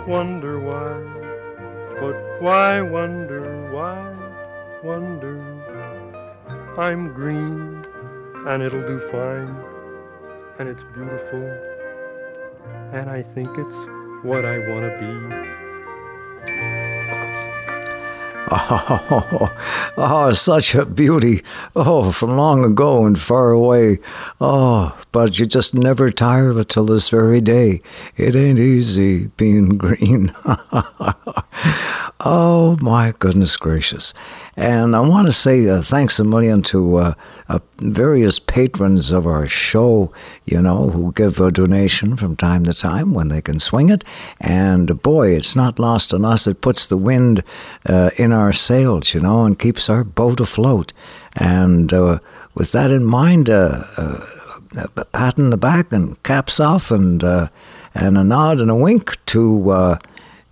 wonder 0.07 0.59
why. 0.59 0.99
But 2.01 2.41
why 2.41 2.81
wonder, 2.81 3.71
why 3.71 4.15
wonder? 4.83 5.39
I'm 6.79 7.13
green, 7.13 7.85
and 8.47 8.63
it'll 8.63 8.87
do 8.87 8.99
fine, 9.11 9.55
and 10.59 10.69
it's 10.69 10.83
beautiful, 10.95 11.70
and 12.93 13.09
I 13.09 13.23
think 13.23 13.49
it's 13.49 13.77
what 14.25 14.45
I 14.45 14.59
want 14.69 14.85
to 14.85 14.99
be. 14.99 16.80
Oh, 18.51 19.49
oh, 19.97 20.33
such 20.33 20.75
a 20.75 20.85
beauty. 20.85 21.43
Oh, 21.77 22.11
from 22.11 22.37
long 22.37 22.65
ago 22.65 23.05
and 23.07 23.19
far 23.19 23.51
away. 23.51 23.99
Oh, 24.41 24.99
but 25.13 25.39
you 25.39 25.47
just 25.47 25.75
never 25.75 26.11
tire 26.11 26.51
of 26.51 26.59
it 26.59 26.69
till 26.69 26.87
this 26.87 27.09
very 27.09 27.41
day. 27.41 27.81
It 28.17 28.35
ain't 28.35 28.59
easy 28.59 29.29
being 29.37 29.69
green. 29.79 30.35
oh, 32.21 32.77
my 32.81 33.15
goodness 33.19 33.57
gracious. 33.57 34.15
And 34.57 34.95
I 34.95 35.01
want 35.01 35.27
to 35.27 35.33
say 35.33 35.69
uh, 35.69 35.81
thanks 35.81 36.19
a 36.19 36.25
million 36.25 36.63
to 36.65 36.97
uh, 36.97 37.15
uh, 37.49 37.61
various 37.79 38.39
patrons 38.39 39.11
of 39.11 39.27
our 39.27 39.47
show, 39.47 40.13
you 40.45 40.61
know, 40.61 40.91
who 40.91 41.13
give 41.13 41.41
a 41.41 41.51
donation 41.51 42.17
from 42.17 42.37
time 42.37 42.65
to 42.65 42.75
time 42.75 43.15
when 43.15 43.29
they 43.29 43.41
can 43.41 43.59
swing 43.59 43.89
it. 43.91 44.05
And 44.41 45.01
boy, 45.03 45.31
it's 45.31 45.57
not 45.57 45.79
lost 45.79 46.13
on 46.13 46.25
us. 46.25 46.47
It 46.47 46.61
puts 46.61 46.89
the 46.89 46.97
wind 46.97 47.43
uh, 47.89 48.11
in 48.17 48.33
our 48.33 48.40
sails, 48.53 49.15
you 49.15 49.21
know, 49.21 49.45
and 49.45 49.59
keeps 49.59 49.89
our 49.91 50.05
boat 50.05 50.41
afloat. 50.41 50.93
And 51.37 51.93
uh, 51.93 52.19
with 52.55 52.73
that 52.73 52.91
in 52.91 53.05
mind, 53.05 53.51
uh, 53.51 53.85
uh, 53.97 54.27
a 54.77 55.05
pat 55.05 55.39
in 55.39 55.51
the 55.51 55.57
back 55.57 55.93
and 55.93 56.21
caps 56.23 56.61
off 56.61 56.91
and 56.91 57.23
uh, 57.23 57.49
and 57.95 58.17
a 58.17 58.25
nod 58.25 58.61
and 58.61 58.71
a 58.71 58.75
wink 58.75 59.25
to 59.27 59.71
uh, 59.71 59.99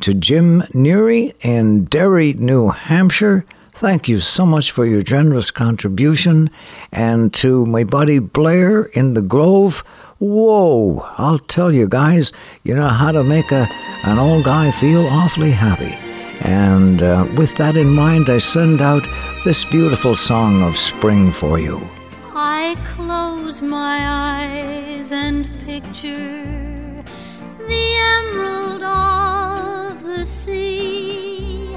to 0.00 0.14
Jim 0.14 0.62
Neary 0.74 1.34
in 1.40 1.84
Derry, 1.86 2.32
New 2.34 2.70
Hampshire. 2.70 3.44
Thank 3.72 4.08
you 4.08 4.18
so 4.18 4.44
much 4.44 4.72
for 4.72 4.84
your 4.84 5.02
generous 5.02 5.52
contribution. 5.52 6.50
And 6.90 7.32
to 7.34 7.64
my 7.64 7.84
buddy 7.84 8.18
Blair 8.18 8.84
in 8.86 9.14
the 9.14 9.22
Grove, 9.22 9.84
whoa, 10.18 11.06
I'll 11.16 11.38
tell 11.38 11.72
you 11.72 11.86
guys, 11.86 12.32
you 12.64 12.74
know 12.74 12.88
how 12.88 13.12
to 13.12 13.22
make 13.22 13.52
a, 13.52 13.68
an 14.04 14.18
old 14.18 14.44
guy 14.44 14.72
feel 14.72 15.06
awfully 15.06 15.52
happy. 15.52 16.07
And 16.40 17.02
uh, 17.02 17.26
with 17.36 17.56
that 17.56 17.76
in 17.76 17.88
mind, 17.88 18.30
I 18.30 18.38
send 18.38 18.80
out 18.80 19.06
this 19.44 19.64
beautiful 19.64 20.14
song 20.14 20.62
of 20.62 20.76
spring 20.76 21.32
for 21.32 21.58
you. 21.58 21.88
I 22.34 22.76
close 22.84 23.60
my 23.62 23.98
eyes 24.06 25.10
and 25.10 25.48
picture 25.64 27.04
the 27.66 27.96
emerald 28.16 28.82
of 28.84 30.04
the 30.04 30.24
sea 30.24 31.76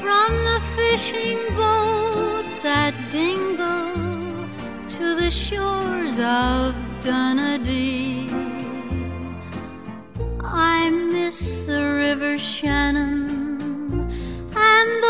from 0.00 0.30
the 0.44 0.62
fishing 0.74 1.38
boats 1.54 2.64
at 2.64 2.94
Dingle 3.10 4.48
to 4.88 5.14
the 5.16 5.30
shores 5.30 6.18
of 6.18 6.74
Dunedin. 7.00 8.30
I 10.42 10.90
miss 10.90 11.66
the 11.66 11.84
River 11.84 12.38
Shannon 12.38 13.29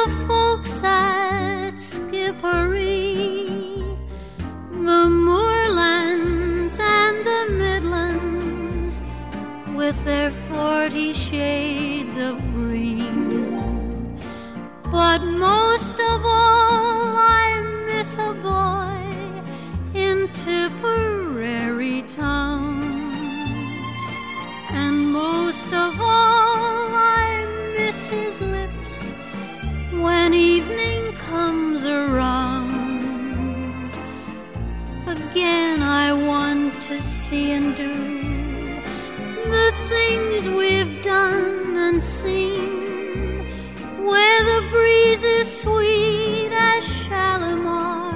the 0.06 0.26
folks 0.26 0.82
at 0.82 1.78
Skibbereen 1.78 3.46
the 4.70 5.08
moorlands 5.08 6.78
and 6.80 7.26
the 7.26 7.46
midlands 7.52 9.00
with 9.74 10.02
their 10.04 10.30
forty 10.48 11.12
shades 11.12 12.16
of 12.16 12.38
green. 12.54 14.18
But 14.90 15.22
most 15.22 15.94
of 15.94 16.24
all, 16.24 17.16
I 17.16 17.60
miss 17.86 18.16
a 18.16 18.32
boy 18.50 19.04
in 19.94 20.28
Tipperary 20.32 22.02
town. 22.02 22.82
And 24.70 25.12
most 25.12 25.68
of 25.68 26.00
all, 26.00 26.94
I 26.94 27.46
miss 27.76 28.06
his 28.06 28.40
when 30.00 30.32
evening 30.32 31.12
comes 31.14 31.84
around. 31.84 32.70
Again, 35.06 35.82
I 35.82 36.12
want 36.12 36.80
to 36.82 37.00
see 37.02 37.52
and 37.52 37.76
do 37.76 37.92
the 39.50 39.72
things 39.88 40.48
we've 40.48 41.02
done 41.02 41.76
and 41.76 42.02
seen, 42.02 43.44
where 44.04 44.44
the 44.44 44.68
breeze 44.70 45.22
is 45.22 45.60
sweet 45.62 46.50
as 46.52 46.84
Shalimar, 46.84 48.14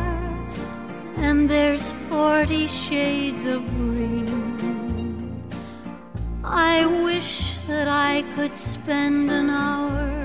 and 1.17 1.51
there's 1.51 1.93
forty 2.09 2.67
shades 2.67 3.45
of 3.45 3.65
green. 3.77 5.43
I 6.43 6.87
wish 6.87 7.57
that 7.67 7.89
I 7.89 8.23
could 8.35 8.57
spend 8.57 9.31
an 9.31 9.51
hour 9.51 10.24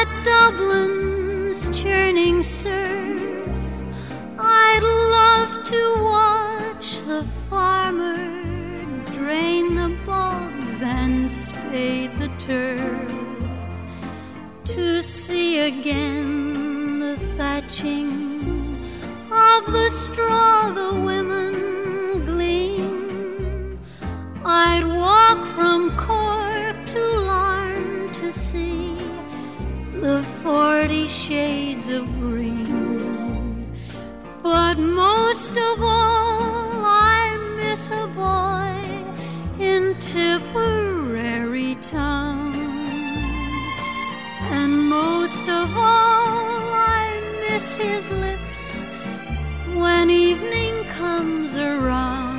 at 0.00 0.24
Dublin's 0.24 1.60
churning 1.76 2.44
surf. 2.44 3.20
I'd 4.38 4.84
love 5.16 5.64
to 5.72 5.82
watch 6.02 6.88
the 7.10 7.24
farmer 7.50 8.14
drain 9.16 9.74
the 9.74 9.90
bogs 10.06 10.82
and 10.82 11.28
spade 11.28 12.16
the 12.18 12.30
turf. 12.38 13.12
To 14.76 15.02
see 15.02 15.66
again 15.66 17.00
the 17.00 17.16
thatching 17.36 18.10
of 19.32 19.72
the 19.72 19.88
straw 19.90 20.70
the 20.80 20.92
women 21.08 22.24
glean. 22.24 23.80
I'd 24.44 24.86
walk 24.86 25.40
from 25.56 25.96
Cork 25.96 26.76
to 26.92 27.00
Larne 27.28 28.12
to 28.20 28.32
see 28.32 28.97
the 30.00 30.22
forty 30.42 31.08
shades 31.08 31.88
of 31.88 32.06
green. 32.20 33.66
But 34.42 34.78
most 34.78 35.50
of 35.50 35.82
all, 35.82 36.84
I 36.84 37.36
miss 37.56 37.90
a 37.90 38.06
boy 38.14 38.76
in 39.62 39.96
Tipperary 39.98 41.74
town. 41.76 42.54
And 44.50 44.88
most 44.88 45.42
of 45.42 45.76
all, 45.76 46.62
I 46.72 47.20
miss 47.48 47.74
his 47.74 48.08
lips 48.10 48.82
when 49.74 50.10
evening 50.10 50.84
comes 50.96 51.56
around. 51.56 52.38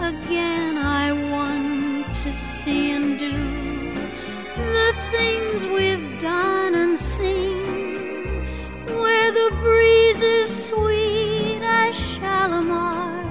Again, 0.00 0.76
I 0.76 1.12
want 1.30 2.14
to 2.16 2.32
see 2.32 2.90
and 2.90 3.18
do 3.18 3.49
things 5.10 5.66
we've 5.66 6.18
done 6.18 6.74
and 6.74 6.98
seen, 6.98 8.44
where 8.86 9.32
the 9.32 9.50
breeze 9.62 10.22
is 10.22 10.48
sweet 10.66 11.60
as 11.62 11.94
Shalimar, 11.94 13.24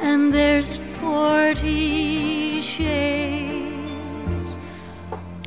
and 0.00 0.32
there's 0.32 0.78
forty 1.00 2.60
shades 2.60 4.58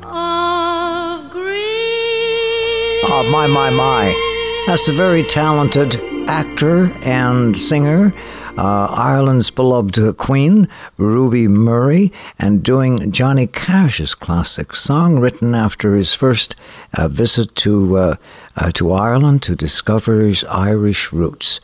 of 0.02 1.30
green. 1.30 1.58
Oh, 3.10 3.28
my, 3.30 3.46
my, 3.46 3.70
my. 3.70 4.14
That's 4.66 4.88
a 4.88 4.92
very 4.92 5.22
talented 5.22 5.96
actor 6.28 6.92
and 7.02 7.56
singer. 7.56 8.12
Uh, 8.58 8.86
Ireland's 8.90 9.52
beloved 9.52 10.16
queen, 10.16 10.66
Ruby 10.96 11.46
Murray, 11.46 12.12
and 12.40 12.60
doing 12.60 13.12
Johnny 13.12 13.46
Cash's 13.46 14.16
classic 14.16 14.74
song 14.74 15.20
written 15.20 15.54
after 15.54 15.94
his 15.94 16.12
first 16.12 16.56
uh, 16.94 17.06
visit 17.06 17.54
to, 17.54 17.96
uh, 17.96 18.16
uh, 18.56 18.72
to 18.72 18.92
Ireland 18.92 19.44
to 19.44 19.54
discover 19.54 20.22
his 20.22 20.42
Irish 20.44 21.12
roots. 21.12 21.60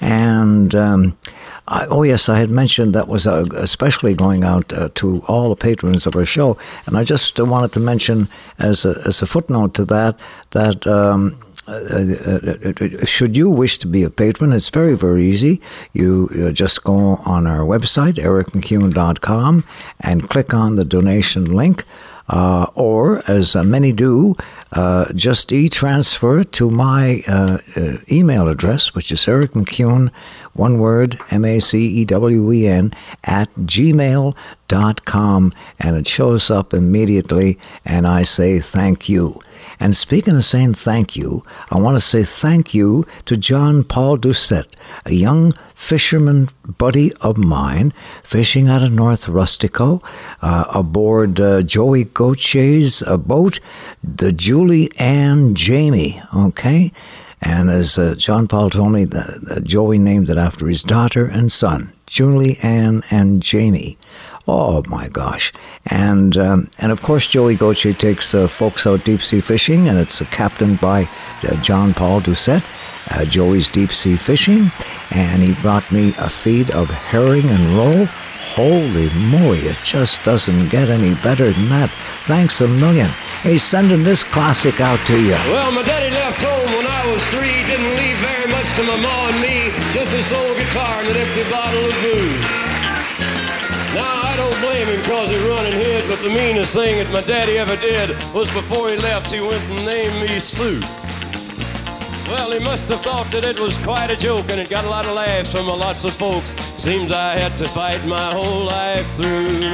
And 0.00 0.72
um, 0.76 1.18
I, 1.66 1.86
oh, 1.86 2.04
yes, 2.04 2.28
I 2.28 2.38
had 2.38 2.50
mentioned 2.50 2.94
that 2.94 3.08
was 3.08 3.26
uh, 3.26 3.44
especially 3.56 4.14
going 4.14 4.44
out 4.44 4.72
uh, 4.72 4.88
to 4.94 5.22
all 5.26 5.48
the 5.48 5.56
patrons 5.56 6.06
of 6.06 6.14
our 6.14 6.24
show. 6.24 6.56
And 6.86 6.96
I 6.96 7.02
just 7.02 7.40
wanted 7.40 7.72
to 7.72 7.80
mention, 7.80 8.28
as 8.60 8.84
a, 8.84 9.02
as 9.04 9.20
a 9.20 9.26
footnote 9.26 9.74
to 9.74 9.84
that, 9.86 10.16
that. 10.50 10.86
Um, 10.86 11.38
should 13.04 13.36
you 13.36 13.50
wish 13.50 13.78
to 13.78 13.88
be 13.88 14.04
a 14.04 14.10
patron, 14.10 14.52
it's 14.52 14.70
very, 14.70 14.96
very 14.96 15.24
easy. 15.24 15.60
You 15.92 16.28
uh, 16.32 16.52
just 16.52 16.84
go 16.84 17.16
on 17.26 17.46
our 17.46 17.60
website, 17.60 18.14
ericmacewen.com, 18.14 19.64
and 20.00 20.28
click 20.28 20.54
on 20.54 20.76
the 20.76 20.84
donation 20.84 21.44
link. 21.44 21.84
Uh, 22.28 22.66
or, 22.74 23.22
as 23.28 23.54
uh, 23.54 23.62
many 23.62 23.92
do, 23.92 24.34
uh, 24.72 25.12
just 25.12 25.52
e 25.52 25.68
transfer 25.68 26.42
to 26.42 26.68
my 26.68 27.20
uh, 27.28 27.58
uh, 27.76 27.98
email 28.10 28.48
address, 28.48 28.96
which 28.96 29.12
is 29.12 29.28
Eric 29.28 29.52
one 30.52 30.78
word, 30.78 31.20
M 31.30 31.44
A 31.44 31.60
C 31.60 31.78
E 31.78 32.04
W 32.04 32.52
E 32.52 32.66
N, 32.66 32.92
at 33.22 33.48
gmail.com, 33.54 34.34
and 35.78 35.96
it 35.96 36.08
shows 36.08 36.50
up 36.50 36.74
immediately, 36.74 37.60
and 37.84 38.08
I 38.08 38.24
say 38.24 38.58
thank 38.58 39.08
you. 39.08 39.40
And 39.78 39.94
speaking 39.94 40.36
of 40.36 40.44
saying 40.44 40.74
thank 40.74 41.16
you, 41.16 41.44
I 41.70 41.78
want 41.78 41.96
to 41.96 42.02
say 42.02 42.22
thank 42.22 42.74
you 42.74 43.04
to 43.26 43.36
John 43.36 43.84
Paul 43.84 44.18
Doucette, 44.18 44.74
a 45.04 45.12
young 45.12 45.52
fisherman 45.74 46.48
buddy 46.66 47.12
of 47.20 47.36
mine, 47.36 47.92
fishing 48.22 48.68
out 48.68 48.82
of 48.82 48.92
North 48.92 49.26
Rustico 49.26 50.02
uh, 50.42 50.64
aboard 50.74 51.38
uh, 51.40 51.62
Joey 51.62 52.04
Gautier's 52.04 53.02
uh, 53.02 53.16
boat, 53.16 53.60
the 54.02 54.32
Julie 54.32 54.90
Ann 54.98 55.54
Jamie. 55.54 56.20
Okay. 56.34 56.92
And 57.42 57.70
as 57.70 57.98
uh, 57.98 58.14
John 58.14 58.48
Paul 58.48 58.70
told 58.70 58.92
me, 58.92 59.04
the, 59.04 59.38
the 59.42 59.60
Joey 59.60 59.98
named 59.98 60.30
it 60.30 60.38
after 60.38 60.66
his 60.66 60.82
daughter 60.82 61.26
and 61.26 61.52
son, 61.52 61.92
Julie 62.06 62.56
Ann 62.62 63.02
and 63.10 63.42
Jamie. 63.42 63.98
Oh 64.48 64.82
my 64.86 65.08
gosh! 65.08 65.52
And 65.86 66.38
um, 66.38 66.70
and 66.78 66.92
of 66.92 67.02
course, 67.02 67.26
Joey 67.26 67.56
Gauthier 67.56 67.92
takes 67.92 68.32
uh, 68.32 68.46
folks 68.46 68.86
out 68.86 69.04
deep 69.04 69.22
sea 69.22 69.40
fishing, 69.40 69.88
and 69.88 69.98
it's 69.98 70.22
uh, 70.22 70.24
captained 70.26 70.80
by 70.80 71.08
uh, 71.42 71.60
John 71.62 71.92
Paul 71.92 72.20
Doucette. 72.20 72.64
Uh, 73.10 73.24
Joey's 73.24 73.68
deep 73.70 73.92
sea 73.92 74.16
fishing, 74.16 74.70
and 75.10 75.42
he 75.42 75.54
brought 75.62 75.90
me 75.90 76.10
a 76.18 76.28
feed 76.28 76.70
of 76.70 76.88
herring 76.90 77.48
and 77.48 77.76
roll. 77.76 78.06
Holy 78.54 79.10
moly! 79.30 79.66
It 79.66 79.78
just 79.82 80.22
doesn't 80.22 80.68
get 80.68 80.90
any 80.90 81.14
better 81.16 81.50
than 81.50 81.68
that. 81.70 81.90
Thanks 82.22 82.60
a 82.60 82.68
million. 82.68 83.10
He's 83.42 83.64
sending 83.64 84.04
this 84.04 84.22
classic 84.22 84.80
out 84.80 85.04
to 85.08 85.20
you. 85.20 85.38
Well, 85.50 85.72
my 85.72 85.82
daddy 85.82 86.14
left 86.14 86.40
home 86.40 86.70
when 86.76 86.86
I 86.86 87.12
was 87.12 87.22
three. 87.34 87.66
Didn't 87.66 87.96
leave 87.98 88.18
very 88.22 88.50
much 88.52 88.70
to 88.76 88.82
my 88.86 88.96
ma 89.02 89.28
and 89.28 89.40
me. 89.42 89.74
Just 89.92 90.12
this 90.12 90.32
old 90.32 90.56
guitar 90.56 91.00
and 91.00 91.08
an 91.08 91.16
empty 91.16 91.50
bottle 91.50 91.84
of 91.84 91.94
booze. 92.00 92.65
Now, 93.96 94.28
I 94.28 94.36
don't 94.36 94.60
blame 94.60 94.88
him 94.92 95.02
cause 95.08 95.30
he 95.30 95.38
run 95.48 95.64
and 95.64 95.74
hid, 95.74 96.06
but 96.06 96.20
the 96.20 96.28
meanest 96.28 96.74
thing 96.74 96.98
that 96.98 97.10
my 97.14 97.22
daddy 97.22 97.56
ever 97.56 97.76
did 97.76 98.10
was 98.34 98.52
before 98.52 98.90
he 98.90 98.96
left, 98.98 99.32
he 99.32 99.40
went 99.40 99.64
and 99.72 99.86
named 99.86 100.20
me 100.20 100.38
Sue. 100.38 100.82
Well, 102.28 102.52
he 102.52 102.62
must 102.62 102.90
have 102.90 103.00
thought 103.00 103.24
that 103.32 103.42
it 103.46 103.58
was 103.58 103.78
quite 103.78 104.10
a 104.10 104.16
joke 104.16 104.50
and 104.50 104.60
it 104.60 104.68
got 104.68 104.84
a 104.84 104.90
lot 104.90 105.06
of 105.06 105.14
laughs 105.14 105.50
from 105.50 105.64
lots 105.66 106.04
of 106.04 106.12
folks. 106.12 106.52
Seems 106.76 107.10
I 107.10 107.40
had 107.40 107.56
to 107.56 107.64
fight 107.64 108.04
my 108.04 108.34
whole 108.34 108.64
life 108.64 109.08
through. 109.16 109.64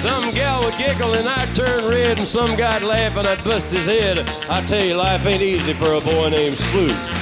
Some 0.00 0.32
gal 0.32 0.64
would 0.64 0.78
giggle 0.78 1.12
and 1.12 1.28
I'd 1.28 1.54
turn 1.54 1.84
red, 1.84 2.16
and 2.16 2.26
some 2.26 2.56
guy'd 2.56 2.80
laugh 2.80 3.14
and 3.14 3.26
I'd 3.26 3.44
bust 3.44 3.70
his 3.70 3.84
head. 3.84 4.20
I 4.48 4.64
tell 4.64 4.82
you, 4.82 4.94
life 4.94 5.26
ain't 5.26 5.42
easy 5.42 5.74
for 5.74 5.92
a 5.92 6.00
boy 6.00 6.30
named 6.30 6.56
Sue. 6.56 7.17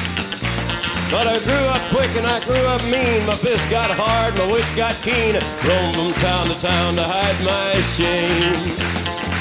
But 1.10 1.30
I 1.30 1.38
grew 1.46 1.64
up 1.70 1.82
quick 1.94 2.10
and 2.18 2.26
I 2.26 2.42
grew 2.42 2.66
up 2.66 2.82
mean. 2.90 3.26
My 3.26 3.38
fist 3.38 3.70
got 3.70 3.86
hard, 3.94 4.34
my 4.38 4.50
wits 4.50 4.74
got 4.74 4.94
keen. 5.06 5.38
Roamed 5.62 5.94
from 5.94 6.12
town 6.18 6.46
to 6.50 6.56
town 6.58 6.96
to 6.98 7.06
hide 7.06 7.38
my 7.46 7.70
shame. 7.94 8.58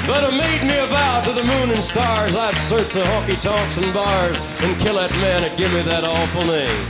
But 0.05 0.21
I 0.21 0.29
made 0.37 0.61
me 0.61 0.77
a 0.77 0.85
vow 0.93 1.21
to 1.25 1.33
the 1.33 1.41
moon 1.41 1.73
and 1.73 1.81
stars. 1.81 2.37
I'd 2.37 2.53
search 2.61 2.93
the 2.93 3.01
honky 3.01 3.33
tonks 3.41 3.77
and 3.81 3.89
bars 3.97 4.37
and 4.61 4.77
kill 4.85 5.01
that 5.01 5.09
man 5.17 5.41
that 5.41 5.57
give 5.57 5.73
me 5.73 5.81
that 5.81 6.05
awful 6.05 6.45
name. 6.45 6.81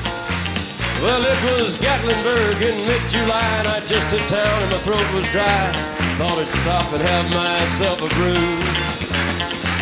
Well, 0.99 1.23
it 1.23 1.39
was 1.47 1.79
Gatlinburg 1.79 2.59
in 2.59 2.75
mid-July, 2.87 3.51
and 3.59 3.67
I 3.67 3.79
just 3.87 4.11
hit 4.11 4.23
town 4.27 4.63
and 4.63 4.71
my 4.71 4.79
throat 4.83 5.07
was 5.15 5.29
dry. 5.31 5.71
Thought 6.19 6.39
I'd 6.39 6.51
stop 6.51 6.91
and 6.91 7.01
have 7.03 7.27
myself 7.31 8.03
a 8.03 8.09
brew. 8.15 8.94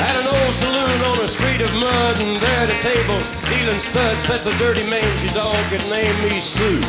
At 0.04 0.16
an 0.20 0.28
old 0.28 0.56
saloon 0.60 1.00
on 1.08 1.18
a 1.24 1.30
street 1.32 1.62
of 1.64 1.72
mud, 1.80 2.16
and 2.20 2.36
there 2.44 2.68
at 2.68 2.72
a 2.72 2.80
table, 2.84 3.20
dealing 3.48 3.80
studs, 3.80 4.28
sat 4.28 4.44
the 4.44 4.52
dirty 4.60 4.84
mangy 4.92 5.32
dog 5.32 5.56
that 5.72 5.84
named 5.88 6.20
me 6.28 6.44
Sue. 6.44 6.84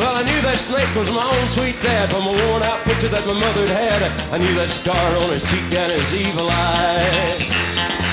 Well, 0.00 0.14
I 0.16 0.22
knew 0.24 0.40
that 0.48 0.56
snake 0.56 0.88
was 0.94 1.10
my 1.12 1.26
own 1.26 1.46
sweet 1.50 1.76
dad 1.82 2.08
from 2.08 2.24
a 2.24 2.32
worn 2.32 2.62
out 2.62 2.80
picture 2.88 3.12
that 3.12 3.26
my 3.26 3.34
mother 3.34 3.66
had. 3.68 4.00
I 4.32 4.38
knew 4.38 4.54
that 4.56 4.70
scar 4.70 4.96
on 4.96 5.28
his 5.28 5.44
cheek 5.44 5.68
and 5.74 5.90
his 5.92 6.08
evil 6.16 6.48
eye. 6.48 7.36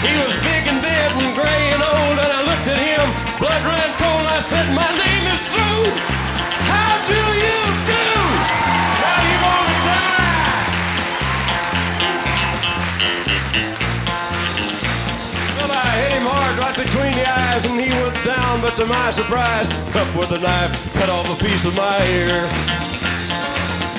He 0.03 0.13
was 0.19 0.33
big 0.43 0.65
and 0.67 0.81
dead 0.81 1.09
and 1.15 1.31
gray 1.37 1.63
and 1.71 1.83
old, 1.85 2.17
and 2.19 2.31
I 2.35 2.41
looked 2.43 2.67
at 2.73 2.79
him, 2.81 3.05
blood 3.37 3.61
ran 3.69 3.89
cold. 4.01 4.25
I 4.27 4.41
said, 4.43 4.65
My 4.73 4.89
name 4.99 5.25
is 5.31 5.41
Sue. 5.53 5.85
How 6.67 6.93
do 7.07 7.21
you 7.39 7.64
between 16.75 17.11
the 17.15 17.27
eyes, 17.27 17.63
and 17.65 17.79
he 17.79 17.89
went 18.03 18.15
down. 18.23 18.61
But 18.61 18.75
to 18.79 18.85
my 18.85 19.11
surprise, 19.11 19.67
up 19.95 20.09
with 20.15 20.31
a 20.31 20.39
knife, 20.39 20.75
cut 20.99 21.09
off 21.09 21.27
a 21.31 21.37
piece 21.39 21.65
of 21.65 21.75
my 21.75 21.97
ear. 22.11 22.43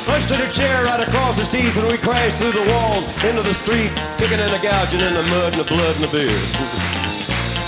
Pushed 0.04 0.30
in 0.30 0.40
a 0.40 0.50
chair 0.52 0.84
right 0.84 1.02
across 1.02 1.36
his 1.36 1.48
teeth, 1.48 1.74
and 1.76 1.88
we 1.88 1.98
crashed 1.98 2.38
through 2.38 2.54
the 2.54 2.66
wall 2.70 2.94
into 3.26 3.42
the 3.42 3.56
street, 3.56 3.90
kicking 4.20 4.38
and 4.38 4.52
a 4.52 4.60
gouging 4.62 5.00
in 5.00 5.14
the 5.14 5.24
mud 5.34 5.56
and 5.56 5.60
the 5.64 5.68
blood 5.68 5.94
and 5.98 6.04
the 6.04 6.12
beer. 6.12 6.38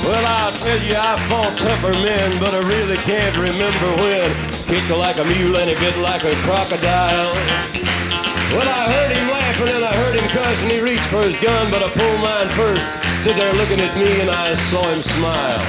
Well, 0.07 0.25
I'll 0.39 0.55
tell 0.63 0.81
you, 0.87 0.95
I 0.95 1.19
fought 1.27 1.59
tougher 1.59 1.93
men, 2.07 2.39
but 2.39 2.55
I 2.55 2.63
really 2.63 2.97
can't 3.03 3.35
remember 3.37 3.89
when. 3.99 4.31
Kicked 4.71 4.93
like 4.95 5.19
a 5.19 5.27
mule 5.27 5.57
and 5.59 5.69
he 5.69 5.77
bit 5.83 5.97
like 5.99 6.23
a 6.23 6.35
crocodile. 6.47 7.33
Well, 8.55 8.69
I 8.69 8.83
heard 8.87 9.11
him 9.13 9.27
laughing 9.29 9.75
and 9.75 9.85
I 9.85 9.93
heard 10.05 10.15
him 10.15 10.29
cuss, 10.31 10.63
and 10.63 10.71
he 10.71 10.81
reached 10.81 11.09
for 11.11 11.21
his 11.21 11.37
gun, 11.43 11.71
but 11.71 11.83
I 11.83 11.91
pulled 11.91 12.21
mine 12.23 12.49
first. 12.55 13.08
Stood 13.19 13.35
there 13.35 13.53
looking 13.55 13.83
at 13.83 13.91
me, 13.99 14.21
and 14.23 14.31
I 14.31 14.55
saw 14.71 14.79
him 14.95 15.03
smile. 15.03 15.63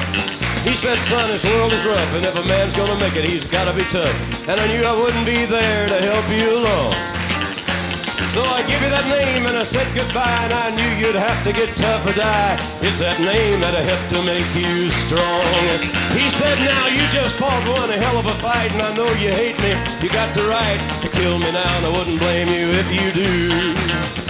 He 0.61 0.77
said, 0.77 1.01
son, 1.09 1.26
this 1.34 1.41
world 1.49 1.73
is 1.73 1.81
rough, 1.81 2.13
and 2.13 2.23
if 2.23 2.38
a 2.38 2.45
man's 2.45 2.77
gonna 2.77 2.93
make 3.01 3.17
it, 3.17 3.26
he's 3.26 3.49
gotta 3.49 3.73
be 3.73 3.81
tough. 3.89 4.13
And 4.47 4.61
I 4.61 4.67
knew 4.69 4.85
I 4.85 4.93
wouldn't 4.93 5.26
be 5.26 5.49
there 5.49 5.88
to 5.89 5.97
help 5.97 6.30
you 6.30 6.45
along. 6.61 6.93
So 8.30 8.45
I 8.45 8.61
give 8.69 8.77
you 8.85 8.93
that 8.93 9.07
name, 9.09 9.49
and 9.49 9.57
I 9.57 9.65
said 9.65 9.89
goodbye, 9.97 10.45
and 10.45 10.53
I 10.53 10.69
knew 10.77 10.89
you'd 11.01 11.17
have 11.17 11.41
to 11.41 11.51
get 11.51 11.73
tough 11.73 12.05
or 12.05 12.13
die. 12.13 12.53
It's 12.85 13.01
that 13.01 13.17
name 13.17 13.65
that'll 13.65 13.81
help 13.81 14.03
to 14.13 14.19
make 14.30 14.45
you 14.53 14.93
strong. 15.09 15.57
He 16.13 16.30
said, 16.30 16.53
now 16.61 16.85
you 16.93 17.01
just 17.09 17.34
fought 17.41 17.65
one 17.65 17.89
hell 17.89 18.21
of 18.21 18.30
a 18.30 18.38
fight, 18.45 18.69
and 18.77 18.85
I 18.85 18.93
know 18.93 19.09
you 19.17 19.34
hate 19.34 19.57
me. 19.65 19.73
You 20.05 20.13
got 20.13 20.38
the 20.38 20.45
right 20.45 20.77
to 21.01 21.09
kill 21.09 21.41
me 21.41 21.49
now, 21.49 21.65
and 21.81 21.89
I 21.89 21.91
wouldn't 21.97 22.21
blame 22.21 22.45
you 22.53 22.69
if 22.77 22.88
you 22.93 23.09
do. 23.17 24.28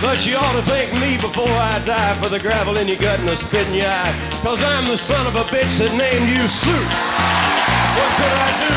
But 0.00 0.24
you 0.24 0.36
ought 0.36 0.56
to 0.56 0.64
thank 0.64 0.88
me 0.96 1.20
before 1.20 1.52
I 1.60 1.76
die 1.84 2.14
for 2.16 2.32
the 2.32 2.40
gravel 2.40 2.76
in 2.80 2.88
your 2.88 2.96
gut 2.96 3.20
and 3.20 3.28
the 3.28 3.36
spit 3.36 3.68
in 3.68 3.84
your 3.84 3.92
eye. 3.92 4.12
Cause 4.40 4.64
I'm 4.64 4.84
the 4.88 4.96
son 4.96 5.26
of 5.28 5.36
a 5.36 5.44
bitch 5.52 5.76
that 5.76 5.92
named 5.92 6.24
you 6.24 6.40
Sue. 6.48 6.72
What 6.72 8.10
could 8.16 8.32
I 8.32 8.50
do? 8.64 8.76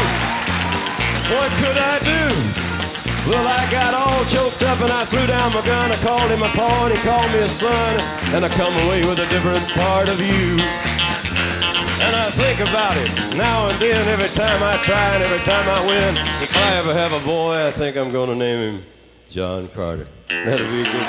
What 1.31 1.51
could 1.63 1.79
I 1.79 1.95
do? 2.03 2.23
Well, 3.23 3.47
I 3.47 3.63
got 3.71 3.95
all 3.95 4.19
choked 4.27 4.67
up 4.67 4.83
and 4.83 4.91
I 4.91 5.07
threw 5.07 5.23
down 5.23 5.55
my 5.55 5.63
gun. 5.63 5.95
I 5.95 5.97
called 6.03 6.27
him 6.27 6.43
a 6.43 6.51
paw 6.59 6.91
and 6.91 6.91
he 6.91 6.99
called 7.07 7.31
me 7.31 7.39
a 7.39 7.47
son. 7.47 7.95
And 8.35 8.43
I 8.43 8.49
come 8.59 8.75
away 8.83 8.99
with 9.07 9.23
a 9.23 9.27
different 9.31 9.63
part 9.79 10.11
of 10.11 10.19
you. 10.19 10.59
And 12.03 12.13
I 12.19 12.27
think 12.35 12.59
about 12.67 12.99
it 12.99 13.39
now 13.39 13.71
and 13.71 13.77
then, 13.79 14.03
every 14.11 14.27
time 14.35 14.59
I 14.59 14.75
try 14.83 15.15
and 15.15 15.23
every 15.23 15.39
time 15.47 15.63
I 15.71 15.79
win. 15.87 16.19
If 16.43 16.51
I 16.51 16.83
ever 16.83 16.93
have 16.93 17.15
a 17.15 17.23
boy, 17.25 17.63
I 17.63 17.71
think 17.71 17.95
I'm 17.95 18.11
gonna 18.11 18.35
name 18.35 18.75
him 18.75 18.83
John 19.29 19.69
Carter. 19.69 20.07
That'll 20.41 20.67
be 20.67 20.81
a 20.81 20.83
good 20.83 21.07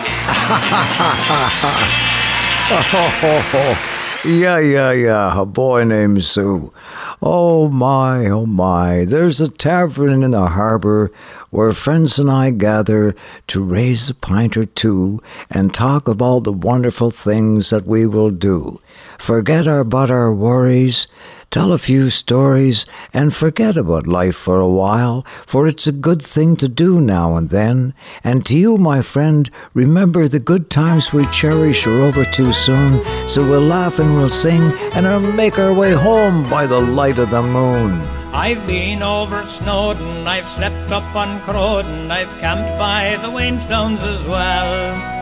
Oh, 2.67 4.25
yeah, 4.25 4.59
yeah, 4.59 4.93
yeah. 4.93 5.41
A 5.41 5.45
boy 5.45 5.85
named 5.85 6.25
Sue. 6.25 6.73
Oh 7.21 7.69
my, 7.69 8.27
oh 8.27 8.47
my. 8.47 9.05
There's 9.05 9.41
a 9.41 9.49
tavern 9.49 10.23
in 10.23 10.33
the 10.33 10.47
harbor 10.49 11.11
where 11.51 11.73
friends 11.73 12.19
and 12.19 12.31
I 12.31 12.51
gather 12.51 13.17
to 13.49 13.63
raise 13.63 14.11
a 14.11 14.15
pint 14.15 14.57
or 14.57 14.67
two 14.67 15.21
and 15.51 15.73
talk 15.75 16.07
of 16.07 16.21
all 16.21 16.41
the 16.41 16.53
wonderful 16.53 17.11
things 17.11 17.71
that 17.71 17.87
we 17.87 18.07
will 18.07 18.31
do. 18.31 18.81
Forget 19.19 19.67
about 19.67 20.11
our 20.11 20.33
worries, 20.35 21.09
tell 21.55 21.73
a 21.73 21.79
few 21.79 22.11
stories, 22.11 22.85
and 23.13 23.33
forget 23.33 23.77
about 23.77 24.09
life 24.09 24.35
for 24.35 24.59
a 24.59 24.69
while, 24.69 25.25
for 25.47 25.69
it's 25.69 25.87
a 25.87 25.93
good 25.93 26.21
thing 26.21 26.57
to 26.57 26.69
do 26.69 27.01
now 27.01 27.37
and 27.37 27.51
then. 27.51 27.95
And 28.25 28.45
to 28.47 28.59
you, 28.59 28.77
my 28.77 29.03
friend, 29.03 29.49
remember 29.73 30.27
the 30.27 30.41
good 30.41 30.69
times 30.69 31.13
we 31.13 31.27
cherish 31.27 31.87
are 31.87 32.01
over 32.01 32.25
too 32.25 32.53
soon, 32.53 32.93
so 33.29 33.49
we'll 33.49 33.61
laugh 33.61 34.01
and 34.01 34.17
we'll 34.17 34.29
sing 34.29 34.65
and 34.95 35.07
we'll 35.07 35.33
make 35.33 35.57
our 35.57 35.73
way 35.73 35.93
home 35.93 36.51
by 36.51 36.67
the 36.67 36.81
light 36.81 37.21
of 37.21 37.31
the 37.31 37.43
moon. 37.43 38.03
I've 38.33 38.67
been 38.67 39.05
over 39.05 39.41
Snowdon, 39.47 40.27
I've 40.27 40.49
slept 40.49 40.91
up 40.91 41.15
on 41.15 41.39
Crowden, 41.43 42.11
I've 42.11 42.37
camped 42.41 42.77
by 42.81 43.17
the 43.23 43.31
Wainstones 43.31 44.03
as 44.03 44.21
well. 44.25 45.14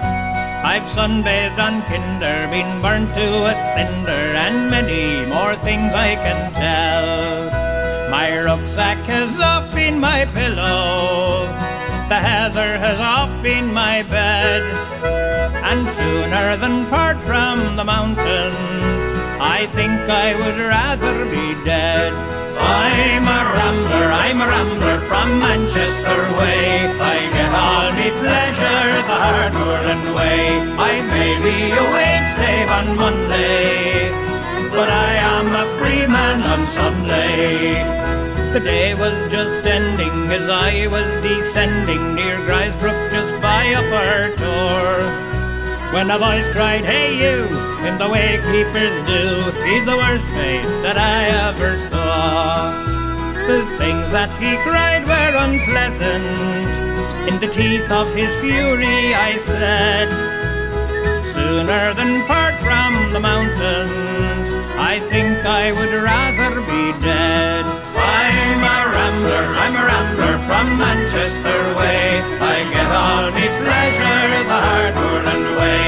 I've 0.65 0.85
sunbathed 0.85 1.59
on 1.59 1.83
Kinder, 1.83 2.49
been 2.49 2.81
burnt 2.81 3.15
to 3.17 3.47
a 3.47 3.55
cinder, 3.75 4.23
and 4.45 4.71
many 4.71 5.27
more 5.27 5.57
things 5.57 5.93
I 5.93 6.15
can 6.15 6.53
tell. 6.53 8.11
My 8.11 8.41
rucksack 8.41 8.99
has 9.07 9.39
oft 9.41 9.75
been 9.75 9.99
my 9.99 10.25
pillow, 10.27 11.47
the 12.09 12.21
heather 12.31 12.79
has 12.79 13.01
oft 13.01 13.43
been 13.43 13.73
my 13.75 14.03
bed, 14.05 14.63
and 15.65 15.89
sooner 15.99 16.57
than 16.57 16.87
part 16.87 17.19
from 17.19 17.75
the 17.75 17.85
mountains, 17.85 19.19
I 19.41 19.67
think 19.73 20.01
I 20.09 20.37
would 20.37 20.59
rather 20.61 21.25
be 21.25 21.65
dead. 21.65 22.42
I'm 22.63 23.25
a 23.27 23.41
rambler, 23.57 24.09
I'm 24.25 24.41
a 24.41 24.47
rambler 24.47 24.99
from 25.01 25.39
Manchester 25.39 26.21
way. 26.39 26.87
I 27.15 27.19
get 27.37 27.53
all 27.53 27.89
me 27.99 28.09
pleasure 28.23 28.87
the 29.11 29.19
hard 29.25 29.53
Moorland 29.55 30.07
way. 30.15 30.41
I 30.79 30.93
may 31.13 31.33
be 31.47 31.59
a 31.83 31.85
wage 31.95 32.29
slave 32.37 32.71
on 32.79 32.97
Monday, 32.97 34.11
but 34.71 34.89
I 34.89 35.13
am 35.37 35.49
a 35.55 35.67
free 35.79 36.07
man 36.07 36.43
on 36.43 36.67
Sunday. 36.67 37.83
The 38.53 38.61
day 38.61 38.95
was 38.95 39.17
just 39.33 39.67
ending 39.67 40.31
as 40.31 40.49
I 40.49 40.87
was 40.87 41.09
descending 41.23 42.15
near 42.15 42.37
Grindsbrook 42.47 43.11
just 43.11 43.33
by 43.41 43.63
Upper 43.81 44.37
Tor. 44.37 45.42
When 45.93 46.11
a 46.11 46.19
voice 46.19 46.49
cried, 46.49 46.87
Hey 46.87 47.13
you, 47.21 47.45
in 47.87 47.99
the 47.99 48.09
way 48.09 48.41
keepers 48.51 48.97
do, 49.07 49.45
he's 49.61 49.85
the 49.85 49.95
worst 49.95 50.25
face 50.33 50.75
that 50.81 50.97
I 50.97 51.29
ever 51.49 51.77
saw. 51.91 52.73
The 53.47 53.61
things 53.77 54.11
that 54.11 54.33
he 54.41 54.57
cried 54.65 55.05
were 55.05 55.37
unpleasant. 55.37 57.29
In 57.29 57.39
the 57.41 57.47
teeth 57.47 57.93
of 57.93 58.09
his 58.15 58.35
fury, 58.41 59.13
I 59.13 59.37
said, 59.45 60.09
Sooner 61.35 61.93
than 61.93 62.27
part 62.27 62.55
from 62.65 63.13
the 63.13 63.21
mountains, 63.21 64.49
I 64.81 64.99
think 65.11 65.45
I 65.45 65.73
would 65.73 65.93
rather 65.93 66.61
be 66.73 66.99
dead. 67.05 67.67
I'm 67.95 68.65
a 68.65 68.92
rambler, 69.23 69.47
I'm 69.63 69.75
a 69.77 69.85
rambler 69.87 70.39
from 70.47 70.79
Manchester 70.79 71.59
way. 71.79 72.21
I 72.41 72.57
get 72.75 72.91
all 72.91 73.31
me 73.31 73.47
pleasure 73.63 74.27
the 74.51 74.59
hard 74.67 74.95
whirling 74.95 75.47
way. 75.59 75.85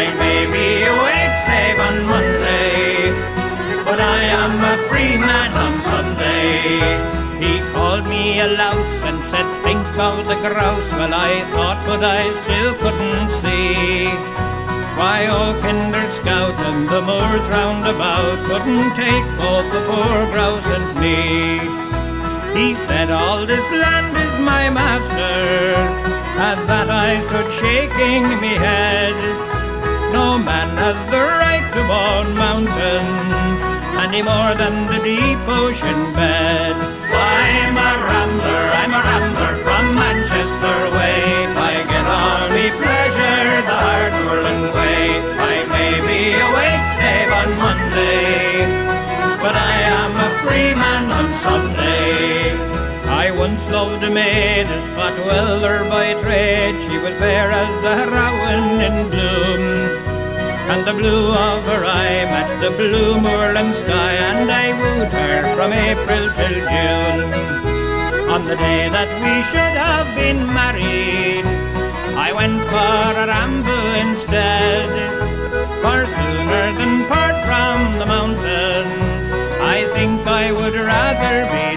I 0.00 0.04
may 0.16 0.40
be 0.48 0.66
a 0.88 0.94
wage 1.04 1.36
slave 1.44 1.78
on 1.88 1.96
Monday, 2.12 3.12
but 3.84 4.00
I 4.00 4.20
am 4.42 4.54
a 4.64 4.76
free 4.88 5.16
man 5.18 5.52
on 5.52 5.74
Sunday. 5.80 6.80
He 7.42 7.60
called 7.72 8.06
me 8.08 8.40
a 8.40 8.48
louse 8.56 8.96
and 9.04 9.22
said, 9.24 9.46
Think 9.62 9.86
of 9.98 10.26
the 10.26 10.36
grouse. 10.48 10.90
Well, 10.92 11.12
I 11.12 11.44
thought, 11.52 11.80
but 11.86 12.02
I 12.02 12.22
still 12.40 12.72
couldn't 12.82 13.30
see. 13.42 14.08
Why, 14.96 15.28
old 15.28 15.62
Kinder 15.62 16.10
Scout 16.10 16.58
and 16.58 16.88
the 16.88 17.00
moors 17.00 17.46
round 17.50 17.86
about 17.86 18.38
couldn't 18.46 18.96
take 18.96 19.26
both 19.38 19.66
the 19.72 19.82
poor 19.86 20.26
grouse 20.32 20.66
and 20.66 20.98
me. 20.98 21.87
He 22.54 22.74
said, 22.74 23.10
All 23.10 23.46
this 23.46 23.66
land 23.70 24.16
is 24.16 24.34
my 24.40 24.70
master's. 24.70 25.96
At 26.38 26.58
that 26.70 26.88
I 26.90 27.18
stood 27.26 27.50
shaking 27.60 28.24
me 28.40 28.54
head. 28.54 29.18
No 30.12 30.38
man 30.38 30.70
has 30.78 30.98
the 31.12 31.22
right 31.42 31.66
to 31.74 31.82
own 32.06 32.28
mountains 32.38 33.62
any 33.98 34.22
more 34.22 34.54
than 34.54 34.86
the 34.86 35.00
deep 35.02 35.42
ocean 35.46 36.12
bed. 36.14 36.74
I'm 37.10 37.76
a 37.76 37.92
rambler, 38.08 38.64
I'm 38.80 38.92
a 38.94 39.02
rambler 39.08 39.54
from 39.64 39.84
Manchester 39.94 40.78
way. 40.96 41.22
I 41.70 41.74
get 41.92 42.06
all 42.06 42.46
me 42.54 42.66
pleasure 42.80 43.62
the 43.68 43.76
hard 43.84 44.14
way. 44.74 45.47
Loved 53.78 54.02
a 54.02 54.10
maid, 54.10 54.66
a 54.66 54.80
spot 54.88 55.16
by 55.94 56.08
trade. 56.22 56.76
She 56.86 56.96
was 57.04 57.14
fair 57.22 57.46
as 57.62 57.72
the 57.86 57.96
rowan 58.16 58.64
in 58.86 58.96
bloom. 59.12 59.62
And 60.72 60.80
the 60.88 60.94
blue 61.00 61.26
of 61.48 61.60
her 61.70 61.84
eye 61.84 62.22
matched 62.32 62.58
the 62.64 62.72
blue 62.80 63.12
moorland 63.26 63.72
sky, 63.82 64.12
and 64.30 64.50
I 64.64 64.66
wooed 64.80 65.12
her 65.20 65.38
from 65.54 65.70
April 65.88 66.24
till 66.38 66.56
June. 66.72 67.20
On 68.34 68.42
the 68.50 68.56
day 68.66 68.82
that 68.96 69.10
we 69.24 69.34
should 69.50 69.76
have 69.88 70.08
been 70.20 70.40
married, 70.60 71.46
I 72.26 72.28
went 72.40 72.60
for 72.72 73.04
a 73.22 73.26
ramble 73.34 73.90
instead. 74.04 74.90
For 75.82 75.98
sooner 76.16 76.66
than 76.78 76.94
part 77.12 77.38
from 77.48 77.78
the 78.00 78.08
mountains, 78.14 79.28
I 79.76 79.78
think 79.94 80.26
I 80.26 80.46
would 80.58 80.74
rather 80.74 81.36
be 81.54 81.67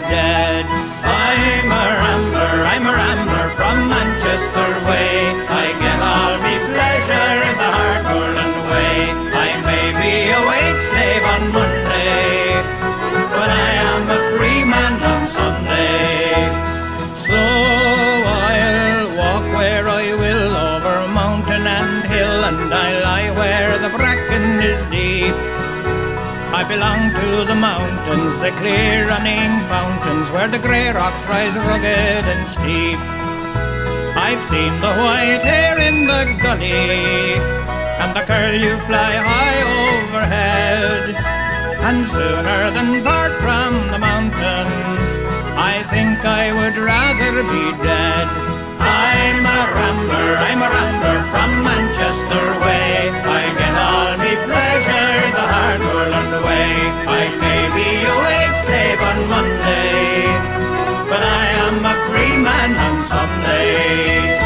belong 26.72 27.12
to 27.14 27.30
the 27.52 27.60
mountains, 27.70 28.34
the 28.40 28.52
clear 28.56 29.06
running 29.12 29.52
fountains, 29.68 30.28
where 30.32 30.48
the 30.48 30.62
grey 30.66 30.88
rocks 31.00 31.24
rise 31.28 31.56
rugged 31.68 32.24
and 32.34 32.44
steep. 32.56 33.00
I've 34.16 34.44
seen 34.48 34.74
the 34.80 34.94
white 35.04 35.44
hare 35.44 35.80
in 35.90 36.08
the 36.08 36.22
gully, 36.40 37.36
and 38.02 38.12
the 38.16 38.24
curlew 38.24 38.76
fly 38.88 39.14
high 39.30 39.62
overhead. 39.84 41.06
And 41.88 42.08
sooner 42.08 42.62
than 42.76 43.04
part 43.04 43.34
from 43.44 43.72
the 43.92 44.00
mountains, 44.00 45.12
I 45.72 45.76
think 45.92 46.24
I 46.24 46.46
would 46.58 46.78
rather 46.80 47.34
be 47.52 47.66
dead. 47.84 48.28
I'm 48.80 49.44
a 49.60 49.62
rambler, 49.76 50.32
I'm 50.48 50.62
a 50.68 50.70
rambler 50.78 51.20
from 51.34 51.52
Manchester 51.68 52.46
way. 52.64 53.12
I 53.40 53.61
hard 56.22 56.44
whirling 56.44 56.46
way. 56.46 56.74
I 57.08 57.24
may 57.40 57.64
be 57.78 57.90
a 58.06 58.54
slave 58.64 59.02
on 59.02 59.20
Monday, 59.30 60.24
but 61.10 61.22
I 61.24 61.46
am 61.66 61.86
a 61.86 61.96
free 62.08 62.38
man 62.38 62.72
on 62.78 63.04
Sunday. 63.04 64.38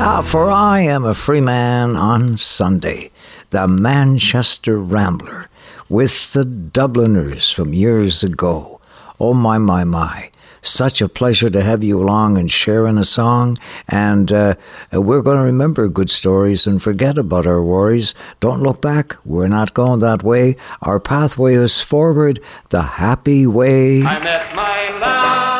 Ah, 0.00 0.22
for 0.24 0.50
I 0.50 0.80
am 0.80 1.04
a 1.04 1.14
free 1.14 1.40
man 1.40 1.96
on 1.96 2.36
Sunday, 2.36 3.10
the 3.50 3.66
Manchester 3.66 4.78
Rambler, 4.78 5.46
with 5.88 6.32
the 6.32 6.44
Dubliners 6.44 7.50
from 7.50 7.74
years 7.74 8.22
ago. 8.22 8.80
Oh, 9.20 9.34
my, 9.34 9.58
my, 9.58 9.82
my. 9.82 10.30
Such 10.62 11.00
a 11.00 11.08
pleasure 11.08 11.50
to 11.50 11.62
have 11.62 11.82
you 11.84 12.02
along 12.02 12.38
and 12.38 12.50
sharing 12.50 12.98
a 12.98 13.04
song. 13.04 13.58
And 13.88 14.32
uh, 14.32 14.54
we're 14.92 15.22
going 15.22 15.38
to 15.38 15.44
remember 15.44 15.88
good 15.88 16.10
stories 16.10 16.66
and 16.66 16.82
forget 16.82 17.18
about 17.18 17.46
our 17.46 17.62
worries. 17.62 18.14
Don't 18.40 18.62
look 18.62 18.80
back. 18.82 19.16
We're 19.24 19.48
not 19.48 19.74
going 19.74 20.00
that 20.00 20.22
way. 20.22 20.56
Our 20.82 21.00
pathway 21.00 21.54
is 21.54 21.80
forward, 21.80 22.40
the 22.70 22.82
happy 22.82 23.46
way. 23.46 24.02
I 24.02 24.18
met 24.20 24.54
my 24.54 24.98
love 24.98 25.57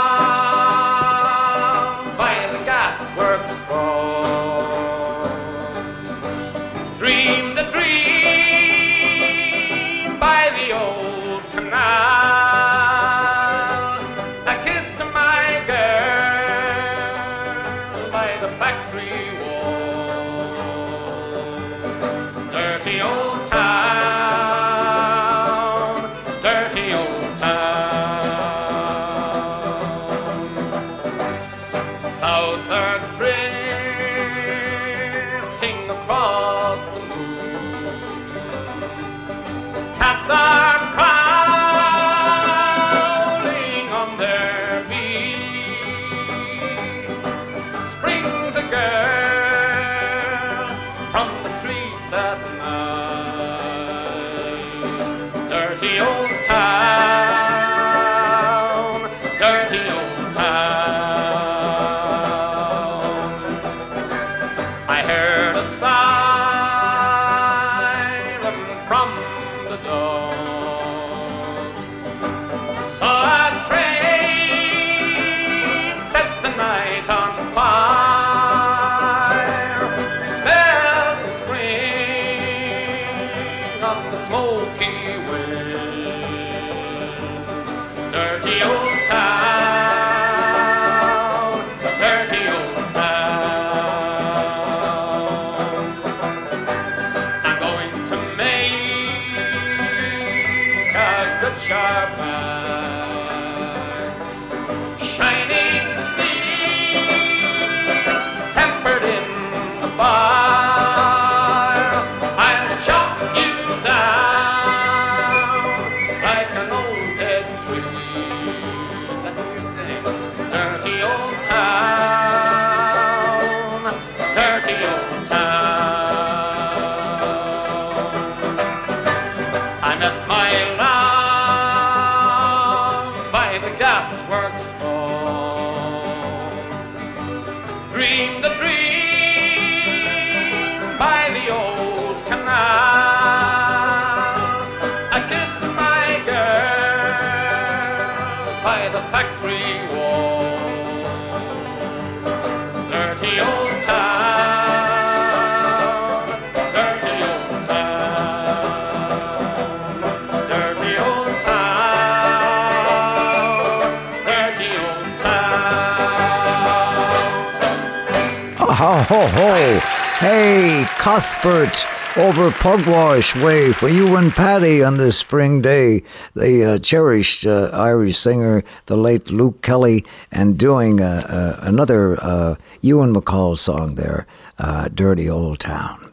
ho. 169.29 169.79
Hey, 170.19 170.85
Cuthbert, 170.99 171.87
over 172.17 172.51
Pugwash 172.51 173.41
Way 173.43 173.73
for 173.73 173.89
you 173.89 174.17
and 174.17 174.33
Patty 174.33 174.83
on 174.83 174.97
this 174.97 175.17
spring 175.19 175.61
day. 175.63 176.03
The 176.35 176.65
uh, 176.65 176.79
cherished 176.79 177.47
uh, 177.47 177.71
Irish 177.73 178.19
singer, 178.19 178.65
the 178.87 178.97
late 178.97 179.31
Luke 179.31 179.63
Kelly, 179.63 180.05
and 180.33 180.59
doing 180.59 181.01
uh, 181.01 181.23
uh, 181.29 181.61
another 181.67 182.19
uh, 182.23 182.57
Ewan 182.81 183.15
MacColl 183.15 183.57
song 183.57 183.95
there, 183.95 184.27
uh, 184.59 184.89
Dirty 184.93 185.29
Old 185.31 185.61
Town. 185.61 186.13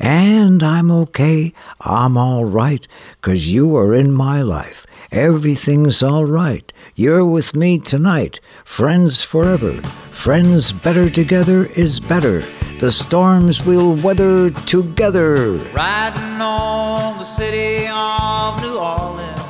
And 0.00 0.62
I'm 0.62 0.90
okay, 0.90 1.52
I'm 1.82 2.16
all 2.16 2.46
right, 2.46 2.88
'cause 3.20 3.46
you 3.48 3.76
are 3.76 3.92
in 3.94 4.12
my 4.12 4.40
life. 4.40 4.86
Everything's 5.12 6.04
all 6.04 6.24
right. 6.24 6.72
You're 6.94 7.24
with 7.24 7.56
me 7.56 7.80
tonight. 7.80 8.38
Friends 8.64 9.24
forever. 9.24 9.82
Friends 10.12 10.70
better 10.70 11.10
together 11.10 11.66
is 11.66 11.98
better. 11.98 12.44
The 12.78 12.92
storms 12.92 13.66
we'll 13.66 13.96
weather 13.96 14.50
together. 14.50 15.56
Riding 15.74 16.40
on 16.40 17.18
the 17.18 17.24
city 17.24 17.88
of 17.88 18.62
New 18.62 18.78
Orleans, 18.78 19.40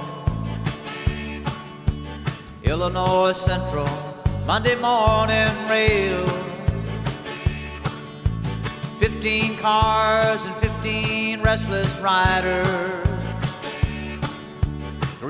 Illinois 2.63 3.33
Central, 3.33 3.87
Monday 4.47 4.77
morning 4.81 5.53
rail. 5.69 6.27
Fifteen 8.99 9.59
cars 9.59 10.43
and 10.47 10.57
fifteen 10.57 11.43
restless 11.43 11.87
riders. 11.99 13.10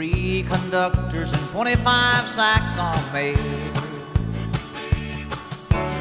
Three 0.00 0.46
conductors 0.48 1.30
and 1.30 1.48
25 1.50 2.26
sacks 2.26 2.78
on 2.78 2.96
mail. 3.12 3.36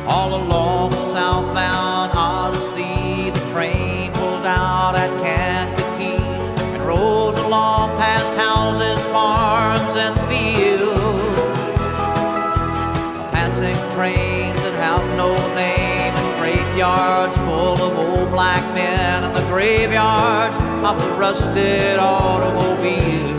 All 0.07 0.35
along 0.35 0.91
the 0.91 1.05
southbound 1.11 2.13
Odyssey, 2.15 3.31
the 3.31 3.51
train 3.51 4.13
pulls 4.13 4.45
out 4.45 4.95
at 4.95 5.11
Kankakee 5.21 6.23
and 6.63 6.81
rolls 6.83 7.37
along 7.39 7.89
past 7.97 8.31
houses, 8.35 9.03
farms, 9.07 9.97
and 9.97 10.15
fields. 10.29 11.59
Passing 13.33 13.75
trains 13.97 14.61
that 14.61 14.75
have 14.79 15.03
no 15.17 15.35
name 15.55 16.13
and 16.15 16.39
freight 16.39 16.77
yards 16.77 17.35
full 17.39 17.77
of 17.83 17.99
old 17.99 18.29
black 18.29 18.63
men 18.73 19.25
and 19.25 19.35
the 19.35 19.45
graveyards 19.51 20.55
of 20.85 20.97
the 21.01 21.11
rusted 21.19 21.99
automobiles. 21.99 23.38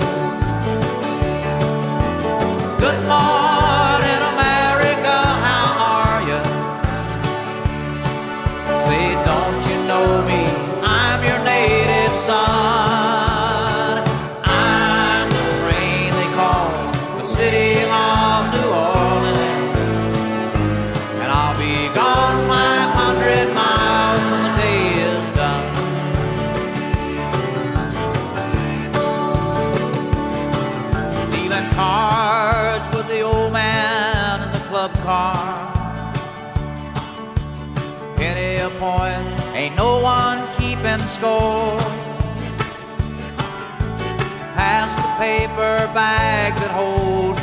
Good 2.81 3.02
morning, 3.07 4.23
America, 4.32 5.16
how 5.44 5.69
are 5.93 6.23
you? 6.23 6.40
Say, 8.86 9.05
don't 9.27 9.61
you 9.69 9.77
know 9.86 10.24
me? 10.24 10.30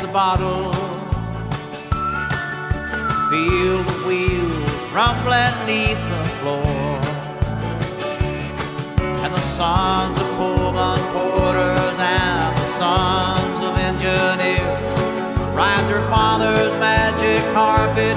The 0.08 0.12
bottle. 0.12 0.72
Feel 3.30 3.82
the 3.82 3.98
wheels 4.06 4.92
rumbling 4.92 5.54
neath 5.66 6.02
the 6.10 6.24
floor. 6.40 7.00
And 9.24 9.34
the 9.34 9.46
sons 9.56 10.18
of 10.20 10.28
Pullman 10.36 10.98
porters 11.12 11.98
and 11.98 12.56
the 12.56 12.68
sons 12.78 13.58
of 13.62 13.76
engineers 13.78 14.60
ride 15.54 15.84
their 15.88 16.04
father's 16.10 16.72
magic 16.80 17.42
carpet 17.54 18.16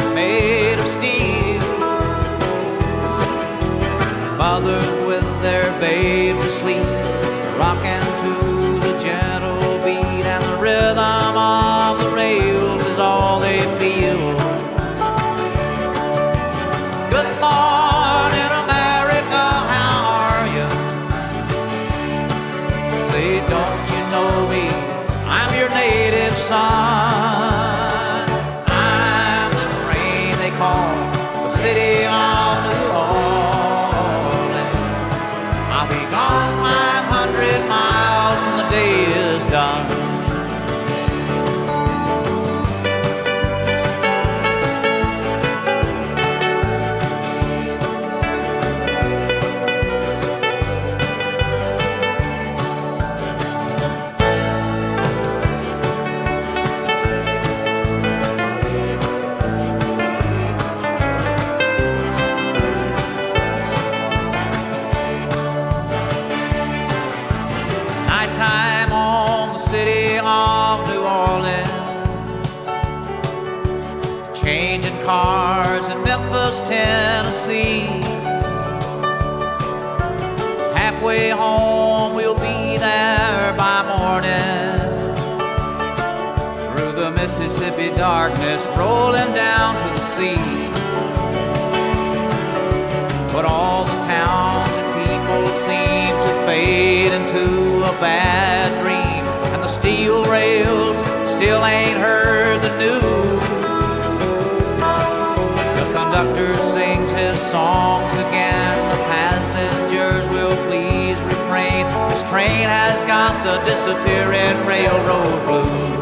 songs 107.52 108.14
again. 108.14 108.78
The 108.92 108.98
passengers 109.12 110.26
will 110.30 110.56
please 110.70 111.20
refrain. 111.20 111.86
This 112.08 112.24
train 112.30 112.70
has 112.70 113.04
got 113.04 113.44
the 113.44 113.60
disappearing 113.66 114.66
railroad 114.66 115.46
blues. 115.46 116.01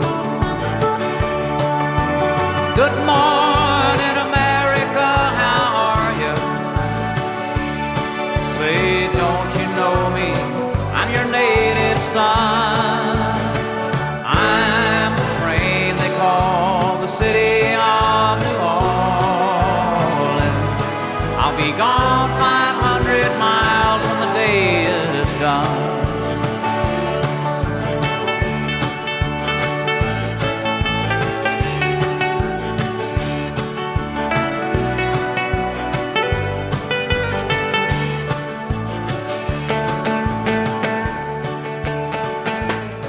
Gone 21.80 22.30
500 22.42 23.40
miles 23.40 24.04
the 24.20 24.34
day 24.34 24.82
is 24.82 25.40
done. 25.40 25.66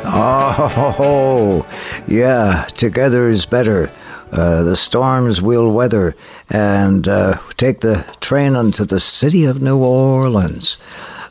Oh, 0.06 1.66
yeah, 2.06 2.66
together 2.76 3.28
is 3.28 3.46
better. 3.46 3.90
Uh, 4.32 4.62
the 4.62 4.76
storms 4.76 5.42
we'll 5.42 5.72
weather 5.72 6.14
and 6.48 7.08
uh, 7.08 7.38
take 7.56 7.80
the 7.80 8.04
train 8.20 8.54
onto 8.54 8.84
the 8.84 9.00
city 9.00 9.44
of 9.44 9.60
New 9.60 9.78
Orleans. 9.78 10.78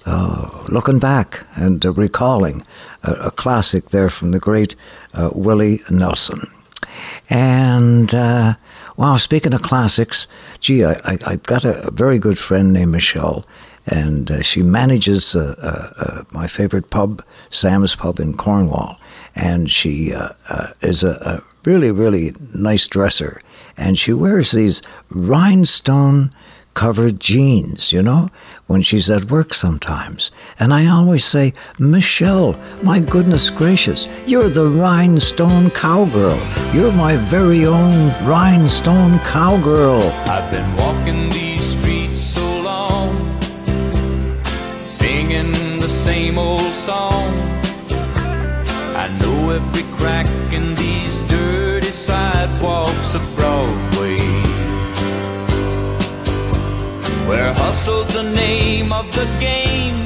Uh, 0.06 0.66
looking 0.70 1.00
back 1.00 1.46
and 1.56 1.84
recalling 1.98 2.62
a, 3.04 3.12
a 3.12 3.32
classic 3.32 3.90
there 3.90 4.10
from 4.10 4.32
the 4.32 4.40
great 4.40 4.76
uh, 5.14 5.30
Willie 5.34 5.82
Nelson. 5.90 6.50
And, 7.30 8.14
uh, 8.14 8.56
speaking 9.18 9.54
of 9.54 9.62
classics, 9.62 10.28
gee, 10.60 10.84
I, 10.84 11.00
I've 11.06 11.44
got 11.44 11.64
a, 11.64 11.88
a 11.88 11.92
very 11.92 12.18
good 12.20 12.40
friend 12.40 12.74
named 12.74 12.92
Michelle, 12.92 13.46
and 13.86 14.32
uh, 14.32 14.42
she 14.42 14.62
manages 14.62 15.36
uh, 15.36 15.56
uh, 15.62 16.24
my 16.32 16.48
favorite 16.48 16.90
pub, 16.90 17.24
Sam's 17.50 17.96
Pub 17.96 18.20
in 18.20 18.36
Cornwall. 18.36 19.00
And 19.36 19.70
she 19.70 20.14
is 20.82 21.04
a 21.04 21.44
really, 21.70 21.92
really 21.92 22.34
nice 22.56 22.88
dresser. 22.88 23.42
And 23.78 23.96
she 23.96 24.12
wears 24.12 24.52
these 24.52 24.82
rhinestone 25.10 26.34
covered 26.74 27.20
jeans, 27.20 27.94
you 27.94 28.02
know, 28.02 28.30
when 28.66 28.82
she's 28.82 29.08
at 29.10 29.30
work 29.30 29.54
sometimes. 29.54 30.32
And 30.60 30.74
I 30.74 30.88
always 30.88 31.24
say, 31.24 31.54
Michelle, 31.78 32.52
my 32.82 33.00
goodness 33.00 33.52
gracious, 33.52 34.08
you're 34.26 34.50
the 34.50 34.68
rhinestone 34.68 35.70
cowgirl. 35.70 36.40
You're 36.74 36.96
my 37.08 37.16
very 37.36 37.66
own 37.66 37.98
rhinestone 38.26 39.20
cowgirl. 39.20 40.02
I've 40.36 40.50
been 40.50 40.72
walking 40.76 41.30
these 41.30 41.64
streets 41.76 42.20
so 42.20 42.48
long, 42.64 43.12
singing 45.02 45.52
the 45.86 45.94
same 46.08 46.40
old 46.40 46.74
song. 46.90 47.30
I 49.04 49.06
know 49.22 49.52
every 49.52 49.84
crack 49.98 50.26
Where 57.30 57.54
hustle's 57.54 58.12
the 58.16 58.24
name 58.24 58.92
of 58.92 59.06
the 59.12 59.28
game, 59.40 60.00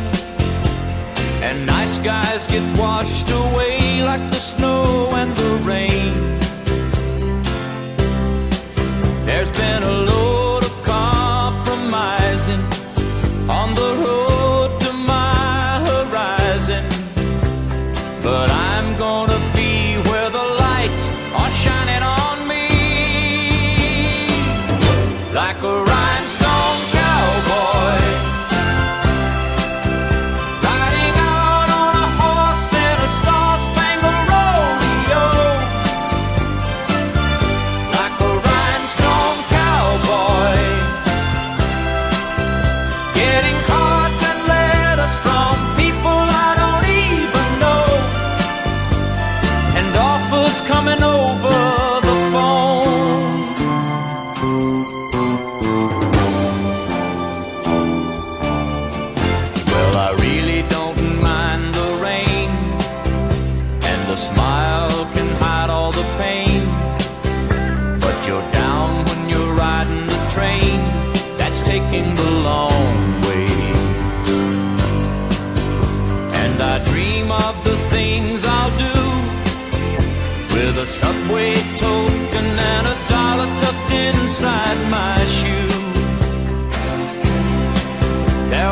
and 1.42 1.66
nice 1.66 1.98
guys 2.00 2.48
get 2.48 2.66
washed 2.78 3.30
away 3.32 4.04
like 4.04 4.30
the 4.30 4.42
snow 4.52 5.08
and 5.14 5.34
the 5.34 5.52
rain. 5.64 6.12
There's 9.26 9.52
been 9.52 9.63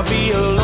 There'll 0.03 0.19
be 0.19 0.32
a 0.32 0.60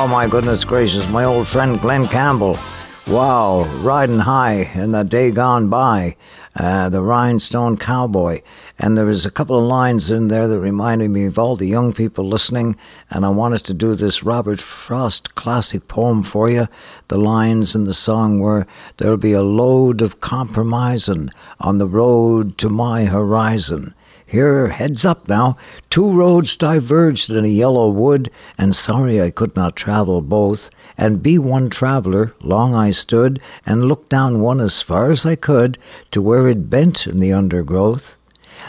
Oh 0.00 0.06
my 0.06 0.28
goodness 0.28 0.64
gracious, 0.64 1.10
my 1.10 1.24
old 1.24 1.48
friend 1.48 1.80
Glen 1.80 2.06
Campbell. 2.06 2.56
Wow, 3.08 3.64
riding 3.80 4.20
high 4.20 4.70
in 4.72 4.92
the 4.92 5.02
day 5.02 5.32
gone 5.32 5.68
by, 5.68 6.14
uh, 6.54 6.88
the 6.88 7.02
Rhinestone 7.02 7.76
Cowboy. 7.76 8.42
And 8.78 8.96
there 8.96 9.06
was 9.06 9.26
a 9.26 9.30
couple 9.30 9.58
of 9.58 9.64
lines 9.64 10.08
in 10.12 10.28
there 10.28 10.46
that 10.46 10.60
reminded 10.60 11.10
me 11.10 11.24
of 11.24 11.36
all 11.36 11.56
the 11.56 11.66
young 11.66 11.92
people 11.92 12.24
listening, 12.24 12.76
and 13.10 13.26
I 13.26 13.30
wanted 13.30 13.64
to 13.64 13.74
do 13.74 13.96
this 13.96 14.22
Robert 14.22 14.60
Frost 14.60 15.34
classic 15.34 15.88
poem 15.88 16.22
for 16.22 16.48
you. 16.48 16.68
The 17.08 17.18
lines 17.18 17.74
in 17.74 17.82
the 17.82 17.92
song 17.92 18.38
were 18.38 18.68
There'll 18.98 19.16
be 19.16 19.32
a 19.32 19.42
load 19.42 20.00
of 20.00 20.20
compromising 20.20 21.30
on 21.58 21.78
the 21.78 21.88
road 21.88 22.56
to 22.58 22.68
my 22.68 23.06
horizon. 23.06 23.94
Here, 24.30 24.68
heads 24.68 25.06
up 25.06 25.26
now. 25.26 25.56
Two 25.88 26.12
roads 26.12 26.54
diverged 26.58 27.30
in 27.30 27.46
a 27.46 27.48
yellow 27.48 27.88
wood, 27.88 28.30
and 28.58 28.76
sorry 28.76 29.22
I 29.22 29.30
could 29.30 29.56
not 29.56 29.74
travel 29.74 30.20
both. 30.20 30.68
And 30.98 31.22
be 31.22 31.38
one 31.38 31.70
traveller, 31.70 32.34
long 32.42 32.74
I 32.74 32.90
stood, 32.90 33.40
and 33.64 33.86
looked 33.86 34.10
down 34.10 34.42
one 34.42 34.60
as 34.60 34.82
far 34.82 35.10
as 35.10 35.24
I 35.24 35.34
could 35.34 35.78
to 36.10 36.20
where 36.20 36.46
it 36.46 36.68
bent 36.68 37.06
in 37.06 37.20
the 37.20 37.32
undergrowth. 37.32 38.18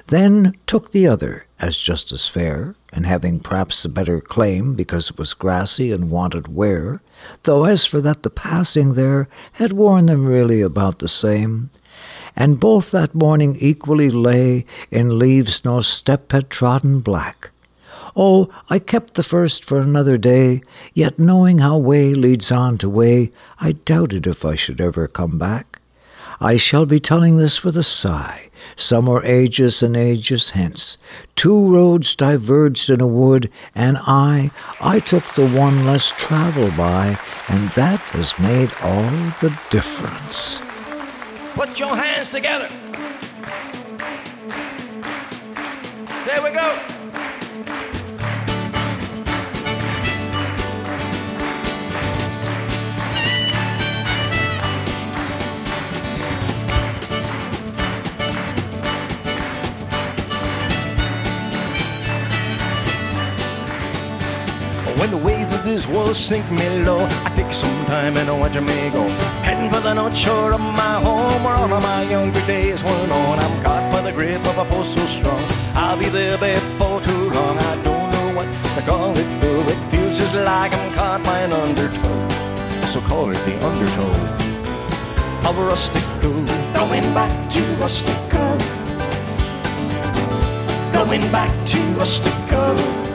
Then 0.07 0.55
took 0.65 0.91
the 0.91 1.07
other 1.07 1.45
as 1.59 1.77
just 1.77 2.13
as 2.13 2.25
fair, 2.25 2.75
and 2.93 3.05
having 3.05 3.41
perhaps 3.41 3.83
a 3.83 3.89
better 3.89 4.21
claim 4.21 4.75
because 4.75 5.09
it 5.09 5.17
was 5.17 5.33
grassy 5.33 5.91
and 5.91 6.09
wanted 6.09 6.47
wear, 6.47 7.01
though 7.43 7.65
as 7.65 7.85
for 7.85 7.99
that 7.99 8.23
the 8.23 8.29
passing 8.29 8.93
there 8.93 9.27
had 9.53 9.73
worn 9.73 10.05
them 10.05 10.25
really 10.25 10.61
about 10.61 10.99
the 10.99 11.09
same 11.09 11.69
and 12.39 12.59
both 12.59 12.91
that 12.91 13.13
morning 13.13 13.55
equally 13.59 14.09
lay 14.09 14.65
in 14.89 15.19
leaves 15.19 15.65
no 15.65 15.81
step 15.81 16.31
had 16.31 16.49
trodden 16.49 17.01
black. 17.01 17.51
Oh, 18.15 18.49
I 18.69 18.79
kept 18.79 19.13
the 19.13 19.23
first 19.23 19.63
for 19.63 19.79
another 19.79 20.17
day, 20.17 20.61
yet 20.93 21.19
knowing 21.19 21.59
how 21.59 21.77
way 21.77 22.13
leads 22.13 22.51
on 22.51 22.77
to 22.79 22.89
way, 22.89 23.31
I 23.59 23.73
doubted 23.73 24.25
if 24.25 24.45
I 24.45 24.55
should 24.55 24.81
ever 24.81 25.07
come 25.07 25.37
back. 25.37 25.79
I 26.41 26.55
shall 26.55 26.85
be 26.85 26.99
telling 26.99 27.35
this 27.35 27.63
with 27.63 27.75
a 27.75 27.83
sigh, 27.83 28.49
some 28.77 29.09
are 29.09 29.23
ages 29.25 29.83
and 29.83 29.97
ages 29.97 30.51
hence. 30.51 30.97
Two 31.35 31.73
roads 31.73 32.15
diverged 32.15 32.89
in 32.89 33.01
a 33.01 33.07
wood, 33.07 33.51
and 33.75 33.97
I, 33.99 34.51
I 34.79 34.99
took 34.99 35.25
the 35.35 35.47
one 35.49 35.85
less 35.85 36.13
traveled 36.13 36.77
by, 36.77 37.19
and 37.49 37.69
that 37.71 37.99
has 38.11 38.39
made 38.39 38.71
all 38.81 39.09
the 39.41 39.57
difference. 39.69 40.61
Put 41.59 41.77
your 41.77 41.93
hands 41.93 42.29
together. 42.29 42.69
There 46.25 46.41
we 46.41 46.51
go. 46.51 46.69
When 64.95 65.11
the 65.11 65.17
waves 65.17 65.51
of 65.51 65.65
this 65.65 65.85
world 65.87 66.15
sink 66.15 66.49
me 66.51 66.85
low, 66.85 66.99
I 67.03 67.33
take 67.35 67.51
some 67.51 67.85
time 67.87 68.15
and 68.15 68.29
I 68.29 68.39
watch 68.39 68.53
me 68.53 68.89
go. 68.91 69.38
For 69.67 69.81
the 69.81 69.93
north 69.93 70.15
shore 70.15 70.53
of 70.53 70.61
my 70.61 70.95
home, 71.03 71.43
where 71.43 71.55
all 71.55 71.71
of 71.71 71.83
my 71.83 72.03
younger 72.03 72.43
days 72.47 72.83
went 72.83 73.11
on. 73.11 73.39
I'm 73.39 73.63
caught 73.63 73.91
by 73.91 74.01
the 74.01 74.11
grip 74.11 74.43
of 74.47 74.57
a 74.57 74.65
force 74.65 74.93
so 74.95 75.05
strong. 75.05 75.43
I'll 75.75 75.99
be 75.99 76.09
there 76.09 76.37
before 76.37 77.01
too 77.01 77.29
long. 77.29 77.57
I 77.57 77.75
don't 77.83 78.09
know 78.09 78.27
what 78.37 78.47
to 78.75 78.81
call 78.81 79.11
it, 79.17 79.29
though. 79.41 79.61
It 79.73 79.79
feels 79.91 80.17
just 80.17 80.33
like 80.33 80.73
I'm 80.73 80.93
caught 80.93 81.23
by 81.23 81.39
an 81.39 81.51
undertow. 81.51 82.87
So 82.87 83.01
call 83.01 83.29
it 83.29 83.39
the 83.45 83.55
undertow 83.65 84.11
of 85.47 85.57
a 85.57 85.61
rustico. 85.71 86.31
Going 86.73 87.13
back 87.13 87.51
to 87.51 87.61
rustico. 87.83 88.43
Going 90.93 91.21
back 91.31 91.51
to 91.67 91.77
rustico. 91.99 93.08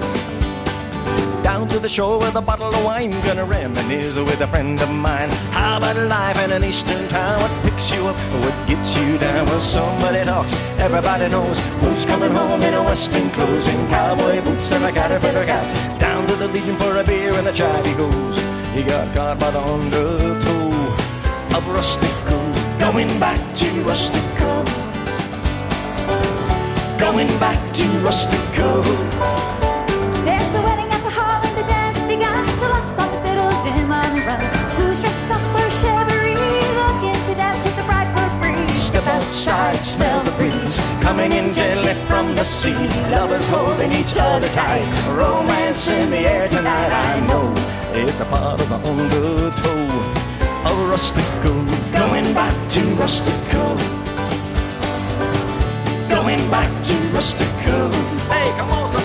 Down 1.44 1.68
to 1.68 1.78
the 1.78 1.90
shore 1.90 2.18
with 2.18 2.34
a 2.36 2.40
bottle 2.40 2.74
of 2.74 2.84
wine, 2.84 3.10
gonna 3.20 3.44
reminisce 3.44 4.16
with 4.16 4.40
a 4.40 4.46
friend 4.46 4.80
of 4.80 4.88
mine. 4.90 5.28
How 5.52 5.76
about 5.76 5.94
life 6.08 6.42
in 6.42 6.50
an 6.52 6.64
eastern 6.64 7.06
town? 7.08 7.38
What 7.38 7.52
picks 7.62 7.92
you 7.92 8.06
up, 8.06 8.16
what 8.42 8.56
gets 8.66 8.96
you 8.96 9.18
down? 9.18 9.44
Well, 9.48 9.60
somebody 9.60 10.24
talks, 10.24 10.54
everybody 10.78 11.28
knows 11.28 11.58
who's 11.80 12.06
coming 12.06 12.32
home 12.32 12.62
in 12.62 12.72
a 12.72 12.82
western 12.82 13.28
clothes 13.30 13.68
and 13.68 13.88
cowboy 13.90 14.40
boots 14.42 14.72
and 14.72 14.84
a 14.86 14.90
caterpillar 14.90 15.44
cap. 15.44 16.00
Down 16.00 16.26
to 16.28 16.34
the 16.36 16.48
Legion 16.48 16.76
for 16.76 16.96
a 16.96 17.04
beer 17.04 17.34
and 17.34 17.46
a 17.46 17.52
jive 17.52 17.84
he 17.84 17.92
goes. 17.92 18.38
He 18.74 18.82
got 18.82 19.14
caught 19.14 19.38
by 19.38 19.50
the 19.50 19.60
undertow 19.60 21.56
of 21.56 21.64
Rustico. 21.76 22.38
Going 22.80 23.20
back 23.20 23.38
to 23.60 23.66
Rustico. 23.84 24.64
Going 26.98 27.28
back 27.38 27.60
to 27.74 27.84
Rustico. 28.00 28.82
There's 30.24 30.54
a 30.54 30.62
wedding 30.62 30.93
on 32.62 33.10
the 33.10 33.20
fiddle, 33.26 33.50
Jim 33.62 33.90
on 33.90 34.14
the 34.14 34.22
run. 34.22 34.40
Who's 34.76 35.00
dressed 35.00 35.30
up 35.30 35.42
for 35.52 35.68
chivalry? 35.70 36.34
Looking 36.78 37.18
to 37.26 37.34
dance 37.34 37.64
with 37.64 37.76
the 37.76 37.82
bride 37.82 38.06
for 38.14 38.28
free. 38.38 38.76
Step 38.76 39.06
outside, 39.06 39.80
smell 39.84 40.22
the 40.22 40.30
breeze 40.32 40.78
coming 41.00 41.32
in 41.32 41.52
gently 41.52 41.94
from 42.06 42.34
the 42.36 42.44
sea. 42.44 42.74
Lovers 43.10 43.48
holding 43.48 43.92
each 43.92 44.16
other 44.16 44.46
tight, 44.48 44.86
romance 45.16 45.88
in 45.88 46.10
the 46.10 46.18
air 46.18 46.46
tonight. 46.46 46.90
I 46.90 47.20
know 47.26 47.52
it's 47.92 48.20
a 48.20 48.24
part 48.26 48.60
of 48.60 48.68
the 48.68 48.76
undertow 48.76 49.80
of 50.68 50.76
Rustico. 50.92 51.52
Going 51.92 52.34
back 52.34 52.54
to 52.70 52.80
Rustico. 53.00 53.64
Going 56.08 56.50
back 56.50 56.70
to 56.84 56.94
Rustico. 57.16 57.92
Hey, 58.30 58.56
come 58.56 58.70
on, 58.70 58.88
something. 58.88 59.03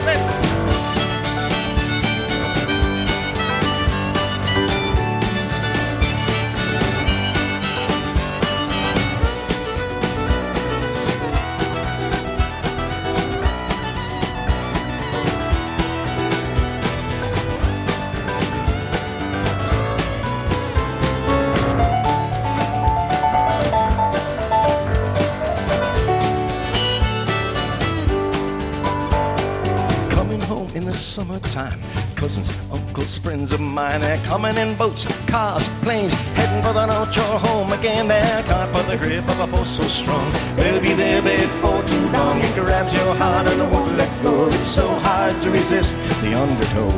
Summertime. 31.30 31.80
Cousins, 32.16 32.52
uncles, 32.72 33.18
friends 33.18 33.52
of 33.54 33.60
mine, 33.60 34.02
they're 34.02 34.24
coming 34.26 34.58
in 34.58 34.76
boats, 34.76 35.06
cars, 35.28 35.68
planes, 35.84 36.14
heading 36.36 36.62
for 36.64 36.74
the 36.74 36.86
North 36.86 37.14
Shore 37.14 37.40
home 37.40 37.72
again. 37.72 38.08
They're 38.08 38.44
caught 38.44 38.74
by 38.74 38.82
the 38.84 38.98
grip 38.98 39.28
of 39.30 39.40
a 39.40 39.48
force 39.48 39.70
so 39.70 39.88
strong. 39.88 40.32
They'll 40.56 40.82
be 40.82 40.94
there 40.94 41.22
before 41.22 41.84
too 41.84 42.06
long. 42.10 42.40
It 42.42 42.56
grabs 42.56 42.94
your 42.94 43.14
heart 43.16 43.48
and 43.48 43.62
it 43.62 43.72
won't 43.72 43.96
let 43.96 44.12
go. 44.24 44.48
It's 44.48 44.58
so 44.58 44.88
hard 44.88 45.40
to 45.42 45.52
resist 45.52 45.96
the 46.22 46.34
undertow. 46.34 46.90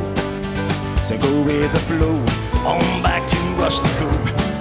So 1.08 1.18
go 1.18 1.42
with 1.42 1.72
the 1.74 1.84
flow, 1.90 2.16
on 2.66 3.04
back 3.04 3.30
to 3.30 3.38
Rustico. 3.62 4.10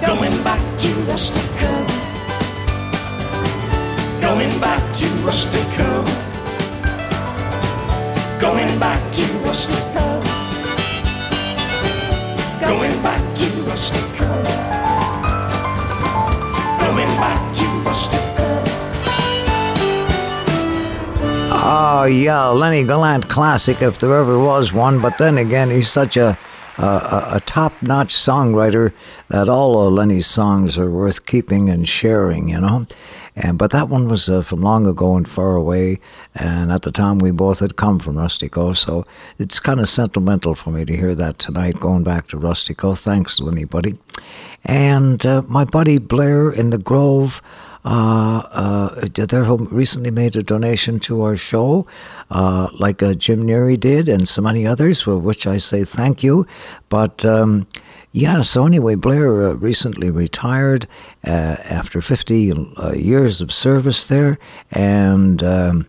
Going 0.05 0.43
back 0.43 0.63
to 0.83 0.89
Rustico. 1.09 1.71
Going 4.21 4.59
back 4.59 4.81
to 4.99 5.05
Rustico. 5.25 6.30
Going 8.41 8.79
back 8.79 8.99
to 9.13 9.21
Rustico. 9.45 10.23
Going 12.59 13.03
back 13.03 13.35
to 13.35 13.45
Rustico. 13.69 14.27
Going 16.79 17.13
back 17.21 17.55
to 17.55 17.63
Rustico. 17.85 18.63
Oh, 21.51 21.53
ah, 21.53 22.05
yeah, 22.05 22.47
Lenny 22.47 22.83
Gallant 22.83 23.29
classic 23.29 23.83
if 23.83 23.99
there 23.99 24.17
ever 24.17 24.39
was 24.39 24.73
one. 24.73 24.99
But 24.99 25.19
then 25.19 25.37
again, 25.37 25.69
he's 25.69 25.89
such 25.89 26.17
a 26.17 26.35
a, 26.79 26.83
a, 26.83 27.29
a 27.35 27.39
top-notch 27.41 28.15
songwriter 28.15 28.91
that 29.27 29.49
all 29.49 29.85
of 29.85 29.93
Lenny's 29.93 30.25
songs 30.25 30.79
are 30.79 30.89
worth 30.89 31.27
keeping 31.27 31.69
and 31.69 31.87
sharing. 31.87 32.49
You 32.49 32.61
know. 32.61 32.87
And 33.35 33.57
but 33.57 33.71
that 33.71 33.87
one 33.87 34.09
was 34.09 34.27
uh, 34.27 34.41
from 34.41 34.61
long 34.61 34.85
ago 34.85 35.15
and 35.15 35.27
far 35.27 35.55
away, 35.55 35.99
and 36.35 36.71
at 36.71 36.81
the 36.81 36.91
time 36.91 37.19
we 37.19 37.31
both 37.31 37.59
had 37.59 37.77
come 37.77 37.97
from 37.97 38.15
Rustico, 38.15 38.75
so 38.75 39.05
it's 39.37 39.59
kind 39.59 39.79
of 39.79 39.87
sentimental 39.87 40.53
for 40.53 40.71
me 40.71 40.83
to 40.83 40.97
hear 40.97 41.15
that 41.15 41.39
tonight, 41.39 41.79
going 41.79 42.03
back 42.03 42.27
to 42.27 42.37
Rustico. 42.37 42.97
Thanks, 43.01 43.39
Lenny, 43.39 43.63
buddy. 43.63 43.97
And 44.65 45.25
uh, 45.25 45.43
my 45.47 45.63
buddy 45.63 45.97
Blair 45.97 46.51
in 46.51 46.71
the 46.71 46.77
Grove, 46.77 47.41
uh, 47.83 48.43
uh, 48.51 49.07
their 49.13 49.45
home 49.45 49.67
recently 49.71 50.11
made 50.11 50.35
a 50.35 50.43
donation 50.43 50.99
to 50.99 51.23
our 51.23 51.35
show, 51.35 51.87
uh, 52.29 52.67
like 52.79 53.01
uh, 53.01 53.13
Jim 53.13 53.43
Neary 53.43 53.79
did, 53.79 54.07
and 54.07 54.27
so 54.27 54.41
many 54.41 54.67
others, 54.67 55.01
for 55.01 55.17
which 55.17 55.47
I 55.47 55.57
say 55.57 55.83
thank 55.83 56.21
you. 56.21 56.45
But 56.89 57.25
um, 57.25 57.65
yeah, 58.11 58.41
so 58.41 58.65
anyway, 58.65 58.95
Blair 58.95 59.43
uh, 59.43 59.53
recently 59.53 60.09
retired 60.09 60.85
uh, 61.25 61.55
after 61.69 62.01
50 62.01 62.51
uh, 62.51 62.91
years 62.93 63.39
of 63.39 63.53
service 63.53 64.07
there, 64.07 64.37
and 64.71 65.41
um, 65.41 65.87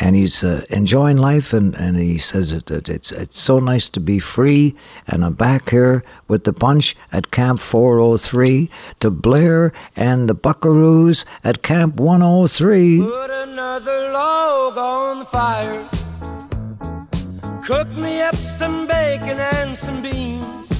and 0.00 0.16
he's 0.16 0.42
uh, 0.42 0.64
enjoying 0.70 1.16
life, 1.18 1.52
and, 1.52 1.74
and 1.74 1.98
he 1.98 2.16
says 2.16 2.62
that 2.62 2.88
it's 2.88 3.12
it's 3.12 3.38
so 3.38 3.58
nice 3.58 3.90
to 3.90 4.00
be 4.00 4.18
free, 4.18 4.76
and 5.06 5.24
I'm 5.24 5.34
back 5.34 5.68
here 5.68 6.02
with 6.26 6.44
the 6.44 6.52
bunch 6.52 6.96
at 7.12 7.30
Camp 7.30 7.60
403 7.60 8.70
to 9.00 9.10
Blair 9.10 9.72
and 9.94 10.28
the 10.28 10.34
Buckaroos 10.34 11.26
at 11.44 11.62
Camp 11.62 11.96
103. 11.96 12.98
Put 12.98 13.30
another 13.30 14.10
log 14.12 14.78
on 14.78 15.18
the 15.18 15.24
fire. 15.26 15.88
Cook 17.62 17.88
me 17.88 18.22
up 18.22 18.34
some 18.34 18.86
bacon 18.86 19.38
and 19.38 19.76
some 19.76 20.00
beans. 20.00 20.77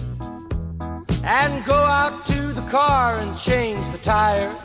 And 1.25 1.65
go 1.65 1.75
out 1.75 2.27
to 2.27 2.53
the 2.53 2.67
car 2.71 3.17
and 3.17 3.37
change 3.39 3.83
the 3.93 3.99
tire. 3.99 4.57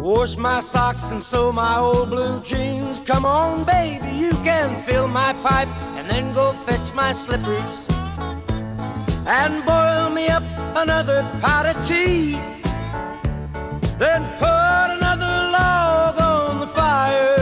Wash 0.00 0.36
my 0.36 0.60
socks 0.60 1.10
and 1.10 1.22
sew 1.22 1.52
my 1.52 1.76
old 1.78 2.10
blue 2.10 2.40
jeans. 2.42 2.98
Come 3.00 3.24
on, 3.24 3.64
baby, 3.64 4.10
you 4.16 4.32
can 4.42 4.82
fill 4.84 5.06
my 5.06 5.32
pipe 5.34 5.68
and 5.96 6.08
then 6.08 6.32
go 6.32 6.52
fetch 6.64 6.94
my 6.94 7.12
slippers. 7.12 7.86
And 9.26 9.64
boil 9.64 10.10
me 10.10 10.28
up 10.28 10.42
another 10.74 11.22
pot 11.40 11.66
of 11.66 11.76
tea. 11.86 12.36
Then 13.98 14.22
put 14.38 14.88
another 14.96 15.50
log 15.52 16.18
on 16.18 16.60
the 16.60 16.66
fire, 16.66 17.36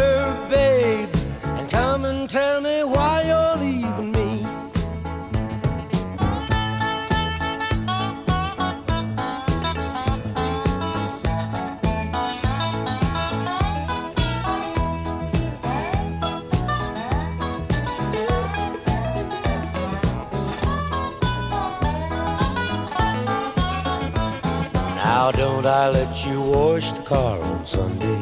Don't 25.32 25.66
I 25.66 25.90
let 25.90 26.26
you 26.26 26.40
wash 26.40 26.90
the 26.92 27.02
car 27.02 27.38
on 27.40 27.66
Sunday? 27.66 28.20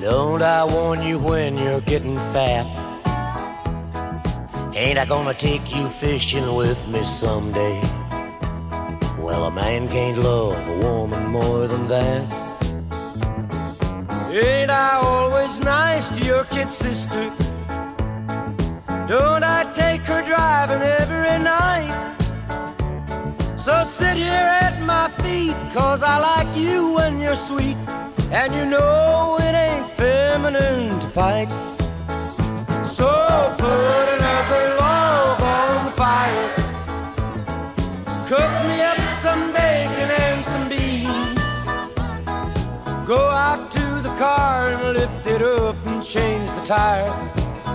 Don't 0.00 0.42
I 0.42 0.64
warn 0.64 1.02
you 1.02 1.18
when 1.18 1.58
you're 1.58 1.82
getting 1.82 2.18
fat? 2.32 2.66
Ain't 4.74 4.98
I 4.98 5.04
gonna 5.04 5.34
take 5.34 5.74
you 5.74 5.88
fishing 5.90 6.54
with 6.54 6.86
me 6.88 7.04
someday? 7.04 7.80
Well, 9.18 9.44
a 9.44 9.50
man 9.50 9.88
can't 9.88 10.18
love 10.18 10.56
a 10.66 10.78
woman 10.78 11.26
more 11.26 11.66
than 11.66 11.86
that. 11.88 12.32
Ain't 14.32 14.70
I 14.70 14.94
always 15.02 15.58
nice 15.60 16.08
to 16.08 16.24
your 16.24 16.44
kid 16.44 16.72
sister? 16.72 17.30
Don't 19.06 19.44
I 19.44 19.70
take 19.74 20.00
her 20.02 20.22
driving 20.22 20.82
every 20.82 21.38
night? 21.42 22.16
So 23.68 23.84
sit 23.84 24.16
here 24.16 24.48
at 24.64 24.80
my 24.80 25.10
feet, 25.20 25.54
cause 25.74 26.02
I 26.02 26.16
like 26.18 26.56
you 26.56 26.94
when 26.94 27.20
you're 27.20 27.36
sweet. 27.36 27.76
And 28.32 28.50
you 28.54 28.64
know 28.64 29.36
it 29.42 29.54
ain't 29.54 29.86
feminine 29.90 30.88
to 30.88 31.08
fight. 31.10 31.50
So 32.96 33.10
put 33.58 34.06
another 34.16 34.74
log 34.80 35.42
on 35.42 35.84
the 35.84 35.92
fire. 36.00 36.48
Cook 38.26 38.52
me 38.68 38.80
up 38.80 38.98
some 39.20 39.52
bacon 39.52 40.10
and 40.24 40.42
some 40.46 40.66
beans. 40.70 41.42
Go 43.06 43.20
out 43.28 43.70
to 43.72 44.00
the 44.00 44.14
car 44.16 44.68
and 44.68 44.96
lift 44.96 45.26
it 45.26 45.42
up 45.42 45.76
and 45.88 46.02
change 46.02 46.50
the 46.52 46.64
tire. 46.64 47.12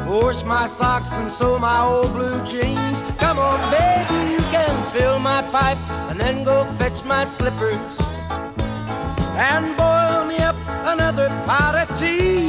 Wash 0.07 0.43
my 0.43 0.65
socks 0.65 1.13
and 1.19 1.31
sew 1.31 1.59
my 1.59 1.79
old 1.81 2.11
blue 2.13 2.43
jeans. 2.43 3.03
Come 3.19 3.37
on, 3.37 3.59
baby, 3.69 4.42
can 4.53 4.91
fill 4.91 5.17
my 5.17 5.41
pipe 5.49 5.80
and 6.09 6.19
then 6.19 6.43
go 6.43 6.63
fetch 6.77 7.03
my 7.03 7.25
slippers. 7.25 7.95
And 9.34 9.75
boil 9.75 10.25
me 10.25 10.38
up 10.38 10.55
another 10.93 11.27
pot 11.47 11.73
of 11.73 11.89
tea. 11.99 12.45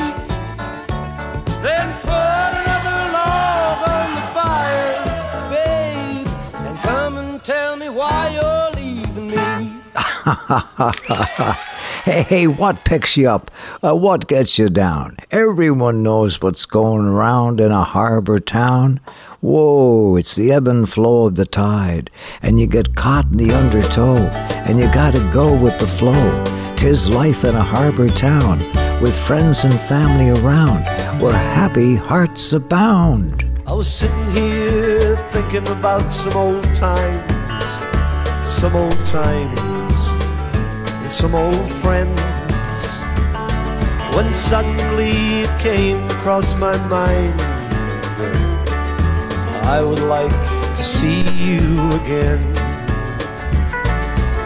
Then 1.65 1.89
put 2.03 2.51
another 2.63 2.99
log 3.17 3.89
on 3.89 4.09
the 4.17 4.27
fire, 4.37 5.03
babe. 5.49 6.29
And 6.67 6.79
come 6.81 7.17
and 7.17 7.43
tell 7.43 7.75
me 7.77 7.89
why 7.89 8.21
you're 8.37 8.71
leaving 8.79 9.29
me. 9.29 9.81
hey, 12.05 12.23
hey, 12.23 12.47
what 12.47 12.85
picks 12.85 13.17
you 13.17 13.31
up? 13.31 13.51
Uh, 13.83 13.97
what 13.97 14.29
gets 14.29 14.59
you 14.59 14.69
down? 14.69 15.17
Everyone 15.31 16.03
knows 16.03 16.43
what's 16.43 16.67
going 16.67 17.07
around 17.07 17.63
in 17.63 17.73
a 17.73 17.83
harbor 17.83 18.41
town. 18.41 19.01
Whoa, 19.45 20.17
it's 20.17 20.37
the 20.37 20.53
ebb 20.53 20.69
and 20.69 20.89
flow 20.89 21.27
of 21.27 21.35
the 21.35 21.45
tide, 21.45 22.09
and 22.41 22.59
you 22.59 22.67
get 22.67 22.97
caught 22.97 23.27
in 23.27 23.37
the 23.37 23.53
undertow, 23.53 24.17
and 24.65 24.81
you 24.81 24.87
gotta 24.87 25.21
go 25.35 25.55
with 25.55 25.79
the 25.79 25.87
flow. 25.87 26.45
Tis 26.77 27.11
life 27.11 27.45
in 27.45 27.55
a 27.55 27.61
harbor 27.61 28.09
town, 28.09 28.57
with 29.03 29.15
friends 29.15 29.65
and 29.65 29.79
family 29.81 30.31
around, 30.31 30.87
where 31.21 31.35
happy 31.35 31.95
hearts 31.95 32.55
abound. 32.55 33.45
I 33.67 33.75
was 33.75 33.93
sitting 33.93 34.31
here 34.31 35.19
thinking 35.33 35.69
about 35.69 36.11
some 36.11 36.39
old 36.39 36.65
times, 36.75 38.49
some 38.49 38.75
old 38.75 39.05
times, 39.05 39.61
and 41.03 41.13
some 41.13 41.35
old 41.35 41.71
friends. 41.71 42.19
When 44.17 44.33
suddenly 44.33 45.43
it 45.43 45.59
came 45.61 46.03
across 46.07 46.55
my 46.55 46.79
mind, 46.89 47.39
I 49.67 49.83
would 49.83 50.01
like 50.01 50.31
to 50.77 50.83
see 50.83 51.23
you 51.23 51.91
again. 52.01 52.43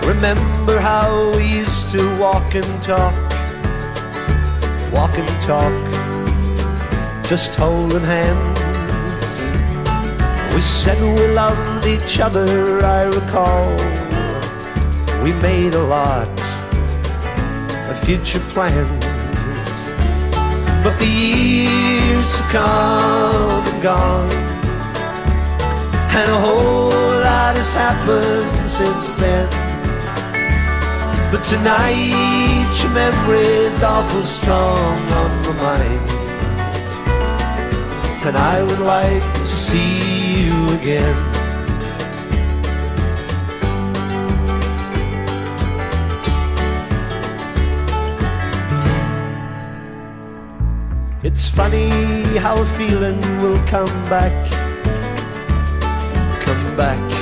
Remember 0.07 0.79
how 0.79 1.33
we 1.37 1.45
used 1.59 1.89
to 1.91 2.01
walk 2.19 2.55
and 2.55 2.83
talk, 2.83 3.15
walk 4.93 5.19
and 5.19 5.29
talk, 5.43 5.75
just 7.25 7.55
holding 7.57 8.03
hands. 8.03 8.59
We 10.55 10.61
said 10.61 10.99
we 11.03 11.29
loved 11.35 11.87
each 11.87 12.21
other, 12.21 12.83
I 12.85 13.03
recall. 13.05 13.75
We 15.23 15.33
made 15.43 15.75
a 15.75 15.83
lot 15.83 16.29
of 17.91 17.99
future 18.01 18.41
plans. 18.55 19.05
But 20.83 20.97
the 20.99 21.07
years 21.07 22.41
have 22.41 22.51
come 22.51 23.67
and 23.67 23.83
gone, 23.83 24.58
and 26.19 26.31
a 26.33 26.41
whole 26.41 26.91
lot 27.23 27.55
has 27.57 27.73
happened 27.75 28.69
since 28.69 29.13
then. 29.13 29.49
But 31.31 31.45
tonight, 31.45 32.75
your 32.83 32.93
memory's 32.93 33.83
awful 33.85 34.25
strong 34.25 34.99
on 35.21 35.31
my 35.43 35.53
mind. 35.63 36.11
And 38.27 38.37
I 38.37 38.63
would 38.63 38.81
like 38.81 39.23
to 39.35 39.47
see 39.47 40.43
you 40.43 40.75
again. 40.79 41.39
It's 51.23 51.49
funny 51.51 51.91
how 52.39 52.61
a 52.61 52.67
feeling 52.67 53.21
will 53.43 53.63
come 53.67 53.87
back, 54.09 54.33
back 56.79 57.13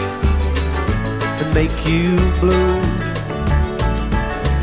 and 1.40 1.54
make 1.54 1.72
you 1.88 2.14
blue. 2.40 2.80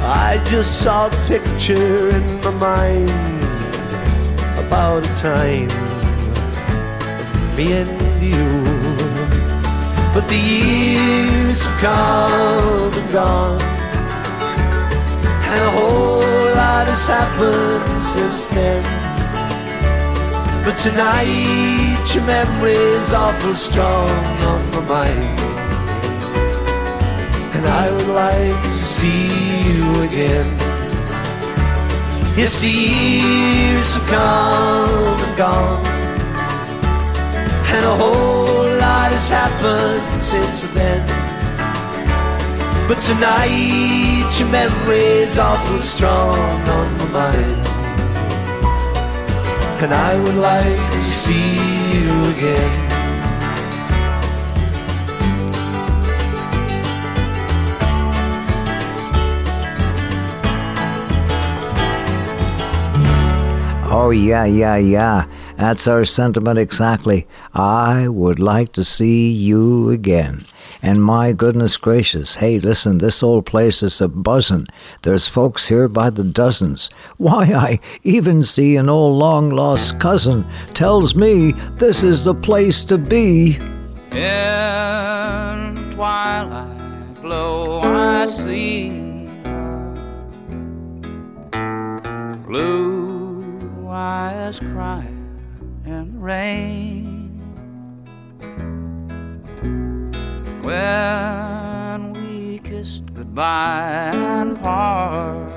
I 0.05 0.39
just 0.45 0.83
saw 0.83 1.07
a 1.07 1.09
picture 1.27 2.09
in 2.09 2.25
my 2.41 2.51
mind 2.67 3.43
about 4.63 4.99
a 5.03 5.13
time 5.15 5.71
of 7.41 7.57
me 7.57 7.73
and 7.73 8.21
you. 8.21 8.45
But 10.13 10.27
the 10.27 10.37
years 10.37 11.65
have 11.65 11.79
come 11.81 12.93
and 13.01 13.11
gone, 13.11 13.61
and 15.49 15.61
a 15.69 15.71
whole 15.71 16.53
lot 16.53 16.85
has 16.93 17.07
happened 17.07 18.03
since 18.03 18.45
then. 18.53 18.83
But 20.63 20.77
tonight 20.77 22.05
your 22.13 22.25
memory's 22.25 23.11
awful 23.11 23.55
strong 23.55 24.72
mind. 24.93 25.39
and 27.55 27.65
I 27.83 27.85
would 27.93 28.11
like 28.25 28.59
to 28.67 28.73
see 28.97 29.25
you 29.67 29.81
again. 30.07 30.47
Yes, 32.37 32.51
the 32.61 32.73
years 32.91 33.89
have 33.95 34.07
come 34.15 35.17
and 35.25 35.35
gone, 35.45 35.85
and 37.73 37.83
a 37.93 37.95
whole 38.01 38.69
lot 38.83 39.09
has 39.17 39.29
happened 39.41 40.23
since 40.33 40.61
then. 40.77 41.01
But 42.87 42.99
tonight, 43.09 44.31
your 44.39 44.49
memory's 44.59 45.35
awful 45.39 45.79
strong 45.79 46.59
on 46.77 46.87
my 46.99 47.09
mind, 47.19 47.61
and 49.83 49.91
I 50.09 50.11
would 50.21 50.39
like 50.51 50.83
to 50.97 51.03
see 51.03 51.49
you 51.93 52.09
again. 52.35 52.92
Oh, 63.95 64.09
yeah, 64.09 64.45
yeah, 64.45 64.75
yeah. 64.77 65.25
That's 65.55 65.87
our 65.87 66.03
sentiment 66.03 66.57
exactly. 66.57 67.27
I 67.53 68.07
would 68.07 68.39
like 68.39 68.71
to 68.71 68.83
see 68.83 69.31
you 69.31 69.91
again. 69.91 70.45
And 70.81 71.03
my 71.03 71.31
goodness 71.31 71.77
gracious, 71.77 72.37
hey, 72.37 72.57
listen, 72.57 72.97
this 72.97 73.21
old 73.21 73.45
place 73.45 73.83
is 73.83 74.01
a 74.01 74.07
buzzin'. 74.07 74.65
There's 75.03 75.27
folks 75.27 75.67
here 75.67 75.87
by 75.87 76.09
the 76.09 76.23
dozens. 76.23 76.89
Why, 77.17 77.43
I 77.53 77.79
even 78.01 78.41
see 78.41 78.77
an 78.77 78.89
old 78.89 79.19
long 79.19 79.51
lost 79.51 79.99
cousin 79.99 80.47
tells 80.73 81.13
me 81.13 81.51
this 81.77 82.01
is 82.03 82.23
the 82.23 82.33
place 82.33 82.85
to 82.85 82.97
be. 82.97 83.57
In 84.11 85.91
twilight 85.93 87.21
glow 87.21 87.81
I 87.81 88.25
see 88.25 88.89
blue 92.47 93.02
eyes 93.93 94.59
cry 94.59 95.05
in 95.85 96.13
the 96.13 96.19
rain. 96.19 97.39
When 100.63 102.13
we 102.13 102.59
kissed 102.59 103.13
goodbye 103.13 104.11
and 104.13 104.59
parted 104.59 105.53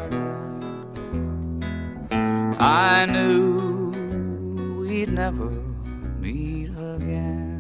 I 2.59 3.05
knew 3.07 4.81
we'd 4.81 5.13
never 5.13 5.51
meet 6.19 6.71
again. 6.71 7.55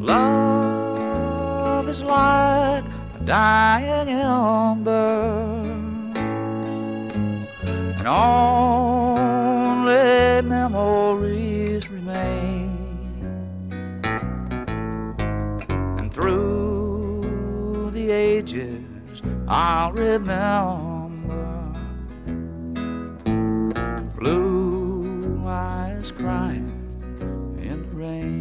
Love 0.00 1.86
is 1.88 2.02
like 2.02 2.84
a 3.14 3.24
dying 3.24 4.08
ember, 4.08 5.55
and 8.06 8.14
only 9.88 10.42
memories 10.48 11.90
remain. 11.90 12.70
And 15.98 16.12
through 16.12 17.90
the 17.92 18.10
ages, 18.10 19.22
I'll 19.48 19.92
remember 19.92 21.10
blue 24.18 25.44
eyes 25.46 26.12
crying 26.12 26.70
in 27.60 27.82
the 27.82 27.88
rain. 27.88 28.35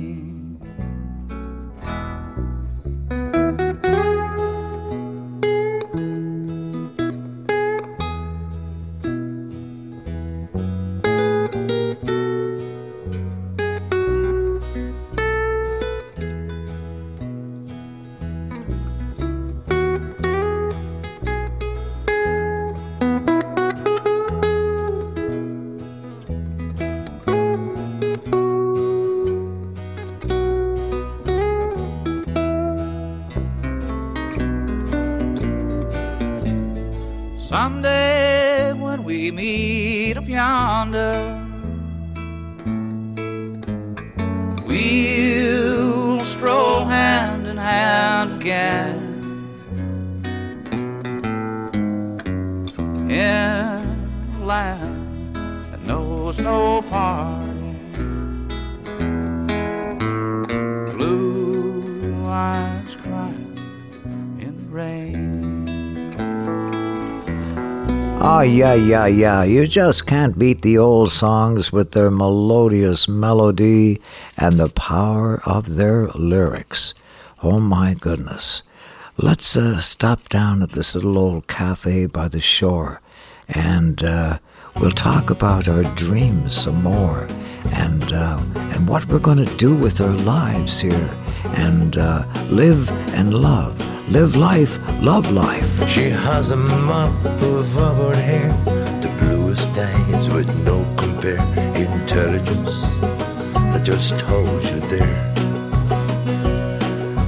Yeah, 68.66 68.74
yeah, 68.74 69.06
yeah. 69.06 69.44
You 69.44 69.68
just 69.68 70.08
can't 70.08 70.40
beat 70.40 70.64
the 70.64 70.78
old 70.78 71.12
songs 71.12 71.72
with 71.72 71.92
their 71.92 72.10
melodious 72.10 73.08
melody 73.08 74.02
and 74.38 74.60
the 74.60 74.70
power 74.70 75.40
of 75.46 75.76
their 75.76 76.08
lyrics. 76.16 76.96
Oh, 77.44 77.60
my 77.60 77.94
goodness. 77.94 78.64
Let's 79.18 79.56
uh, 79.56 79.80
stop 79.80 80.30
down 80.30 80.64
at 80.64 80.72
this 80.72 80.96
little 80.96 81.18
old 81.20 81.48
cafe 81.48 82.08
by 82.08 82.28
the 82.28 82.42
shore 82.42 83.02
and 83.48 84.04
uh, 84.04 84.40
we'll 84.78 84.90
talk 84.90 85.30
about 85.30 85.68
our 85.68 85.84
dreams 85.94 86.58
some 86.58 86.82
more 86.82 87.28
and, 87.72 88.14
uh, 88.14 88.42
and 88.56 88.88
what 88.90 89.06
we're 89.06 89.20
going 89.20 89.46
to 89.46 89.58
do 89.58 89.76
with 89.76 90.02
our 90.02 90.16
lives 90.18 90.82
here 90.82 91.25
and 91.56 91.98
uh, 91.98 92.26
live 92.50 92.90
and 93.14 93.34
love. 93.34 93.74
Live 94.10 94.36
life, 94.36 94.78
love 95.02 95.32
life. 95.32 95.90
She 95.90 96.10
has 96.10 96.52
a 96.52 96.56
mop 96.56 97.26
of 97.26 97.78
auburn 97.78 98.18
hair, 98.18 98.50
the 99.02 99.10
bluest 99.20 99.70
eyes 99.70 100.30
with 100.30 100.48
no 100.64 100.86
compare, 100.96 101.42
intelligence 101.76 102.82
that 103.72 103.82
just 103.84 104.22
holds 104.22 104.72
you 104.72 104.80
there. 104.82 105.34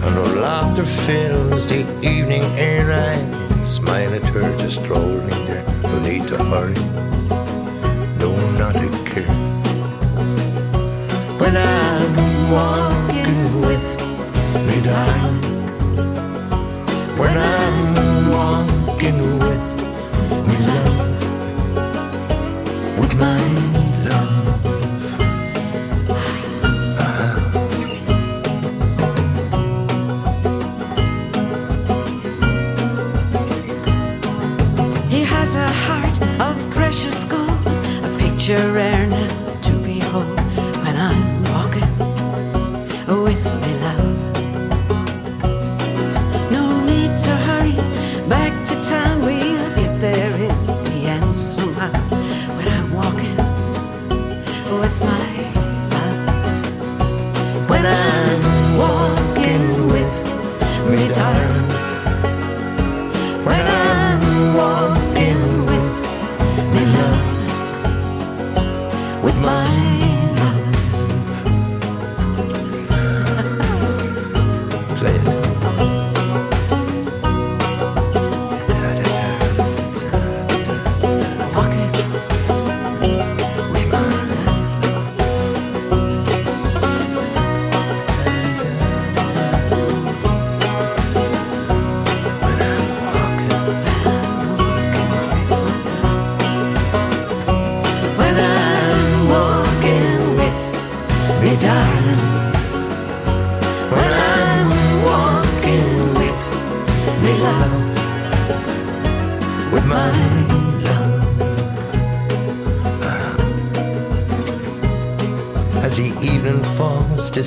And 0.04 0.14
her 0.20 0.40
laughter 0.40 0.86
fills 0.86 1.66
the 1.68 1.82
evening 2.04 2.44
air. 2.58 2.91
I 2.91 3.64
smile 3.66 4.14
at 4.14 4.24
her 4.26 4.56
just 4.58 4.82
strolling 4.84 5.28
there. 5.48 5.66
No 5.84 5.99
need 5.99 6.28
to 6.28 6.38
hurry, 6.44 6.76
no, 8.20 8.30
not 8.58 8.74
to 8.76 8.90
care. 9.10 9.34
When 11.40 11.58
I'm 11.58 12.52
walking 12.52 13.27
darling. 14.82 15.41
When 17.18 17.38
I'm 17.38 18.30
walking 18.32 19.20
with 19.40 19.68
me, 20.48 20.58
love, 20.72 21.20
with 22.99 23.14
my 23.16 23.40
love. 24.10 24.36
He 35.10 35.22
has 35.24 35.56
a 35.56 35.68
heart 35.86 36.18
of 36.41 36.56
precious 36.72 37.24
gold, 37.24 37.49
a 38.04 38.16
picture 38.20 38.72
rare 38.72 38.97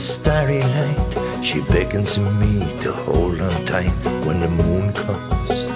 starry 0.01 0.61
night, 0.61 1.45
she 1.45 1.61
beckons 1.61 2.19
me 2.19 2.61
to 2.79 2.91
hold 2.91 3.41
on 3.41 3.67
tight 3.67 3.93
when 4.25 4.41
the 4.41 4.49
moon 4.49 4.93
comes 4.95 5.67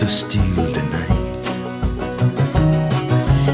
to 0.00 0.06
steal 0.08 0.66
the 0.72 0.82
night. 0.82 1.42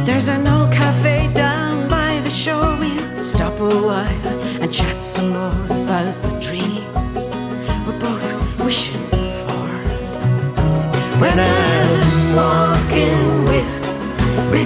There's 0.06 0.28
an 0.28 0.46
old 0.48 0.72
cafe 0.72 1.30
down 1.34 1.88
by 1.90 2.20
the 2.24 2.30
shore. 2.30 2.76
We'll 2.80 3.24
stop 3.24 3.60
a 3.60 3.68
while 3.88 4.26
and 4.62 4.72
chat 4.72 5.02
some 5.02 5.30
more 5.30 5.66
about 5.82 6.14
the 6.22 6.32
dreams 6.40 7.34
we're 7.86 8.00
both 8.00 8.28
wishing 8.64 9.04
for. 9.40 9.68
When 11.20 11.38
I'm 11.38 12.34
walking 12.34 13.44
with 13.44 13.72
me. 14.52 14.64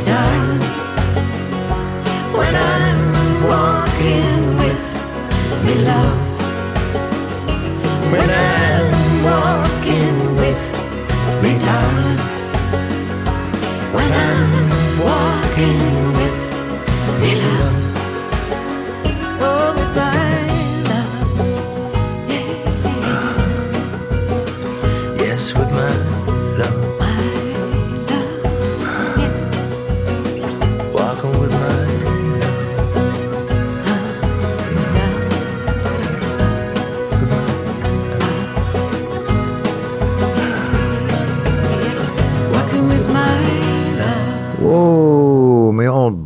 When 2.38 2.56
I'm 2.56 2.71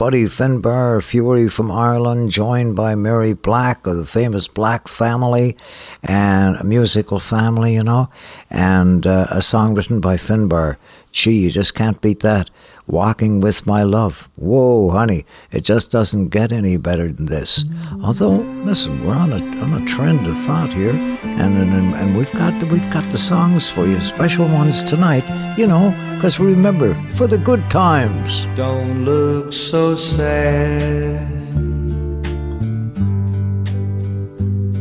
buddy 0.06 0.26
Finbar 0.26 1.02
Furey 1.02 1.50
from 1.50 1.72
Ireland, 1.72 2.30
joined 2.30 2.76
by 2.76 2.94
Mary 2.94 3.32
Black 3.32 3.88
of 3.88 3.96
the 3.96 4.06
famous 4.06 4.46
Black 4.46 4.86
family 4.86 5.56
and 6.04 6.54
a 6.54 6.62
musical 6.62 7.18
family, 7.18 7.74
you 7.74 7.82
know, 7.82 8.08
and 8.48 9.04
uh, 9.04 9.26
a 9.30 9.42
song 9.42 9.74
written 9.74 9.98
by 9.98 10.16
Finbar. 10.16 10.76
Gee, 11.10 11.40
you 11.40 11.50
just 11.50 11.74
can't 11.74 12.00
beat 12.00 12.20
that. 12.20 12.50
Walking 12.86 13.40
with 13.40 13.66
my 13.66 13.82
love. 13.82 14.28
Whoa, 14.36 14.90
honey, 14.90 15.26
it 15.50 15.62
just 15.64 15.90
doesn't 15.90 16.28
get 16.28 16.52
any 16.52 16.76
better 16.76 17.10
than 17.10 17.26
this. 17.26 17.64
Although, 18.00 18.46
listen, 18.62 19.04
we're 19.04 19.12
on 19.12 19.32
a 19.32 19.42
on 19.60 19.82
a 19.82 19.84
trend 19.86 20.28
of 20.28 20.38
thought 20.38 20.72
here, 20.72 20.94
and 20.94 21.58
and, 21.58 21.96
and 21.96 22.16
we've 22.16 22.30
got 22.30 22.54
we've 22.70 22.90
got 22.92 23.10
the 23.10 23.18
songs 23.18 23.68
for 23.68 23.88
you, 23.88 24.00
special 24.00 24.46
ones 24.46 24.84
tonight. 24.84 25.26
You 25.58 25.66
know, 25.66 25.90
because 26.26 26.40
remember, 26.40 26.92
for 27.12 27.28
the 27.28 27.38
good 27.38 27.70
times. 27.70 28.48
Don't 28.56 29.04
look 29.04 29.52
so 29.52 29.94
sad. 29.94 31.22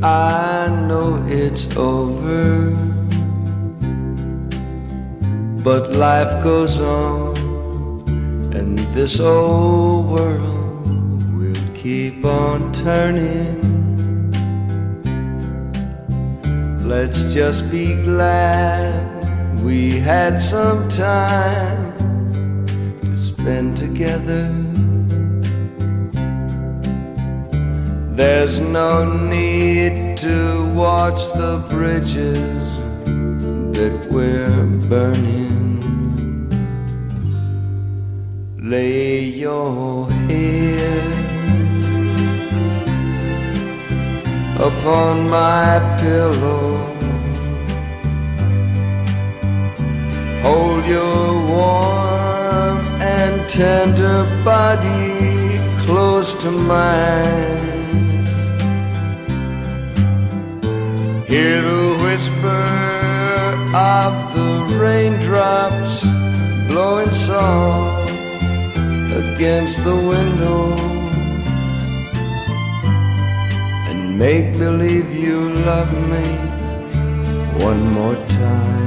I 0.03 0.67
know 0.87 1.23
it's 1.27 1.77
over, 1.77 2.71
but 5.63 5.91
life 5.91 6.43
goes 6.43 6.79
on, 6.79 7.37
and 8.51 8.79
this 8.95 9.19
old 9.19 10.07
world 10.07 11.37
will 11.37 11.75
keep 11.75 12.25
on 12.25 12.73
turning. 12.73 13.61
Let's 16.81 17.35
just 17.35 17.69
be 17.69 17.93
glad 18.01 19.14
we 19.63 19.91
had 19.91 20.39
some 20.39 20.87
time 20.89 21.95
to 23.01 23.17
spend 23.17 23.77
together. 23.77 24.51
There's 28.15 28.59
no 28.59 29.03
need 29.27 30.17
to 30.17 30.71
watch 30.73 31.31
the 31.33 31.65
bridges 31.69 32.37
that 33.77 34.07
we're 34.09 34.65
burning. 34.87 35.75
Lay 38.57 39.19
your 39.19 40.09
head 40.09 41.25
upon 44.59 45.29
my 45.29 45.97
pillow. 45.99 46.94
Hold 50.45 50.85
your 50.85 51.33
warm 51.49 52.77
and 53.01 53.49
tender 53.49 54.25
body 54.45 55.57
close 55.87 56.35
to 56.35 56.51
mine. 56.51 58.25
Hear 61.25 61.63
the 61.63 61.97
whisper 62.03 62.63
of 63.73 64.13
the 64.35 64.77
raindrops 64.77 66.05
blowing 66.67 67.11
soft 67.11 68.11
against 69.23 69.83
the 69.83 69.95
window. 69.95 70.75
And 73.89 74.19
make 74.19 74.53
believe 74.59 75.11
you 75.11 75.39
love 75.65 75.91
me 76.13 76.27
one 77.65 77.81
more 77.93 78.15
time. 78.27 78.84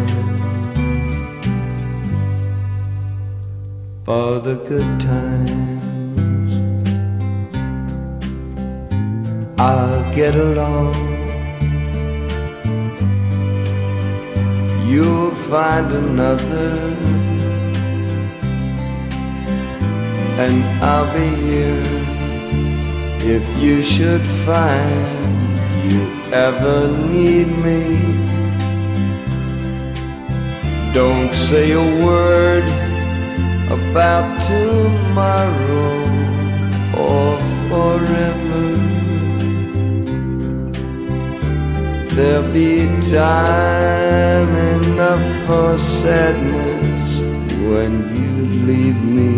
For 4.08 4.40
the 4.40 4.54
good 4.54 4.98
times, 4.98 6.54
I'll 9.60 10.14
get 10.14 10.34
along. 10.34 10.94
You'll 14.88 15.34
find 15.52 15.92
another, 15.92 16.70
and 20.42 20.64
I'll 20.82 21.12
be 21.12 21.28
here 21.44 21.82
if 23.36 23.44
you 23.62 23.82
should 23.82 24.24
find 24.24 25.92
you 25.92 26.00
ever 26.32 26.90
need 27.12 27.48
me. 27.58 27.82
Don't 30.94 31.34
say 31.34 31.72
a 31.72 32.06
word 32.06 32.87
about 33.70 34.40
tomorrow 34.42 35.92
or 36.96 37.38
forever. 37.68 38.64
There'll 42.14 42.52
be 42.52 42.86
time 43.10 44.48
enough 44.48 45.46
for 45.46 45.78
sadness 45.78 47.20
when 47.70 47.92
you 48.16 48.30
leave 48.66 49.00
me. 49.04 49.32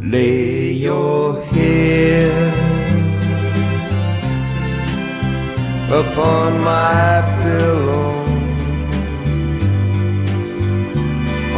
Lay 0.00 0.72
your 0.72 1.42
head 1.42 2.58
upon 5.90 6.62
my 6.62 7.22
pillow. 7.42 8.27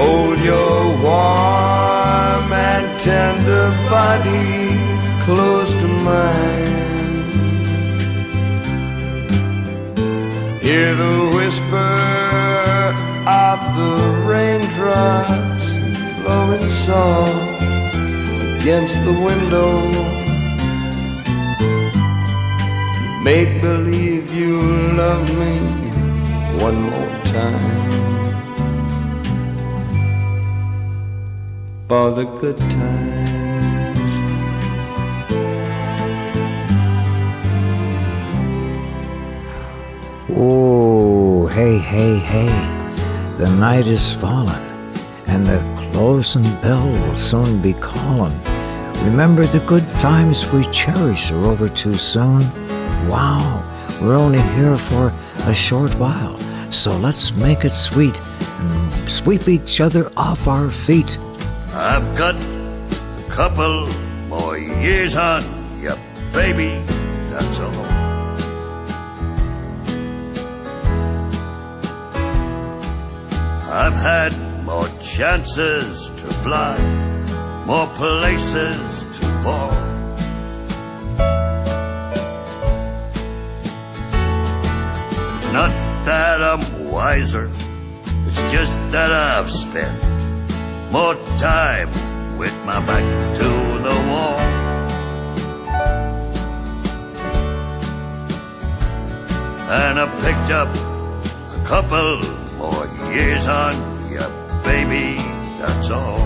Hold 0.01 0.41
your 0.41 0.97
warm 1.05 2.53
and 2.71 2.87
tender 2.99 3.69
body 3.91 4.51
close 5.27 5.75
to 5.75 5.89
mine. 6.09 6.79
Hear 10.63 10.95
the 10.95 11.17
whisper 11.37 11.93
of 13.45 13.59
the 13.77 13.95
raindrops 14.31 15.67
blowing 16.23 16.71
soft 16.71 17.63
against 18.57 18.97
the 19.05 19.13
window. 19.29 19.71
Make 23.23 23.61
believe 23.61 24.33
you 24.33 24.63
love 25.03 25.29
me 25.39 25.59
one 26.65 26.81
more 26.89 27.25
time. 27.27 28.20
For 31.91 32.13
the 32.13 32.25
good 32.25 32.57
times. 32.57 33.99
Oh, 40.31 41.49
hey, 41.49 41.79
hey, 41.79 42.17
hey. 42.17 42.47
The 43.39 43.51
night 43.59 43.89
is 43.89 44.15
falling, 44.15 44.55
and 45.27 45.45
the 45.45 45.59
closing 45.91 46.45
bell 46.61 46.87
will 46.87 47.17
soon 47.17 47.61
be 47.61 47.73
calling. 47.73 48.41
Remember 49.03 49.45
the 49.47 49.59
good 49.67 49.89
times 49.99 50.47
we 50.53 50.63
cherish 50.67 51.33
are 51.33 51.45
over 51.45 51.69
too 51.69 51.97
soon? 51.97 52.43
Wow, 53.09 53.65
we're 54.01 54.15
only 54.15 54.43
here 54.55 54.77
for 54.77 55.13
a 55.39 55.53
short 55.53 55.93
while, 55.97 56.39
so 56.71 56.97
let's 56.97 57.35
make 57.35 57.65
it 57.65 57.75
sweet 57.75 58.21
and 58.61 59.11
sweep 59.11 59.49
each 59.49 59.81
other 59.81 60.09
off 60.17 60.47
our 60.47 60.71
feet. 60.71 61.19
I've 61.73 62.19
got 62.19 62.35
a 62.35 63.25
couple 63.31 63.87
more 64.27 64.59
years 64.59 65.15
on 65.15 65.45
you, 65.79 65.95
baby, 66.33 66.71
that's 67.29 67.61
all. 67.61 67.85
I've 73.73 73.95
had 73.95 74.33
more 74.65 74.89
chances 75.01 76.09
to 76.09 76.27
fly, 76.43 76.77
more 77.67 77.87
places 77.95 79.05
to 79.21 79.27
fall. 79.45 79.71
It's 85.39 85.53
not 85.53 85.71
that 86.05 86.43
I'm 86.43 86.91
wiser, 86.91 87.49
it's 88.27 88.43
just 88.53 88.77
that 88.91 89.13
I've 89.13 89.49
spent 89.49 90.10
more 90.91 91.15
time 91.39 91.89
with 92.37 92.55
my 92.65 92.85
back 92.85 93.35
to 93.37 93.49
the 93.87 93.97
wall. 94.11 94.41
And 99.71 100.01
I 100.01 100.07
picked 100.25 100.51
up 100.51 100.69
a 101.55 101.65
couple 101.65 102.19
more 102.59 102.87
years 103.15 103.47
on 103.47 103.75
you, 104.11 104.27
baby, 104.65 105.17
that's 105.59 105.91
all. 105.91 106.19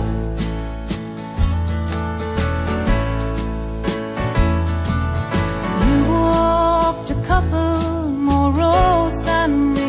You 5.85 5.97
walked 6.09 7.11
a 7.11 7.21
couple 7.27 8.09
more 8.09 8.51
roads 8.51 9.21
than 9.21 9.73
me, 9.73 9.84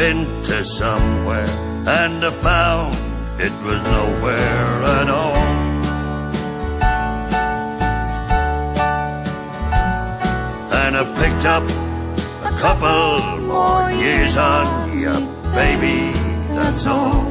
I've 0.00 0.14
been 0.16 0.42
to 0.44 0.64
somewhere 0.64 1.44
and 1.86 2.24
I 2.24 2.30
found 2.30 2.94
it 3.38 3.52
was 3.62 3.82
nowhere 3.82 4.82
at 4.98 5.10
all. 5.10 5.36
And 10.72 10.96
I 10.96 11.04
picked 11.20 11.44
up 11.44 11.64
a 12.50 12.58
couple 12.58 13.40
more 13.42 13.90
years 13.90 14.38
on 14.38 14.98
you, 14.98 15.12
baby, 15.52 16.12
that's 16.54 16.86
all. 16.86 17.29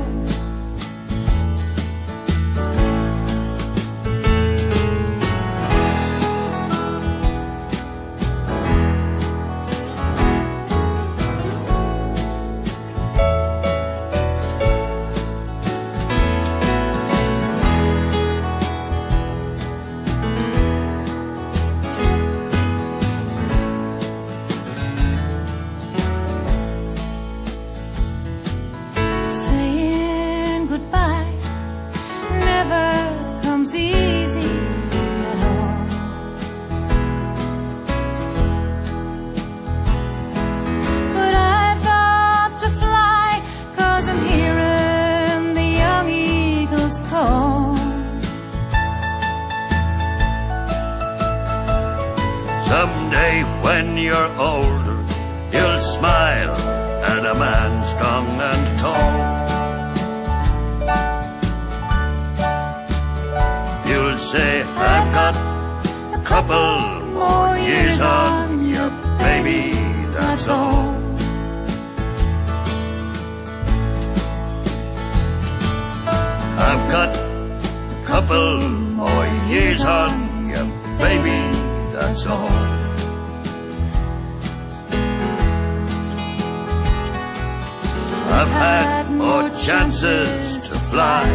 I've 88.42 88.48
had 88.48 89.12
more 89.12 89.50
chances 89.50 90.70
to 90.70 90.80
fly, 90.80 91.28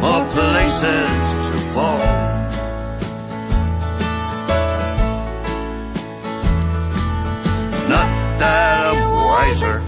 more 0.00 0.28
places 0.30 1.08
to 1.50 1.58
fall. 1.72 2.00
It's 7.74 7.88
not 7.88 8.10
that 8.40 8.86
I'm 8.88 9.02
wiser, 9.30 9.80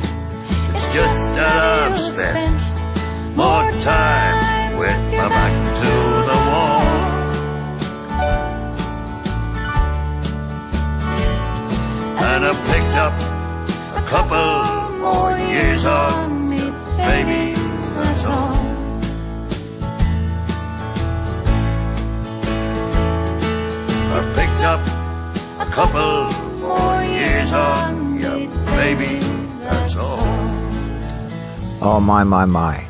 it's 0.70 0.94
just 0.94 1.22
that 1.34 1.56
I've 1.56 1.98
spent 1.98 2.60
more 3.36 3.72
time 3.80 4.76
with 4.78 5.00
my 5.18 5.28
back 5.28 5.54
to 5.82 5.92
the 6.30 6.38
wall. 6.50 6.86
And 12.30 12.46
I 12.46 12.52
picked 12.70 12.96
up 12.96 13.16
a 13.96 14.06
couple 14.06 14.78
more 15.00 15.36
years 15.36 15.84
on 15.84 16.27
baby, 16.98 17.54
that's 17.94 18.24
all. 18.24 18.54
I've 24.14 24.34
picked 24.34 24.64
up 24.64 24.80
a 25.60 25.70
couple 25.70 26.32
more 26.58 27.02
years 27.02 27.52
on 27.52 28.18
you, 28.18 28.48
baby, 28.66 29.18
that's 29.60 29.96
all. 29.96 30.18
Oh, 31.80 32.00
my, 32.00 32.24
my, 32.24 32.44
my. 32.44 32.84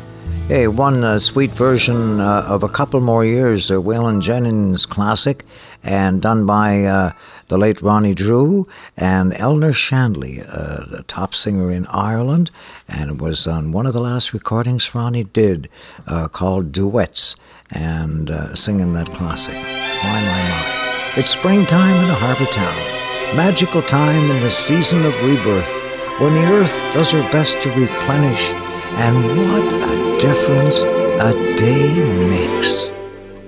Hey, 0.49 0.67
one 0.67 1.05
uh, 1.05 1.19
sweet 1.19 1.51
version 1.51 2.21
uh, 2.23 2.47
of 2.49 2.63
a 2.63 2.71
couple 2.71 3.01
more 3.01 3.23
years, 3.23 3.71
a 3.71 3.75
Waylon 3.75 4.23
Jennings 4.23 4.87
classic, 4.87 5.45
and 5.83 6.23
done 6.23 6.47
by 6.47 6.85
uh, 6.85 7.13
the 7.49 7.59
late 7.59 7.83
Ronnie 7.83 8.15
Drew 8.15 8.69
and 8.97 9.35
Eleanor 9.35 9.73
Shanley, 9.73 10.43
uh, 10.43 10.85
the 10.87 11.05
top 11.09 11.35
singer 11.35 11.71
in 11.71 11.87
Ireland, 11.87 12.51
and 12.87 13.21
was 13.21 13.47
on 13.47 13.73
one 13.73 13.87
of 13.87 13.95
the 13.95 14.01
last 14.01 14.33
recordings 14.33 14.95
Ronnie 14.95 15.25
did 15.25 15.69
uh, 16.07 16.29
called 16.29 16.73
Duets, 16.73 17.37
and 17.71 18.31
uh, 18.31 18.55
singing 18.55 18.93
that 18.95 19.09
classic. 19.09 19.55
My, 19.55 20.21
my, 20.21 20.49
my. 20.49 21.13
It's 21.17 21.31
springtime 21.31 21.97
in 22.05 22.11
a 22.11 22.15
harbor 22.15 22.47
town, 22.47 23.37
magical 23.37 23.83
time 23.83 24.31
in 24.31 24.41
the 24.43 24.51
season 24.51 25.05
of 25.05 25.15
rebirth, 25.23 25.83
when 26.21 26.35
the 26.35 26.53
earth 26.53 26.81
does 26.93 27.13
her 27.13 27.23
best 27.33 27.61
to 27.63 27.71
replenish, 27.71 28.53
and 28.53 29.17
what 29.39 29.73
a 29.89 30.19
difference 30.19 30.83
a 30.83 31.33
day 31.57 31.95
makes. 32.29 32.89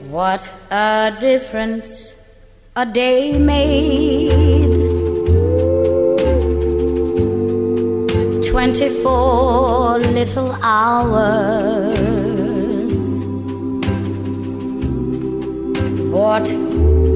What 0.09 0.51
a 0.70 1.16
difference 1.20 2.20
a 2.77 2.87
day 2.87 3.37
made. 3.37 4.71
24 8.45 9.99
little 9.99 10.53
hours. 10.63 11.59
What 16.13 16.45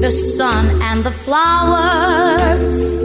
the 0.01 0.09
sun 0.09 0.81
and 0.81 1.03
the 1.05 1.11
flowers. 1.11 2.99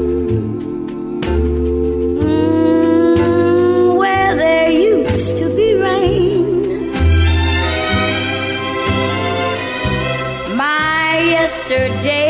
Mm, 2.19 3.97
where 3.97 4.35
there 4.35 4.71
used 4.71 5.37
to 5.37 5.49
be 5.55 5.75
rain. 5.75 6.91
My 10.57 11.21
yesterday 11.21 12.30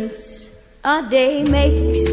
difference 0.00 0.50
a 0.84 1.06
day 1.10 1.44
makes. 1.44 2.04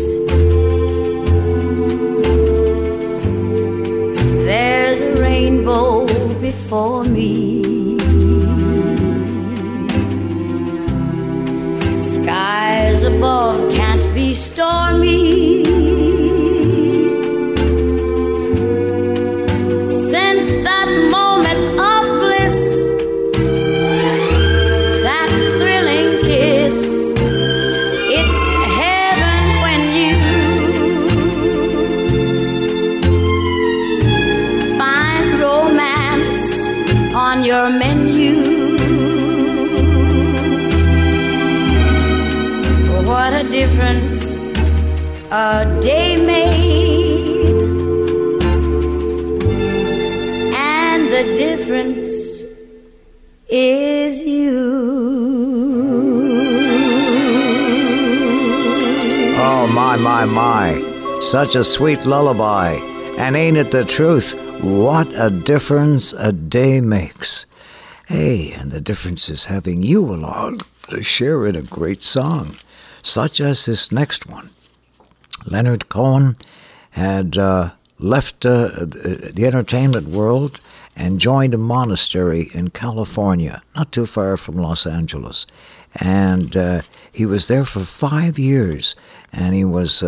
There's 4.46 5.02
a 5.02 5.14
rainbow 5.22 6.06
before 6.40 7.04
me. 7.04 7.98
Skies 11.98 13.04
above 13.04 13.72
can't 13.74 14.06
be 14.14 14.34
stormy. 14.34 15.27
A 45.32 45.80
day 45.82 46.16
made, 46.16 47.62
and 50.56 51.12
the 51.12 51.24
difference 51.36 52.44
is 53.50 54.24
you. 54.24 54.58
Oh, 59.38 59.68
my, 59.68 59.98
my, 59.98 60.24
my. 60.24 61.20
Such 61.22 61.56
a 61.56 61.64
sweet 61.64 62.06
lullaby. 62.06 62.76
And 63.18 63.36
ain't 63.36 63.58
it 63.58 63.72
the 63.72 63.84
truth? 63.84 64.34
What 64.62 65.08
a 65.14 65.30
difference 65.30 66.14
a 66.14 66.32
day 66.32 66.80
makes. 66.80 67.46
Hey, 68.06 68.54
and 68.54 68.72
the 68.72 68.80
difference 68.80 69.28
is 69.28 69.46
having 69.46 69.82
you 69.82 70.06
along 70.06 70.62
to 70.90 71.04
share 71.04 71.46
in 71.46 71.58
a 71.58 71.62
great 71.62 72.02
song, 72.02 72.56
such 73.04 73.42
as 73.42 73.66
this 73.66 73.92
next 73.92 74.26
one. 74.26 74.52
Leonard 75.46 75.90
Cohen 75.90 76.38
had 76.92 77.38
uh, 77.38 77.72
left 78.00 78.46
uh, 78.46 78.86
the 78.86 79.44
entertainment 79.46 80.08
world 80.08 80.60
and 80.96 81.20
joined 81.20 81.54
a 81.54 81.58
monastery 81.58 82.50
in 82.54 82.70
California, 82.70 83.62
not 83.76 83.92
too 83.92 84.06
far 84.06 84.36
from 84.36 84.58
Los 84.58 84.86
Angeles. 84.88 85.46
And 85.96 86.58
uh, 86.58 86.82
he 87.12 87.26
was 87.26 87.48
there 87.48 87.66
for 87.66 87.82
five 87.82 88.40
years, 88.40 88.96
and 89.32 89.54
he 89.54 89.64
was 89.64 90.04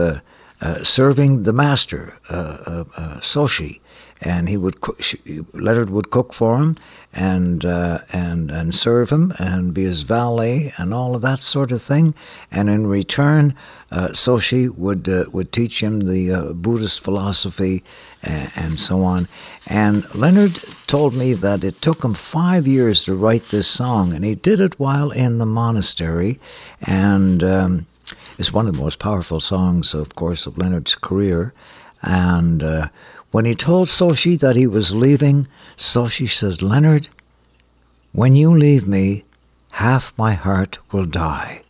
uh, 0.61 0.83
serving 0.83 1.43
the 1.43 1.53
master, 1.53 2.15
uh, 2.29 2.33
uh, 2.33 2.83
uh, 2.97 3.19
Soshi. 3.19 3.79
And 4.21 4.49
he 4.49 4.57
would 4.57 4.75
she, 4.99 5.45
Leonard 5.53 5.89
would 5.89 6.11
cook 6.11 6.33
for 6.33 6.57
him, 6.57 6.75
and 7.13 7.63
and 7.63 8.51
and 8.51 8.75
serve 8.75 9.11
him, 9.11 9.33
and 9.39 9.73
be 9.73 9.83
his 9.83 10.01
valet, 10.01 10.73
and 10.77 10.93
all 10.93 11.15
of 11.15 11.21
that 11.21 11.39
sort 11.39 11.71
of 11.71 11.81
thing. 11.81 12.13
And 12.51 12.69
in 12.69 12.85
return, 12.87 13.55
Soshi 13.89 14.69
would 14.75 15.07
would 15.33 15.53
teach 15.53 15.81
him 15.81 16.01
the 16.01 16.53
Buddhist 16.53 17.01
philosophy 17.01 17.81
and, 18.21 18.51
and 18.57 18.79
so 18.79 19.03
on. 19.03 19.29
And 19.67 20.03
Leonard 20.13 20.59
told 20.85 21.13
me 21.13 21.33
that 21.35 21.63
it 21.63 21.81
took 21.81 22.03
him 22.03 22.13
five 22.13 22.67
years 22.67 23.05
to 23.05 23.15
write 23.15 23.45
this 23.49 23.69
song, 23.69 24.13
and 24.13 24.25
he 24.25 24.35
did 24.35 24.59
it 24.59 24.77
while 24.77 25.11
in 25.11 25.37
the 25.37 25.45
monastery. 25.45 26.39
And 26.81 27.41
um, 27.41 27.85
it's 28.39 28.53
one 28.53 28.67
of 28.67 28.73
the 28.73 28.81
most 28.81 28.99
powerful 28.99 29.41
songs, 29.41 29.93
of 29.93 30.15
course, 30.15 30.45
of 30.45 30.57
Leonard's 30.57 30.95
career. 30.95 31.53
And 32.01 32.63
uh, 32.63 32.87
when 33.31 33.43
he 33.43 33.53
told 33.53 33.89
Soshi 33.89 34.39
that 34.39 34.55
he 34.55 34.65
was 34.65 34.95
leaving, 34.95 35.45
Soshi 35.75 36.27
says, 36.27 36.61
Leonard, 36.61 37.09
when 38.13 38.37
you 38.37 38.57
leave 38.57 38.87
me, 38.87 39.25
half 39.71 40.17
my 40.17 40.33
heart 40.33 40.79
will 40.93 41.03
die. 41.03 41.63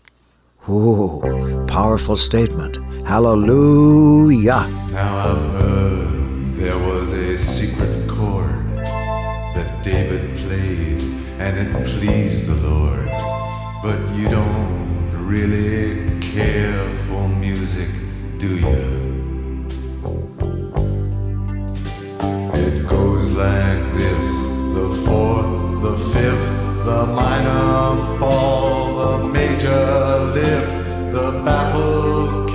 Ooh, 0.69 1.65
powerful 1.67 2.15
statement. 2.15 2.77
Hallelujah. 3.03 4.67
Now 4.91 5.17
I've 5.17 5.61
heard 5.61 6.53
there 6.53 6.77
was 6.77 7.09
a 7.09 7.39
secret 7.39 8.07
chord 8.07 8.77
that 9.55 9.83
David 9.83 10.37
played 10.37 11.01
and 11.39 11.57
it 11.57 11.87
pleased 11.87 12.45
the 12.45 12.69
Lord. 12.69 13.07
But 13.81 14.15
you 14.15 14.29
don't 14.29 15.09
really 15.11 16.08
care 16.39 16.89
for 17.07 17.27
music, 17.27 17.89
do 18.37 18.51
you? 18.65 18.83
It 22.65 22.87
goes 22.87 23.31
like 23.45 23.81
this 23.99 24.27
the 24.77 24.87
fourth, 25.05 25.51
the 25.87 25.95
fifth, 26.13 26.49
the 26.89 27.01
minor 27.21 27.83
fall, 28.19 28.95
the 29.01 29.27
major 29.37 29.83
lift, 30.37 30.73
the 31.15 31.27
baffled 31.45 32.48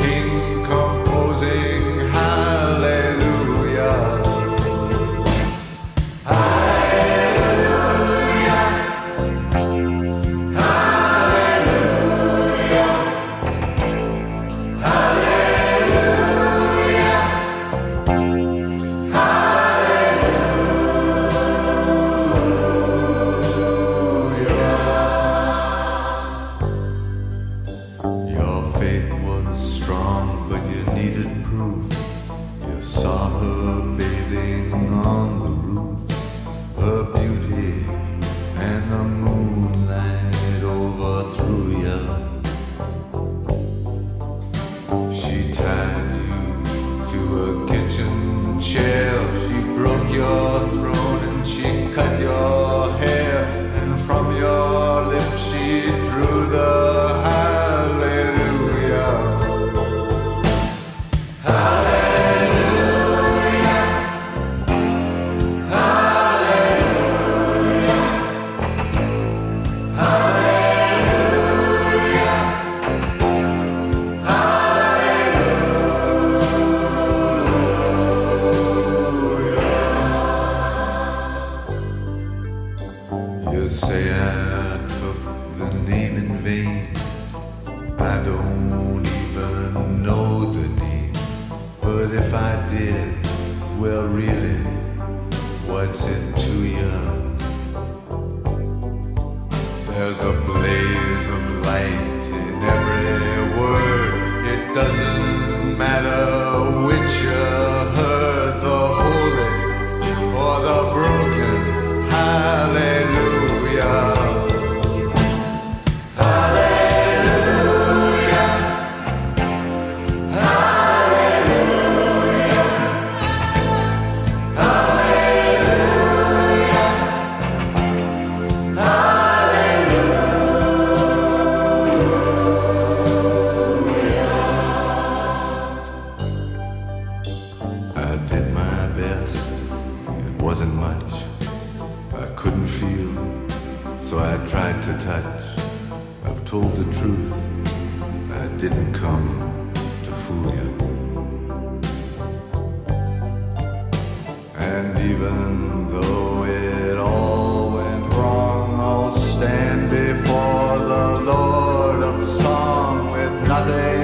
with 163.67 164.04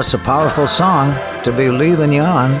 That's 0.00 0.14
a 0.14 0.18
powerful 0.18 0.66
song 0.66 1.14
to 1.42 1.52
be 1.52 1.68
leaving 1.68 2.10
you 2.10 2.22
on. 2.22 2.58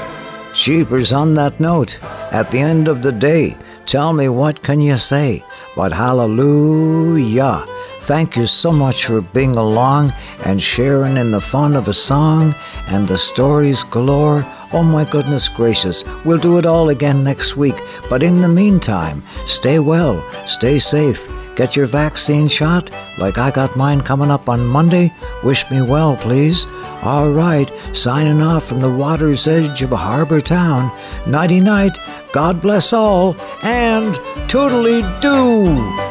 Cheapers 0.52 1.10
on 1.10 1.32
that 1.36 1.58
note. 1.58 1.98
At 2.30 2.50
the 2.50 2.58
end 2.58 2.86
of 2.86 3.00
the 3.00 3.12
day, 3.12 3.56
tell 3.86 4.12
me 4.12 4.28
what 4.28 4.62
can 4.62 4.82
you 4.82 4.98
say 4.98 5.42
but 5.76 5.92
hallelujah. 5.92 7.64
Thank 8.00 8.36
you 8.36 8.46
so 8.46 8.72
much 8.72 9.06
for 9.06 9.20
being 9.20 9.56
along 9.56 10.12
and 10.44 10.60
sharing 10.60 11.16
in 11.16 11.30
the 11.30 11.40
fun 11.40 11.76
of 11.76 11.88
a 11.88 11.94
song 11.94 12.54
and 12.88 13.06
the 13.06 13.18
stories 13.18 13.82
galore. 13.84 14.44
Oh 14.72 14.82
my 14.82 15.04
goodness 15.04 15.48
gracious, 15.48 16.04
we'll 16.24 16.38
do 16.38 16.58
it 16.58 16.66
all 16.66 16.90
again 16.90 17.24
next 17.24 17.56
week. 17.56 17.80
But 18.08 18.22
in 18.22 18.40
the 18.40 18.48
meantime, 18.48 19.22
stay 19.46 19.78
well, 19.78 20.22
stay 20.46 20.78
safe, 20.78 21.28
get 21.56 21.76
your 21.76 21.86
vaccine 21.86 22.48
shot, 22.48 22.90
like 23.18 23.38
I 23.38 23.50
got 23.50 23.76
mine 23.76 24.00
coming 24.00 24.30
up 24.30 24.48
on 24.48 24.66
Monday. 24.66 25.12
Wish 25.42 25.70
me 25.70 25.82
well, 25.82 26.16
please. 26.16 26.66
All 27.02 27.30
right, 27.30 27.72
signing 27.92 28.42
off 28.42 28.66
from 28.66 28.80
the 28.80 28.90
water's 28.90 29.48
edge 29.48 29.82
of 29.82 29.92
a 29.92 29.96
harbor 29.96 30.40
town. 30.40 30.92
Nighty 31.26 31.58
night, 31.58 31.96
God 32.32 32.60
bless 32.60 32.92
all, 32.92 33.36
and 33.62 34.14
toodly 34.48 35.00
doo. 35.22 36.09